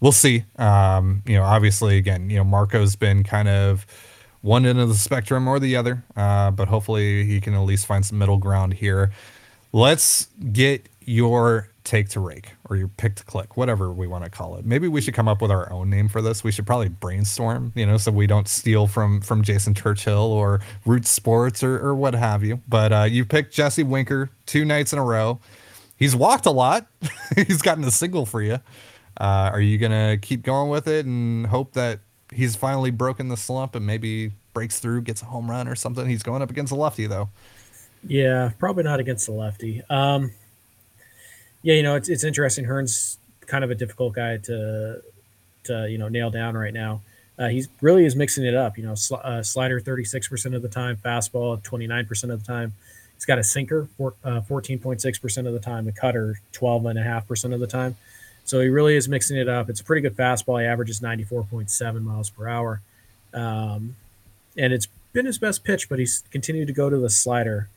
we'll 0.00 0.12
see. 0.12 0.44
Um, 0.56 1.22
you 1.26 1.34
know, 1.34 1.42
obviously, 1.42 1.98
again, 1.98 2.30
you 2.30 2.36
know, 2.36 2.44
Marco's 2.44 2.94
been 2.96 3.24
kind 3.24 3.48
of 3.48 3.86
one 4.40 4.64
end 4.64 4.78
of 4.78 4.88
the 4.88 4.94
spectrum 4.94 5.48
or 5.48 5.58
the 5.58 5.74
other, 5.74 6.04
uh, 6.14 6.52
but 6.52 6.68
hopefully 6.68 7.24
he 7.24 7.40
can 7.40 7.54
at 7.54 7.60
least 7.60 7.86
find 7.86 8.06
some 8.06 8.18
middle 8.18 8.38
ground 8.38 8.74
here. 8.74 9.10
Let's 9.72 10.28
get 10.52 10.88
your 11.00 11.68
take 11.86 12.08
to 12.10 12.20
rake 12.20 12.52
or 12.68 12.76
your 12.76 12.88
pick 12.88 13.14
to 13.14 13.24
click, 13.24 13.56
whatever 13.56 13.92
we 13.92 14.06
want 14.06 14.24
to 14.24 14.30
call 14.30 14.56
it. 14.56 14.66
Maybe 14.66 14.88
we 14.88 15.00
should 15.00 15.14
come 15.14 15.28
up 15.28 15.40
with 15.40 15.50
our 15.50 15.72
own 15.72 15.88
name 15.88 16.08
for 16.08 16.20
this. 16.20 16.44
We 16.44 16.52
should 16.52 16.66
probably 16.66 16.88
brainstorm, 16.88 17.72
you 17.74 17.86
know, 17.86 17.96
so 17.96 18.10
we 18.10 18.26
don't 18.26 18.48
steal 18.48 18.86
from 18.86 19.20
from 19.22 19.42
Jason 19.42 19.72
Churchill 19.72 20.32
or 20.32 20.60
Root 20.84 21.06
Sports 21.06 21.62
or, 21.62 21.78
or 21.78 21.94
what 21.94 22.14
have 22.14 22.44
you. 22.44 22.60
But 22.68 22.92
uh, 22.92 23.02
you 23.04 23.24
picked 23.24 23.54
Jesse 23.54 23.84
Winker 23.84 24.30
two 24.44 24.64
nights 24.64 24.92
in 24.92 24.98
a 24.98 25.04
row. 25.04 25.40
He's 25.96 26.14
walked 26.14 26.44
a 26.44 26.50
lot. 26.50 26.86
he's 27.36 27.62
gotten 27.62 27.84
a 27.84 27.90
single 27.90 28.26
for 28.26 28.42
you. 28.42 28.60
Uh, 29.18 29.50
are 29.52 29.60
you 29.60 29.78
gonna 29.78 30.18
keep 30.20 30.42
going 30.42 30.68
with 30.68 30.88
it 30.88 31.06
and 31.06 31.46
hope 31.46 31.72
that 31.72 32.00
he's 32.34 32.56
finally 32.56 32.90
broken 32.90 33.28
the 33.28 33.36
slump 33.36 33.74
and 33.74 33.86
maybe 33.86 34.32
breaks 34.52 34.78
through, 34.78 35.02
gets 35.02 35.22
a 35.22 35.24
home 35.24 35.50
run 35.50 35.68
or 35.68 35.74
something? 35.74 36.06
He's 36.06 36.22
going 36.22 36.42
up 36.42 36.50
against 36.50 36.72
a 36.72 36.76
lefty 36.76 37.06
though. 37.06 37.30
Yeah, 38.06 38.50
probably 38.58 38.84
not 38.84 39.00
against 39.00 39.26
the 39.26 39.32
lefty. 39.32 39.82
Um, 39.88 40.32
yeah, 41.66 41.74
you 41.74 41.82
know, 41.82 41.96
it's 41.96 42.08
it's 42.08 42.22
interesting. 42.22 42.64
Hearn's 42.64 43.18
kind 43.40 43.64
of 43.64 43.72
a 43.72 43.74
difficult 43.74 44.14
guy 44.14 44.36
to 44.36 45.02
to 45.64 45.90
you 45.90 45.98
know 45.98 46.06
nail 46.06 46.30
down 46.30 46.56
right 46.56 46.72
now. 46.72 47.00
Uh, 47.36 47.48
he's 47.48 47.68
really 47.80 48.04
is 48.04 48.14
mixing 48.14 48.44
it 48.46 48.54
up. 48.54 48.78
You 48.78 48.84
know, 48.84 48.94
sl- 48.94 49.16
uh, 49.16 49.42
slider 49.42 49.80
thirty 49.80 50.04
six 50.04 50.28
percent 50.28 50.54
of 50.54 50.62
the 50.62 50.68
time, 50.68 50.96
fastball 51.04 51.60
twenty 51.64 51.88
nine 51.88 52.06
percent 52.06 52.32
of 52.32 52.38
the 52.40 52.46
time. 52.46 52.72
He's 53.14 53.24
got 53.24 53.40
a 53.40 53.42
sinker 53.42 53.88
uh, 54.22 54.42
point 54.42 55.00
six 55.00 55.18
percent 55.18 55.48
of 55.48 55.54
the 55.54 55.58
time, 55.58 55.88
a 55.88 55.92
cutter 55.92 56.38
twelve 56.52 56.86
and 56.86 57.00
a 57.00 57.02
half 57.02 57.26
percent 57.26 57.52
of 57.52 57.58
the 57.58 57.66
time. 57.66 57.96
So 58.44 58.60
he 58.60 58.68
really 58.68 58.94
is 58.94 59.08
mixing 59.08 59.36
it 59.36 59.48
up. 59.48 59.68
It's 59.68 59.80
a 59.80 59.84
pretty 59.84 60.02
good 60.02 60.16
fastball. 60.16 60.60
He 60.60 60.68
averages 60.68 61.02
ninety 61.02 61.24
four 61.24 61.42
point 61.42 61.68
seven 61.68 62.04
miles 62.04 62.30
per 62.30 62.46
hour, 62.46 62.80
um, 63.34 63.96
and 64.56 64.72
it's 64.72 64.86
been 65.12 65.26
his 65.26 65.38
best 65.38 65.64
pitch. 65.64 65.88
But 65.88 65.98
he's 65.98 66.22
continued 66.30 66.68
to 66.68 66.72
go 66.72 66.88
to 66.88 66.96
the 66.96 67.10
slider 67.10 67.68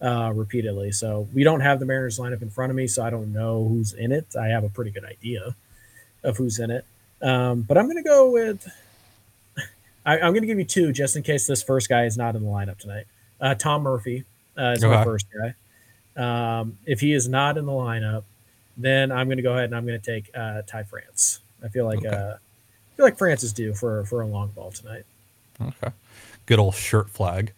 uh, 0.00 0.32
repeatedly. 0.34 0.92
So 0.92 1.28
we 1.32 1.44
don't 1.44 1.60
have 1.60 1.80
the 1.80 1.86
Mariners 1.86 2.18
lineup 2.18 2.42
in 2.42 2.50
front 2.50 2.70
of 2.70 2.76
me, 2.76 2.86
so 2.86 3.04
I 3.04 3.10
don't 3.10 3.32
know 3.32 3.66
who's 3.68 3.92
in 3.92 4.12
it. 4.12 4.26
I 4.38 4.48
have 4.48 4.64
a 4.64 4.68
pretty 4.68 4.90
good 4.90 5.04
idea 5.04 5.54
of 6.22 6.36
who's 6.36 6.58
in 6.58 6.70
it, 6.70 6.84
um, 7.22 7.62
but 7.62 7.78
I'm 7.78 7.86
going 7.86 7.96
to 7.96 8.02
go 8.02 8.30
with. 8.30 8.66
I, 10.04 10.18
am 10.18 10.32
going 10.32 10.42
to 10.42 10.46
give 10.46 10.58
you 10.58 10.64
two 10.64 10.92
just 10.92 11.16
in 11.16 11.24
case 11.24 11.48
this 11.48 11.64
first 11.64 11.88
guy 11.88 12.04
is 12.04 12.16
not 12.16 12.36
in 12.36 12.44
the 12.44 12.48
lineup 12.48 12.78
tonight. 12.78 13.06
Uh, 13.40 13.56
Tom 13.56 13.82
Murphy 13.82 14.24
uh, 14.56 14.74
is 14.76 14.84
okay. 14.84 14.94
my 14.94 15.02
first 15.02 15.26
guy. 15.36 15.54
Um, 16.60 16.78
if 16.86 17.00
he 17.00 17.12
is 17.12 17.28
not 17.28 17.58
in 17.58 17.66
the 17.66 17.72
lineup, 17.72 18.22
then 18.76 19.10
I'm 19.10 19.26
going 19.26 19.38
to 19.38 19.42
go 19.42 19.52
ahead 19.52 19.64
and 19.64 19.74
I'm 19.74 19.84
going 19.84 20.00
to 20.00 20.14
take 20.14 20.30
uh, 20.34 20.62
Ty 20.62 20.84
France. 20.84 21.40
I 21.62 21.68
feel 21.68 21.86
like 21.86 21.98
okay. 21.98 22.08
uh, 22.08 22.34
I 22.34 22.96
feel 22.96 23.04
like 23.04 23.18
France 23.18 23.42
is 23.42 23.52
due 23.52 23.74
for 23.74 24.04
for 24.04 24.22
a 24.22 24.26
long 24.26 24.48
ball 24.48 24.70
tonight. 24.70 25.04
Okay, 25.60 25.92
good 26.46 26.58
old 26.58 26.74
shirt 26.74 27.10
flag 27.10 27.52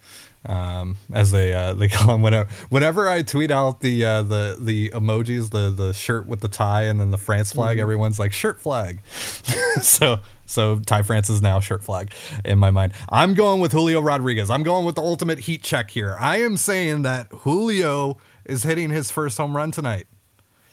um, 0.46 0.96
as 1.12 1.30
they 1.30 1.52
uh, 1.52 1.74
they 1.74 1.88
call 1.88 2.08
them 2.08 2.22
whenever 2.22 2.48
whenever 2.68 3.08
I 3.08 3.22
tweet 3.22 3.50
out 3.50 3.80
the 3.80 4.04
uh, 4.04 4.22
the 4.22 4.56
the 4.60 4.90
emojis, 4.90 5.50
the 5.50 5.70
the 5.70 5.92
shirt 5.92 6.26
with 6.26 6.40
the 6.40 6.48
tie 6.48 6.84
and 6.84 7.00
then 7.00 7.10
the 7.10 7.18
France 7.18 7.52
flag, 7.52 7.76
mm-hmm. 7.76 7.82
everyone's 7.82 8.18
like 8.18 8.32
shirt 8.32 8.60
flag. 8.60 9.00
so 9.82 10.20
so 10.46 10.78
Ty 10.80 11.02
France 11.02 11.28
is 11.28 11.42
now 11.42 11.60
shirt 11.60 11.84
flag 11.84 12.12
in 12.44 12.58
my 12.58 12.70
mind. 12.70 12.92
I'm 13.10 13.34
going 13.34 13.60
with 13.60 13.72
Julio 13.72 14.00
Rodriguez. 14.00 14.50
I'm 14.50 14.62
going 14.62 14.84
with 14.84 14.94
the 14.94 15.02
ultimate 15.02 15.40
heat 15.40 15.62
check 15.62 15.90
here. 15.90 16.16
I 16.18 16.38
am 16.38 16.56
saying 16.56 17.02
that 17.02 17.28
Julio 17.30 18.16
is 18.46 18.62
hitting 18.62 18.90
his 18.90 19.10
first 19.10 19.36
home 19.36 19.56
run 19.56 19.70
tonight. 19.70 20.06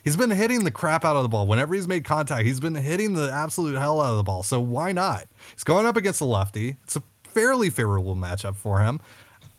He's 0.06 0.16
been 0.16 0.30
hitting 0.30 0.64
the 0.64 0.72
crap 0.72 1.04
out 1.04 1.16
of 1.16 1.24
the 1.24 1.30
ball. 1.30 1.48
Whenever 1.48 1.74
he's 1.74 1.88
made 1.88 2.06
contact, 2.06 2.46
he's 2.46 2.60
been 2.60 2.76
hitting 2.76 3.14
the 3.14 3.32
absolute 3.32 3.76
hell 3.76 4.00
out 4.00 4.12
of 4.12 4.18
the 4.18 4.24
ball. 4.24 4.44
So 4.44 4.60
why 4.60 4.92
not? 4.92 5.26
He's 5.54 5.64
going 5.64 5.88
up 5.88 5.98
against 5.98 6.20
the 6.20 6.28
lefty. 6.28 6.78
It's 6.84 6.96
a 6.96 7.02
fairly 7.24 7.72
favorable 7.72 8.16
matchup 8.16 8.56
for 8.56 8.82
him. 8.82 9.02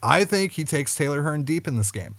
I 0.07 0.25
think 0.25 0.53
he 0.53 0.65
takes 0.65 0.95
Taylor 0.95 1.23
Hearn 1.23 1.43
deep 1.43 1.67
in 1.67 1.77
this 1.77 1.91
game. 1.91 2.15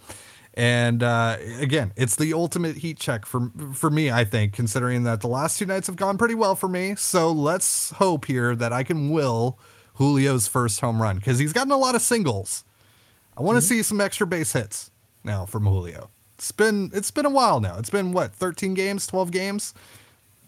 And 0.54 1.02
uh, 1.02 1.36
again, 1.60 1.92
it's 1.96 2.16
the 2.16 2.32
ultimate 2.32 2.78
heat 2.78 2.98
check 2.98 3.24
for 3.24 3.52
for 3.74 3.90
me. 3.90 4.10
I 4.10 4.24
think, 4.24 4.52
considering 4.52 5.04
that 5.04 5.20
the 5.20 5.28
last 5.28 5.58
two 5.58 5.66
nights 5.66 5.86
have 5.86 5.96
gone 5.96 6.18
pretty 6.18 6.34
well 6.34 6.56
for 6.56 6.68
me. 6.68 6.96
So 6.96 7.30
let's 7.30 7.92
hope 7.92 8.24
here 8.24 8.56
that 8.56 8.72
I 8.72 8.82
can 8.82 9.10
will 9.10 9.58
Julio's 9.98 10.48
first 10.48 10.80
home 10.80 11.00
run 11.00 11.16
because 11.16 11.38
he's 11.38 11.52
gotten 11.52 11.70
a 11.70 11.76
lot 11.76 11.94
of 11.94 12.02
singles. 12.02 12.64
I 13.36 13.42
want 13.42 13.56
to 13.56 13.60
mm-hmm. 13.60 13.68
see 13.68 13.82
some 13.84 14.00
extra 14.00 14.26
base 14.26 14.52
hits 14.52 14.90
now 15.22 15.46
from 15.46 15.64
Julio. 15.64 16.10
It's 16.34 16.50
been 16.50 16.90
it's 16.92 17.12
been 17.12 17.26
a 17.26 17.30
while 17.30 17.60
now. 17.60 17.78
It's 17.78 17.90
been 17.90 18.12
what 18.12 18.34
13 18.34 18.74
games, 18.74 19.06
12 19.06 19.30
games. 19.30 19.74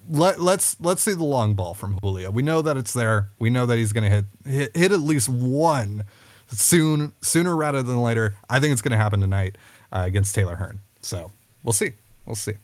Let 0.08 0.40
let's 0.40 0.76
let's 0.80 1.02
see 1.02 1.14
the 1.14 1.22
long 1.22 1.54
ball 1.54 1.74
from 1.74 1.98
Julio. 2.02 2.32
We 2.32 2.42
know 2.42 2.62
that 2.62 2.76
it's 2.76 2.92
there. 2.92 3.30
We 3.38 3.48
know 3.48 3.64
that 3.66 3.76
he's 3.76 3.92
going 3.92 4.10
to 4.10 4.16
hit, 4.16 4.24
hit 4.44 4.76
hit 4.76 4.92
at 4.92 5.00
least 5.00 5.28
one 5.28 6.04
soon, 6.50 7.12
sooner 7.20 7.56
rather 7.56 7.82
than 7.82 8.02
later. 8.02 8.34
I 8.48 8.60
think 8.60 8.72
it's 8.72 8.82
going 8.82 8.92
to 8.92 8.98
happen 8.98 9.20
tonight 9.20 9.56
uh, 9.92 10.04
against 10.06 10.34
Taylor 10.34 10.56
Hearn. 10.56 10.80
So 11.02 11.32
we'll 11.62 11.72
see. 11.72 11.92
We'll 12.26 12.36
see. 12.36 12.54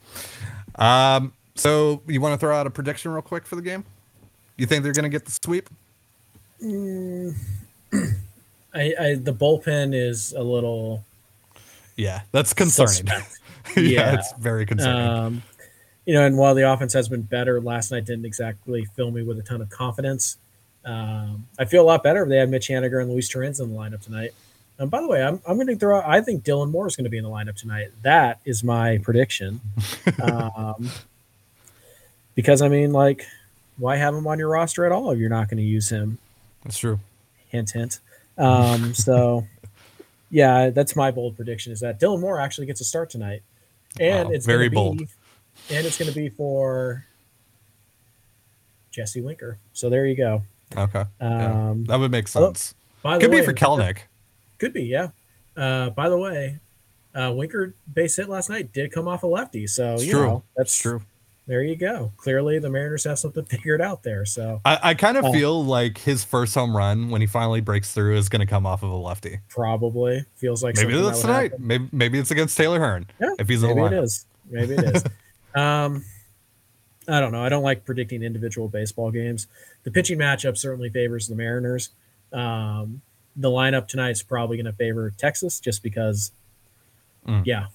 Um, 0.77 1.33
so 1.55 2.03
you 2.07 2.21
want 2.21 2.35
to 2.35 2.39
throw 2.39 2.55
out 2.55 2.67
a 2.67 2.71
prediction 2.71 3.11
real 3.11 3.23
quick 3.23 3.47
for 3.47 3.57
the 3.57 3.63
game? 3.63 3.85
You 4.57 4.67
think 4.67 4.83
they're 4.83 4.93
going 4.93 5.05
to 5.05 5.09
get 5.09 5.25
the 5.25 5.31
sweep? 5.31 5.69
Mm, 6.63 7.35
I, 8.75 8.95
I, 8.99 9.15
the 9.15 9.33
bullpen 9.33 9.95
is 9.95 10.33
a 10.33 10.43
little. 10.43 11.05
Yeah, 11.97 12.23
that's 12.33 12.53
concerning. 12.53 13.07
yeah, 13.77 13.83
yeah, 13.83 14.15
it's 14.15 14.33
very 14.35 14.67
concerning. 14.67 15.09
Um, 15.09 15.43
you 16.05 16.15
know, 16.15 16.25
and 16.25 16.39
while 16.39 16.55
the 16.55 16.71
offense 16.71 16.93
has 16.93 17.09
been 17.09 17.23
better, 17.23 17.61
last 17.61 17.91
night 17.91 18.05
didn't 18.05 18.25
exactly 18.25 18.85
fill 18.95 19.11
me 19.11 19.23
with 19.23 19.39
a 19.39 19.43
ton 19.43 19.61
of 19.61 19.71
confidence. 19.71 20.37
Um, 20.87 21.49
I 21.59 21.65
feel 21.65 21.83
a 21.83 21.85
lot 21.85 22.05
better 22.05 22.23
if 22.23 22.29
they 22.29 22.37
had 22.37 22.49
Mitch 22.49 22.69
Haniger 22.69 23.03
and 23.03 23.11
Luis 23.11 23.29
Torrens 23.29 23.59
in 23.59 23.71
the 23.71 23.77
lineup 23.77 24.03
tonight. 24.03 24.31
And 24.79 24.91
by 24.91 25.01
the 25.01 25.09
way, 25.09 25.23
I'm, 25.23 25.41
I'm 25.47 25.57
going 25.57 25.67
to 25.67 25.77
throw 25.77 25.99
out, 25.99 26.05
I 26.07 26.21
think 26.21 26.45
Dylan 26.45 26.71
Moore 26.71 26.87
is 26.87 26.97
going 26.97 27.05
to 27.05 27.11
be 27.11 27.19
in 27.19 27.25
the 27.25 27.31
lineup 27.31 27.57
tonight. 27.57 27.89
That 28.03 28.41
is 28.45 28.63
my 28.63 28.99
prediction. 28.99 29.61
um, 30.23 30.91
because, 32.35 32.63
I 32.63 32.69
mean, 32.69 32.93
like, 32.93 33.27
why 33.79 33.97
have 33.97 34.15
him 34.15 34.27
on 34.27 34.39
your 34.39 34.49
roster 34.49 34.85
at 34.85 34.93
all 34.93 35.11
if 35.11 35.19
you're 35.19 35.29
not 35.31 35.49
going 35.49 35.59
to 35.59 35.65
use 35.65 35.89
him? 35.89 36.19
That's 36.63 36.79
true. 36.79 37.01
Hint, 37.49 37.71
hint. 37.71 37.99
Um, 38.39 38.95
so, 38.95 39.47
yeah, 40.31 40.71
that's 40.71 40.95
my 40.95 41.11
bold 41.11 41.37
prediction 41.37 41.73
is 41.73 41.81
that 41.81 41.99
Dylan 41.99 42.21
Moore 42.21 42.39
actually 42.39 42.67
gets 42.67 42.81
a 42.81 42.85
start 42.85 43.11
tonight. 43.11 43.43
And 43.99 44.29
wow, 44.29 44.35
it's 44.35 44.47
very 44.47 44.69
be, 44.69 44.75
bold. 44.75 45.01
And 45.71 45.87
it's 45.87 45.99
going 45.99 46.11
to 46.11 46.15
be 46.15 46.29
for 46.29 47.07
Jesse 48.91 49.23
Winker. 49.23 49.59
So 49.73 49.89
there 49.89 50.07
you 50.07 50.15
go. 50.15 50.43
Okay. 50.77 51.05
Yeah, 51.21 51.71
um, 51.71 51.85
that 51.85 51.99
would 51.99 52.11
make 52.11 52.29
sense. 52.29 52.75
By 53.03 53.19
could 53.19 53.31
way, 53.31 53.41
be 53.41 53.47
for 53.47 53.53
Kelenic. 53.53 53.99
Could 54.59 54.73
be, 54.73 54.85
yeah. 54.85 55.11
Uh, 55.57 55.91
by 55.91 56.09
the 56.09 56.19
way, 56.19 56.61
uh, 57.15 57.33
Winker 57.35 57.75
base 57.93 58.17
hit 58.17 58.29
last 58.29 58.51
night 58.51 58.73
did 58.73 58.93
come 58.93 59.09
off 59.09 59.23
a 59.23 59.27
lefty, 59.27 59.67
so 59.67 59.95
it's 59.95 60.05
you 60.05 60.13
true. 60.13 60.27
know 60.27 60.43
that's 60.57 60.73
it's 60.73 60.83
true. 60.83 61.03
There 61.47 61.63
you 61.63 61.77
go. 61.77 62.13
Clearly, 62.17 62.59
the 62.59 62.69
Mariners 62.69 63.05
have 63.05 63.19
something 63.19 63.45
figured 63.47 63.81
out 63.81 64.03
there. 64.03 64.25
So 64.25 64.61
I, 64.65 64.79
I 64.83 64.95
kind 64.95 65.17
of 65.17 65.25
uh, 65.25 65.33
feel 65.33 65.65
like 65.65 65.99
his 65.99 66.25
first 66.25 66.55
home 66.55 66.77
run 66.77 67.09
when 67.09 67.21
he 67.21 67.27
finally 67.27 67.61
breaks 67.61 67.93
through 67.93 68.17
is 68.17 68.29
going 68.29 68.41
to 68.41 68.47
come 68.47 68.67
off 68.67 68.83
of 68.83 68.91
a 68.91 68.97
lefty. 68.97 69.39
Probably 69.49 70.25
feels 70.35 70.63
like 70.63 70.77
maybe 70.77 70.95
that's 71.01 71.23
that 71.23 71.27
tonight. 71.27 71.51
Happen. 71.53 71.67
Maybe 71.67 71.89
maybe 71.93 72.19
it's 72.19 72.31
against 72.31 72.57
Taylor 72.57 72.81
Hearn. 72.81 73.07
Yeah, 73.21 73.31
if 73.39 73.49
he's 73.49 73.63
maybe 73.63 73.81
it 73.81 73.93
is. 73.93 74.27
Maybe 74.51 74.75
it 74.75 74.97
is. 74.97 75.05
um, 75.55 76.05
I 77.09 77.21
don't 77.21 77.33
know. 77.33 77.43
I 77.43 77.49
don't 77.49 77.63
like 77.63 77.85
predicting 77.85 78.23
individual 78.23 78.69
baseball 78.69 79.11
games. 79.11 79.47
The 79.85 79.91
pitching 79.91 80.19
matchup 80.19 80.57
certainly 80.57 80.91
favors 80.91 81.29
the 81.29 81.37
Mariners. 81.37 81.91
Um, 82.33 83.03
the 83.37 83.49
lineup 83.49 83.87
tonight 83.87 84.11
is 84.11 84.23
probably 84.23 84.57
going 84.57 84.67
to 84.67 84.73
favor 84.73 85.13
Texas 85.17 85.61
just 85.61 85.83
because, 85.83 86.33
mm. 87.27 87.45
yeah, 87.45 87.67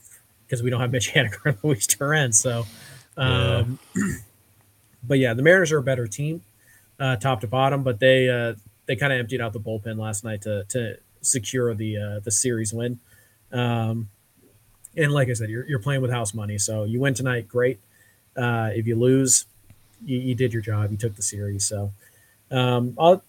because 0.46 0.62
we 0.63 0.70
don't 0.70 0.82
have 0.82 0.91
Mitch 0.91 1.13
Haniger 1.13 1.46
and 1.46 1.58
Luis 1.63 1.88
Torrens. 1.88 2.39
So, 2.39 2.65
um, 3.15 3.80
yeah. 3.96 4.15
but 5.04 5.20
yeah, 5.20 5.34
the 5.34 5.44
Mariners 5.44 5.72
are 5.72 5.78
a 5.78 5.84
better 5.84 6.08
team, 6.08 6.41
uh, 7.00 7.15
top 7.15 7.41
to 7.41 7.48
bottom. 7.48 7.84
But 7.84 8.00
they 8.00 8.30
uh, 8.30 8.56
they 8.86 8.96
kind 8.96 9.13
of 9.13 9.20
emptied 9.20 9.39
out 9.39 9.54
the 9.54 9.60
bullpen 9.60 9.98
last 9.98 10.24
night 10.24 10.41
to 10.41 10.65
to 10.65 10.98
secure 11.22 11.74
the 11.74 11.98
uh, 11.98 12.20
the 12.20 12.32
series 12.32 12.74
win. 12.74 13.00
Um, 13.52 14.10
and 14.98 15.12
like 15.12 15.30
I 15.30 15.34
said, 15.34 15.50
you're, 15.50 15.65
you're 15.67 15.80
playing 15.80 16.02
with 16.02 16.12
house 16.12 16.34
money, 16.34 16.58
so 16.58 16.84
you 16.84 17.00
win 17.00 17.13
tonight, 17.13 17.48
great. 17.48 17.80
Uh, 18.36 18.70
if 18.74 18.88
you 18.88 18.96
lose, 18.96 19.46
you, 20.06 20.17
you, 20.17 20.36
did 20.36 20.54
your 20.54 20.62
job. 20.62 20.91
You 20.91 20.98
took 20.98 21.15
the 21.15 21.22
series. 21.22 21.65
So 21.65 21.91
um, 22.50 22.96
I'll 22.98 23.24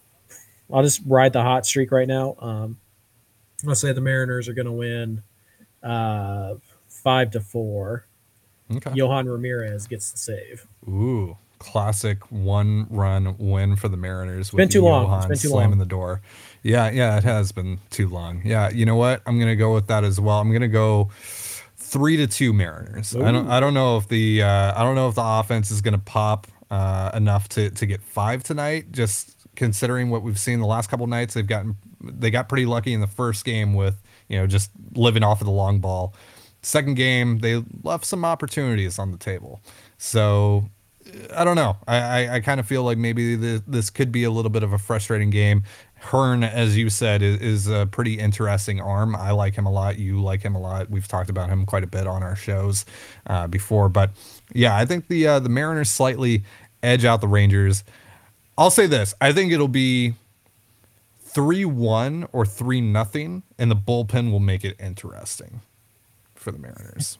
I'll 0.73 0.83
just 0.83 1.03
ride 1.07 1.33
the 1.33 1.43
hot 1.43 1.67
streak 1.67 1.91
right 1.91 2.09
now. 2.09 2.37
Um, 2.39 2.79
I'll 3.67 3.75
say 3.75 3.93
the 3.93 4.01
Mariners 4.01 4.49
are 4.49 4.55
going 4.55 4.67
to 4.67 4.73
win 4.73 5.23
uh, 5.83 6.55
five 6.89 7.31
to 7.33 7.41
4 7.41 8.07
Okay. 8.77 8.93
Johan 8.95 9.29
Ramirez 9.29 9.87
gets 9.87 10.11
the 10.11 10.19
save. 10.19 10.67
Ooh, 10.89 11.37
classic 11.59 12.19
one 12.31 12.87
run 12.89 13.37
win 13.39 13.77
for 13.77 13.89
the 13.89 13.97
Mariners. 13.97 14.49
It's 14.49 14.51
been 14.51 14.69
too 14.69 14.83
Johan 14.83 15.05
long. 15.05 15.19
It's 15.19 15.27
been 15.27 15.39
too 15.39 15.49
slamming 15.49 15.71
long. 15.73 15.79
the 15.79 15.87
door. 15.87 16.23
Yeah, 16.63 16.91
yeah, 16.91 17.19
it 17.19 17.25
has 17.25 17.53
been 17.53 17.81
too 17.91 18.09
long. 18.09 18.43
Yeah, 18.45 18.71
you 18.71 18.87
know 18.87 18.97
what? 18.97 19.23
I'm 19.27 19.39
gonna 19.39 19.57
go 19.57 19.75
with 19.75 19.89
that 19.89 20.05
as 20.05 20.21
well. 20.21 20.39
I'm 20.39 20.53
gonna 20.53 20.69
go 20.69 21.11
three 21.93 22.17
to 22.17 22.27
two 22.27 22.55
Mariners. 22.55 23.15
Ooh. 23.15 23.23
I 23.23 23.31
don't 23.31 23.49
I 23.49 23.61
don't 23.61 23.75
know 23.75 23.99
if 23.99 24.09
the 24.09 24.43
uh, 24.43 24.73
I 24.75 24.83
don't 24.83 24.95
know 24.95 25.09
if 25.09 25.15
the 25.15 25.25
offense 25.25 25.71
is 25.71 25.83
gonna 25.83 25.99
pop 25.99 26.47
uh, 26.71 27.11
enough 27.15 27.49
to 27.51 27.71
to 27.71 27.87
get 27.87 28.03
five 28.03 28.43
tonight. 28.43 28.91
Just 28.91 29.37
considering 29.55 30.09
what 30.09 30.23
we've 30.23 30.39
seen 30.39 30.59
the 30.59 30.67
last 30.67 30.89
couple 30.89 31.07
nights, 31.07 31.35
they've 31.35 31.47
gotten 31.47 31.77
they 32.01 32.31
got 32.31 32.49
pretty 32.49 32.67
lucky 32.67 32.95
in 32.95 33.01
the 33.01 33.07
first 33.07 33.45
game 33.45 33.75
with 33.75 34.03
you 34.29 34.39
know 34.39 34.47
just 34.47 34.71
living 34.95 35.23
off 35.23 35.41
of 35.43 35.47
the 35.47 35.53
long 35.53 35.81
ball. 35.81 36.15
Second 36.63 36.95
game, 36.95 37.41
they 37.41 37.63
left 37.83 38.07
some 38.07 38.25
opportunities 38.25 38.99
on 38.99 39.11
the 39.11 39.19
table. 39.19 39.61
So 39.99 40.71
I 41.35 41.45
don't 41.45 41.57
know. 41.57 41.77
I, 41.89 41.97
I, 41.97 42.35
I 42.35 42.41
kind 42.41 42.61
of 42.61 42.67
feel 42.67 42.85
like 42.85 42.99
maybe 42.99 43.35
the, 43.35 43.63
this 43.67 43.91
could 43.91 44.13
be 44.13 44.25
a 44.25 44.31
little 44.31 44.51
bit 44.51 44.63
of 44.63 44.73
a 44.73 44.79
frustrating 44.79 45.31
game. 45.31 45.65
Hearn, 46.03 46.43
as 46.43 46.77
you 46.77 46.91
said, 46.91 47.23
is, 47.23 47.41
is, 47.41 47.69
a 47.69 47.87
pretty 47.87 48.19
interesting 48.19 48.81
arm. 48.81 49.15
I 49.15 49.31
like 49.31 49.55
him 49.55 49.67
a 49.67 49.71
lot. 49.71 49.99
You 49.99 50.21
like 50.21 50.43
him 50.43 50.57
a 50.57 50.61
lot. 50.61 50.91
We've 50.91 51.07
talked 51.07 51.31
about 51.31 51.49
him 51.49 51.65
quite 51.65 51.85
a 51.85 51.87
bit 51.87 52.09
on 52.09 52.25
our 52.25 52.35
shows 52.35 52.85
uh, 53.29 53.47
before. 53.47 53.89
But 53.89 54.11
yeah, 54.53 54.77
I 54.77 54.85
think 54.85 55.07
the 55.07 55.27
uh, 55.27 55.39
the 55.39 55.49
Mariners 55.49 55.91
slightly 55.91 56.43
edge 56.83 57.05
out 57.05 57.21
the 57.21 57.29
Rangers. 57.29 57.85
I'll 58.59 58.71
say 58.71 58.87
this: 58.89 59.15
I 59.21 59.33
think 59.33 59.53
it'll 59.53 59.69
be 59.69 60.15
three 61.21 61.65
one 61.65 62.29
or 62.33 62.45
three 62.45 62.81
nothing, 62.81 63.45
and 63.57 63.71
the 63.71 63.77
bullpen 63.77 64.33
will 64.33 64.41
make 64.41 64.65
it 64.65 64.77
interesting 64.81 65.61
for 66.35 66.51
the 66.51 66.59
Mariners. 66.59 67.17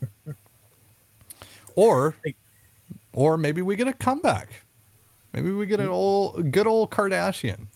or 1.77 2.17
or 3.13 3.39
maybe 3.39 3.63
we 3.63 3.77
get 3.77 3.87
a 3.87 3.93
comeback. 3.93 4.65
Maybe 5.33 5.53
we 5.53 5.67
get 5.67 5.79
an 5.79 5.89
old 5.89 6.51
good 6.51 6.67
old 6.67 6.91
Kardashian. 6.91 7.69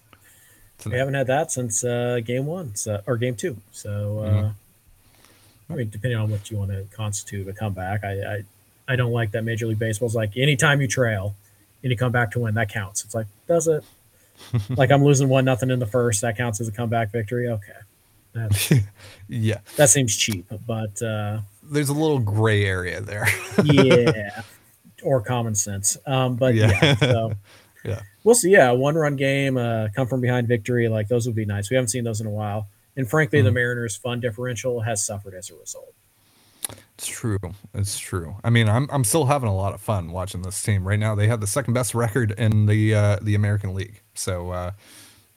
Tonight. 0.79 0.95
We 0.95 0.99
haven't 0.99 1.15
had 1.15 1.27
that 1.29 1.51
since 1.51 1.85
uh, 1.85 2.21
game 2.25 2.47
one, 2.47 2.75
so, 2.75 3.01
or 3.07 3.17
game 3.17 3.35
two. 3.35 3.57
So, 3.73 4.19
uh, 4.21 4.31
mm-hmm. 4.31 5.73
I 5.73 5.77
mean, 5.77 5.91
depending 5.91 6.19
on 6.19 6.31
what 6.31 6.51
you 6.51 6.59
want 6.59 6.71
to 6.71 6.85
constitute 6.95 7.49
a 7.49 7.53
comeback, 7.53 8.05
I, 8.05 8.37
I, 8.37 8.45
I 8.89 8.97
don't 8.97 9.12
like 9.12 9.33
that 9.33 9.43
Major 9.43 9.67
League 9.67 9.79
Baseball's 9.79 10.15
like 10.15 10.37
anytime 10.37 10.81
you 10.81 10.87
trail 10.87 11.35
and 11.83 11.91
you 11.91 11.97
come 11.97 12.12
back 12.12 12.31
to 12.33 12.41
win, 12.41 12.55
that 12.55 12.69
counts. 12.69 13.05
It's 13.05 13.15
like, 13.15 13.27
does 13.49 13.69
it? 13.69 13.85
like 14.71 14.91
I'm 14.91 15.03
losing 15.03 15.29
one 15.29 15.45
nothing 15.45 15.71
in 15.71 15.79
the 15.79 15.87
first, 15.87 16.21
that 16.21 16.37
counts 16.37 16.61
as 16.61 16.69
a 16.69 16.73
comeback 16.73 17.11
victory. 17.11 17.49
Okay, 17.49 18.83
yeah, 19.29 19.59
that 19.77 19.89
seems 19.89 20.17
cheap, 20.17 20.47
but 20.67 21.01
uh, 21.03 21.41
there's 21.62 21.89
a 21.89 21.95
little 21.95 22.19
gray 22.19 22.65
area 22.65 23.01
there. 23.01 23.27
yeah, 23.65 24.43
or 25.03 25.21
common 25.21 25.55
sense. 25.55 25.97
Um, 26.07 26.37
but 26.37 26.55
yeah, 26.55 26.79
yeah 26.83 26.95
so 26.97 27.33
yeah, 27.87 28.01
we'll 28.25 28.35
see. 28.35 28.51
Yeah, 28.51 28.72
one 28.72 28.94
run 28.94 29.16
game, 29.16 29.57
uh, 29.57 29.88
come 29.94 30.07
from 30.07 30.20
behind 30.20 30.49
victory, 30.49 30.88
like 30.88 31.09
those 31.09 31.27
would 31.27 31.37
be 31.37 31.44
nice. 31.44 31.70
We 31.70 31.77
haven't 31.77 31.88
seen 31.88 32.05
those 32.05 32.20
in 32.20 32.27
a 32.27 32.31
while, 32.31 32.68
and 32.96 33.09
frankly, 33.09 33.38
mm-hmm. 33.38 33.46
the 33.46 33.53
Mariners' 33.53 33.96
fun 33.96 34.20
differential 34.20 34.81
has 34.81 35.05
suffered 35.05 35.35
as 35.35 35.51
a 35.51 35.55
result. 35.55 35.94
It's 36.99 37.07
true. 37.07 37.38
It's 37.75 37.99
true. 37.99 38.37
I 38.42 38.51
mean, 38.51 38.68
I'm 38.68 38.88
I'm 38.90 39.05
still 39.05 39.27
having 39.27 39.49
a 39.49 39.55
lot 39.55 39.75
of 39.75 39.81
fun 39.81 40.12
watching 40.12 40.42
this 40.42 40.62
team 40.62 40.88
right 40.88 40.99
now. 40.99 41.14
They 41.14 41.29
have 41.29 41.40
the 41.40 41.46
second 41.46 41.75
best 41.75 41.94
record 41.94 42.33
in 42.33 42.66
the 42.66 42.94
uh, 42.94 43.18
the 43.20 43.35
American 43.35 43.75
League, 43.75 44.01
so 44.14 44.51
uh, 44.51 44.70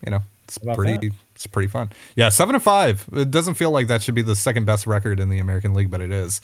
you 0.05 0.12
know 0.12 0.23
it's 0.45 0.57
pretty. 0.57 1.09
That? 1.09 1.15
It's 1.35 1.47
pretty 1.47 1.69
fun. 1.69 1.89
Yeah, 2.15 2.29
seven 2.29 2.53
to 2.53 2.59
five. 2.59 3.05
It 3.13 3.31
doesn't 3.31 3.53
feel 3.53 3.71
like 3.71 3.88
that 3.88 4.01
should 4.01 4.15
be 4.15 4.21
the 4.21 4.35
second 4.35 4.65
best 4.65 4.88
record 4.88 5.19
in 5.19 5.29
the 5.29 5.39
American 5.39 5.73
League, 5.73 5.91
but 5.91 6.01
it 6.01 6.12
is. 6.12 6.41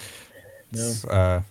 No. 0.71 0.93
Uh, 1.09 1.41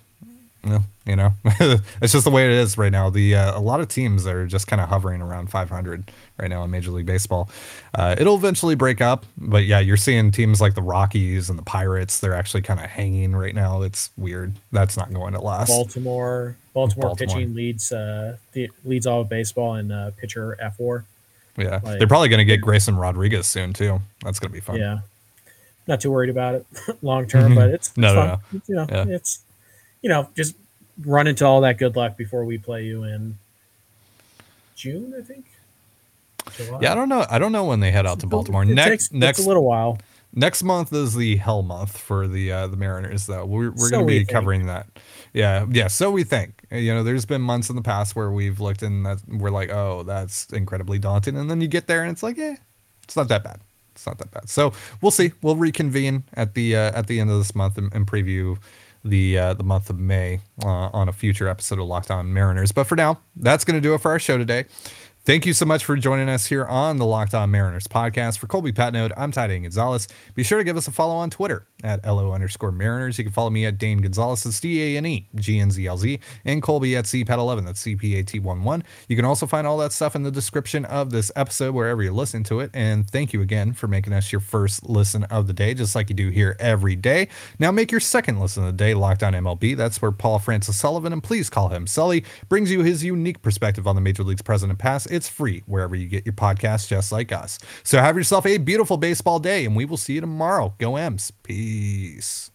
you 1.06 1.16
know, 1.16 1.32
it's 1.44 2.12
just 2.12 2.24
the 2.24 2.30
way 2.30 2.46
it 2.46 2.52
is 2.52 2.78
right 2.78 2.92
now. 2.92 3.10
The 3.10 3.34
uh, 3.34 3.58
a 3.58 3.60
lot 3.60 3.80
of 3.80 3.88
teams 3.88 4.26
are 4.26 4.46
just 4.46 4.66
kind 4.66 4.80
of 4.80 4.88
hovering 4.88 5.20
around 5.20 5.50
500 5.50 6.10
right 6.38 6.48
now 6.48 6.64
in 6.64 6.70
Major 6.70 6.90
League 6.90 7.06
Baseball. 7.06 7.50
Uh, 7.94 8.16
it'll 8.18 8.36
eventually 8.36 8.74
break 8.74 9.00
up, 9.00 9.26
but 9.36 9.64
yeah, 9.64 9.80
you're 9.80 9.96
seeing 9.96 10.30
teams 10.30 10.60
like 10.60 10.74
the 10.74 10.82
Rockies 10.82 11.50
and 11.50 11.58
the 11.58 11.62
Pirates. 11.62 12.20
They're 12.20 12.34
actually 12.34 12.62
kind 12.62 12.80
of 12.80 12.86
hanging 12.86 13.36
right 13.36 13.54
now. 13.54 13.82
It's 13.82 14.10
weird. 14.16 14.54
That's 14.72 14.96
not 14.96 15.12
going 15.12 15.34
to 15.34 15.40
last. 15.40 15.68
Baltimore, 15.68 16.56
Baltimore, 16.72 17.10
Baltimore. 17.10 17.34
pitching 17.34 17.54
leads 17.54 17.92
uh, 17.92 18.36
the 18.52 18.70
leads 18.84 19.06
all 19.06 19.20
of 19.20 19.28
baseball 19.28 19.74
in 19.74 19.92
uh, 19.92 20.12
pitcher 20.16 20.56
fWAR. 20.62 21.04
Yeah, 21.56 21.80
like, 21.84 21.98
they're 21.98 22.08
probably 22.08 22.28
going 22.28 22.38
to 22.38 22.44
get 22.44 22.60
Grayson 22.60 22.96
Rodriguez 22.96 23.46
soon 23.46 23.72
too. 23.72 24.00
That's 24.22 24.40
going 24.40 24.50
to 24.50 24.54
be 24.54 24.60
fun. 24.60 24.76
Yeah, 24.76 25.00
not 25.86 26.00
too 26.00 26.10
worried 26.10 26.30
about 26.30 26.54
it 26.54 26.66
long 27.02 27.26
term, 27.26 27.52
mm-hmm. 27.52 27.54
but 27.54 27.70
it's, 27.70 27.88
it's 27.88 27.98
no, 27.98 28.14
no, 28.14 28.26
no. 28.26 28.40
It's, 28.54 28.68
you 28.68 28.74
know, 28.74 28.86
yeah. 28.88 29.04
it's 29.08 29.40
you 30.04 30.10
know, 30.10 30.28
just 30.36 30.54
run 31.02 31.26
into 31.26 31.46
all 31.46 31.62
that 31.62 31.78
good 31.78 31.96
luck 31.96 32.14
before 32.18 32.44
we 32.44 32.58
play 32.58 32.84
you 32.84 33.04
in 33.04 33.38
June, 34.76 35.14
I 35.18 35.22
think. 35.22 35.46
July. 36.54 36.78
Yeah, 36.82 36.92
I 36.92 36.94
don't 36.94 37.08
know. 37.08 37.24
I 37.30 37.38
don't 37.38 37.52
know 37.52 37.64
when 37.64 37.80
they 37.80 37.90
head 37.90 38.06
out 38.06 38.20
to 38.20 38.26
Baltimore. 38.26 38.64
It 38.64 38.66
next, 38.66 39.08
takes, 39.08 39.12
next 39.12 39.38
a 39.38 39.48
little 39.48 39.64
while. 39.64 39.98
Next 40.34 40.62
month 40.62 40.92
is 40.92 41.14
the 41.14 41.36
hell 41.36 41.62
month 41.62 41.96
for 41.96 42.28
the 42.28 42.52
uh, 42.52 42.66
the 42.66 42.76
Mariners, 42.76 43.26
though. 43.26 43.46
We're, 43.46 43.70
we're 43.70 43.88
so 43.88 43.96
going 43.96 44.06
to 44.06 44.12
be 44.12 44.24
covering 44.26 44.66
that. 44.66 44.86
Yeah, 45.32 45.64
yeah. 45.70 45.86
So 45.86 46.10
we 46.10 46.22
think. 46.22 46.52
You 46.70 46.92
know, 46.92 47.02
there's 47.02 47.24
been 47.24 47.40
months 47.40 47.70
in 47.70 47.76
the 47.76 47.82
past 47.82 48.14
where 48.14 48.30
we've 48.30 48.60
looked 48.60 48.82
and 48.82 49.06
that 49.06 49.22
we're 49.26 49.50
like, 49.50 49.70
oh, 49.70 50.02
that's 50.02 50.52
incredibly 50.52 50.98
daunting, 50.98 51.38
and 51.38 51.50
then 51.50 51.62
you 51.62 51.68
get 51.68 51.86
there 51.86 52.02
and 52.02 52.12
it's 52.12 52.22
like, 52.22 52.36
yeah, 52.36 52.56
it's 53.04 53.16
not 53.16 53.28
that 53.28 53.42
bad. 53.42 53.60
It's 53.94 54.06
not 54.06 54.18
that 54.18 54.30
bad. 54.32 54.50
So 54.50 54.74
we'll 55.00 55.12
see. 55.12 55.32
We'll 55.40 55.56
reconvene 55.56 56.24
at 56.34 56.52
the 56.52 56.76
uh, 56.76 56.98
at 56.98 57.06
the 57.06 57.20
end 57.20 57.30
of 57.30 57.38
this 57.38 57.54
month 57.54 57.78
and, 57.78 57.90
and 57.94 58.06
preview 58.06 58.58
the 59.04 59.38
uh, 59.38 59.54
the 59.54 59.64
month 59.64 59.90
of 59.90 59.98
May 59.98 60.40
uh, 60.62 60.68
on 60.92 61.08
a 61.08 61.12
future 61.12 61.48
episode 61.48 61.78
of 61.78 61.86
Locked 61.86 62.10
On 62.10 62.32
Mariners. 62.32 62.72
But 62.72 62.84
for 62.84 62.96
now, 62.96 63.20
that's 63.36 63.64
going 63.64 63.76
to 63.76 63.80
do 63.80 63.94
it 63.94 64.00
for 64.00 64.10
our 64.10 64.18
show 64.18 64.38
today. 64.38 64.64
Thank 65.26 65.46
you 65.46 65.54
so 65.54 65.64
much 65.64 65.86
for 65.86 65.96
joining 65.96 66.28
us 66.28 66.44
here 66.44 66.66
on 66.66 66.98
the 66.98 67.06
Locked 67.06 67.32
On 67.32 67.50
Mariners 67.50 67.86
podcast. 67.86 68.36
For 68.36 68.46
Colby 68.46 68.72
Patnode, 68.72 69.10
I'm 69.16 69.30
Dane 69.30 69.62
Gonzalez. 69.62 70.06
Be 70.34 70.42
sure 70.42 70.58
to 70.58 70.64
give 70.64 70.76
us 70.76 70.86
a 70.86 70.90
follow 70.90 71.14
on 71.14 71.30
Twitter 71.30 71.66
at 71.82 72.04
LO 72.04 72.32
underscore 72.32 72.70
Mariners. 72.70 73.16
You 73.16 73.24
can 73.24 73.32
follow 73.32 73.48
me 73.48 73.64
at 73.64 73.78
Dane 73.78 74.02
Gonzalez, 74.02 74.44
that's 74.44 74.60
D 74.60 74.82
A 74.82 74.98
N 74.98 75.06
E 75.06 75.30
G 75.34 75.58
N 75.58 75.70
Z 75.70 75.86
L 75.86 75.96
Z, 75.96 76.20
and 76.44 76.62
Colby 76.62 76.94
at 76.94 77.06
CPAT11, 77.06 77.64
that's 77.64 77.82
CPAT11. 77.82 78.82
You 79.08 79.16
can 79.16 79.24
also 79.24 79.46
find 79.46 79.66
all 79.66 79.78
that 79.78 79.92
stuff 79.92 80.14
in 80.14 80.24
the 80.24 80.30
description 80.30 80.84
of 80.84 81.08
this 81.10 81.32
episode 81.34 81.74
wherever 81.74 82.02
you 82.02 82.12
listen 82.12 82.44
to 82.44 82.60
it. 82.60 82.70
And 82.74 83.08
thank 83.08 83.32
you 83.32 83.40
again 83.40 83.72
for 83.72 83.88
making 83.88 84.12
us 84.12 84.30
your 84.30 84.42
first 84.42 84.90
listen 84.90 85.24
of 85.24 85.46
the 85.46 85.54
day, 85.54 85.72
just 85.72 85.94
like 85.94 86.10
you 86.10 86.14
do 86.14 86.28
here 86.28 86.54
every 86.60 86.96
day. 86.96 87.28
Now 87.58 87.70
make 87.70 87.90
your 87.90 88.00
second 88.00 88.40
listen 88.40 88.62
of 88.64 88.76
the 88.76 88.84
day 88.84 88.92
Locked 88.92 89.22
On 89.22 89.32
MLB. 89.32 89.74
That's 89.74 90.02
where 90.02 90.12
Paul 90.12 90.38
Francis 90.38 90.76
Sullivan, 90.76 91.14
and 91.14 91.22
please 91.22 91.48
call 91.48 91.70
him 91.70 91.86
Sully, 91.86 92.24
brings 92.50 92.70
you 92.70 92.82
his 92.82 93.02
unique 93.02 93.40
perspective 93.40 93.86
on 93.86 93.94
the 93.94 94.02
Major 94.02 94.22
League's 94.22 94.42
present 94.42 94.68
and 94.68 94.78
past. 94.78 95.13
It's 95.14 95.28
free 95.28 95.62
wherever 95.66 95.94
you 95.94 96.08
get 96.08 96.26
your 96.26 96.34
podcasts, 96.34 96.88
just 96.88 97.12
like 97.12 97.32
us. 97.32 97.58
So 97.82 97.98
have 97.98 98.16
yourself 98.16 98.46
a 98.46 98.58
beautiful 98.58 98.96
baseball 98.96 99.38
day, 99.38 99.64
and 99.64 99.76
we 99.76 99.84
will 99.84 99.96
see 99.96 100.14
you 100.14 100.20
tomorrow. 100.20 100.74
Go 100.78 100.96
M's. 100.96 101.30
Peace. 101.42 102.50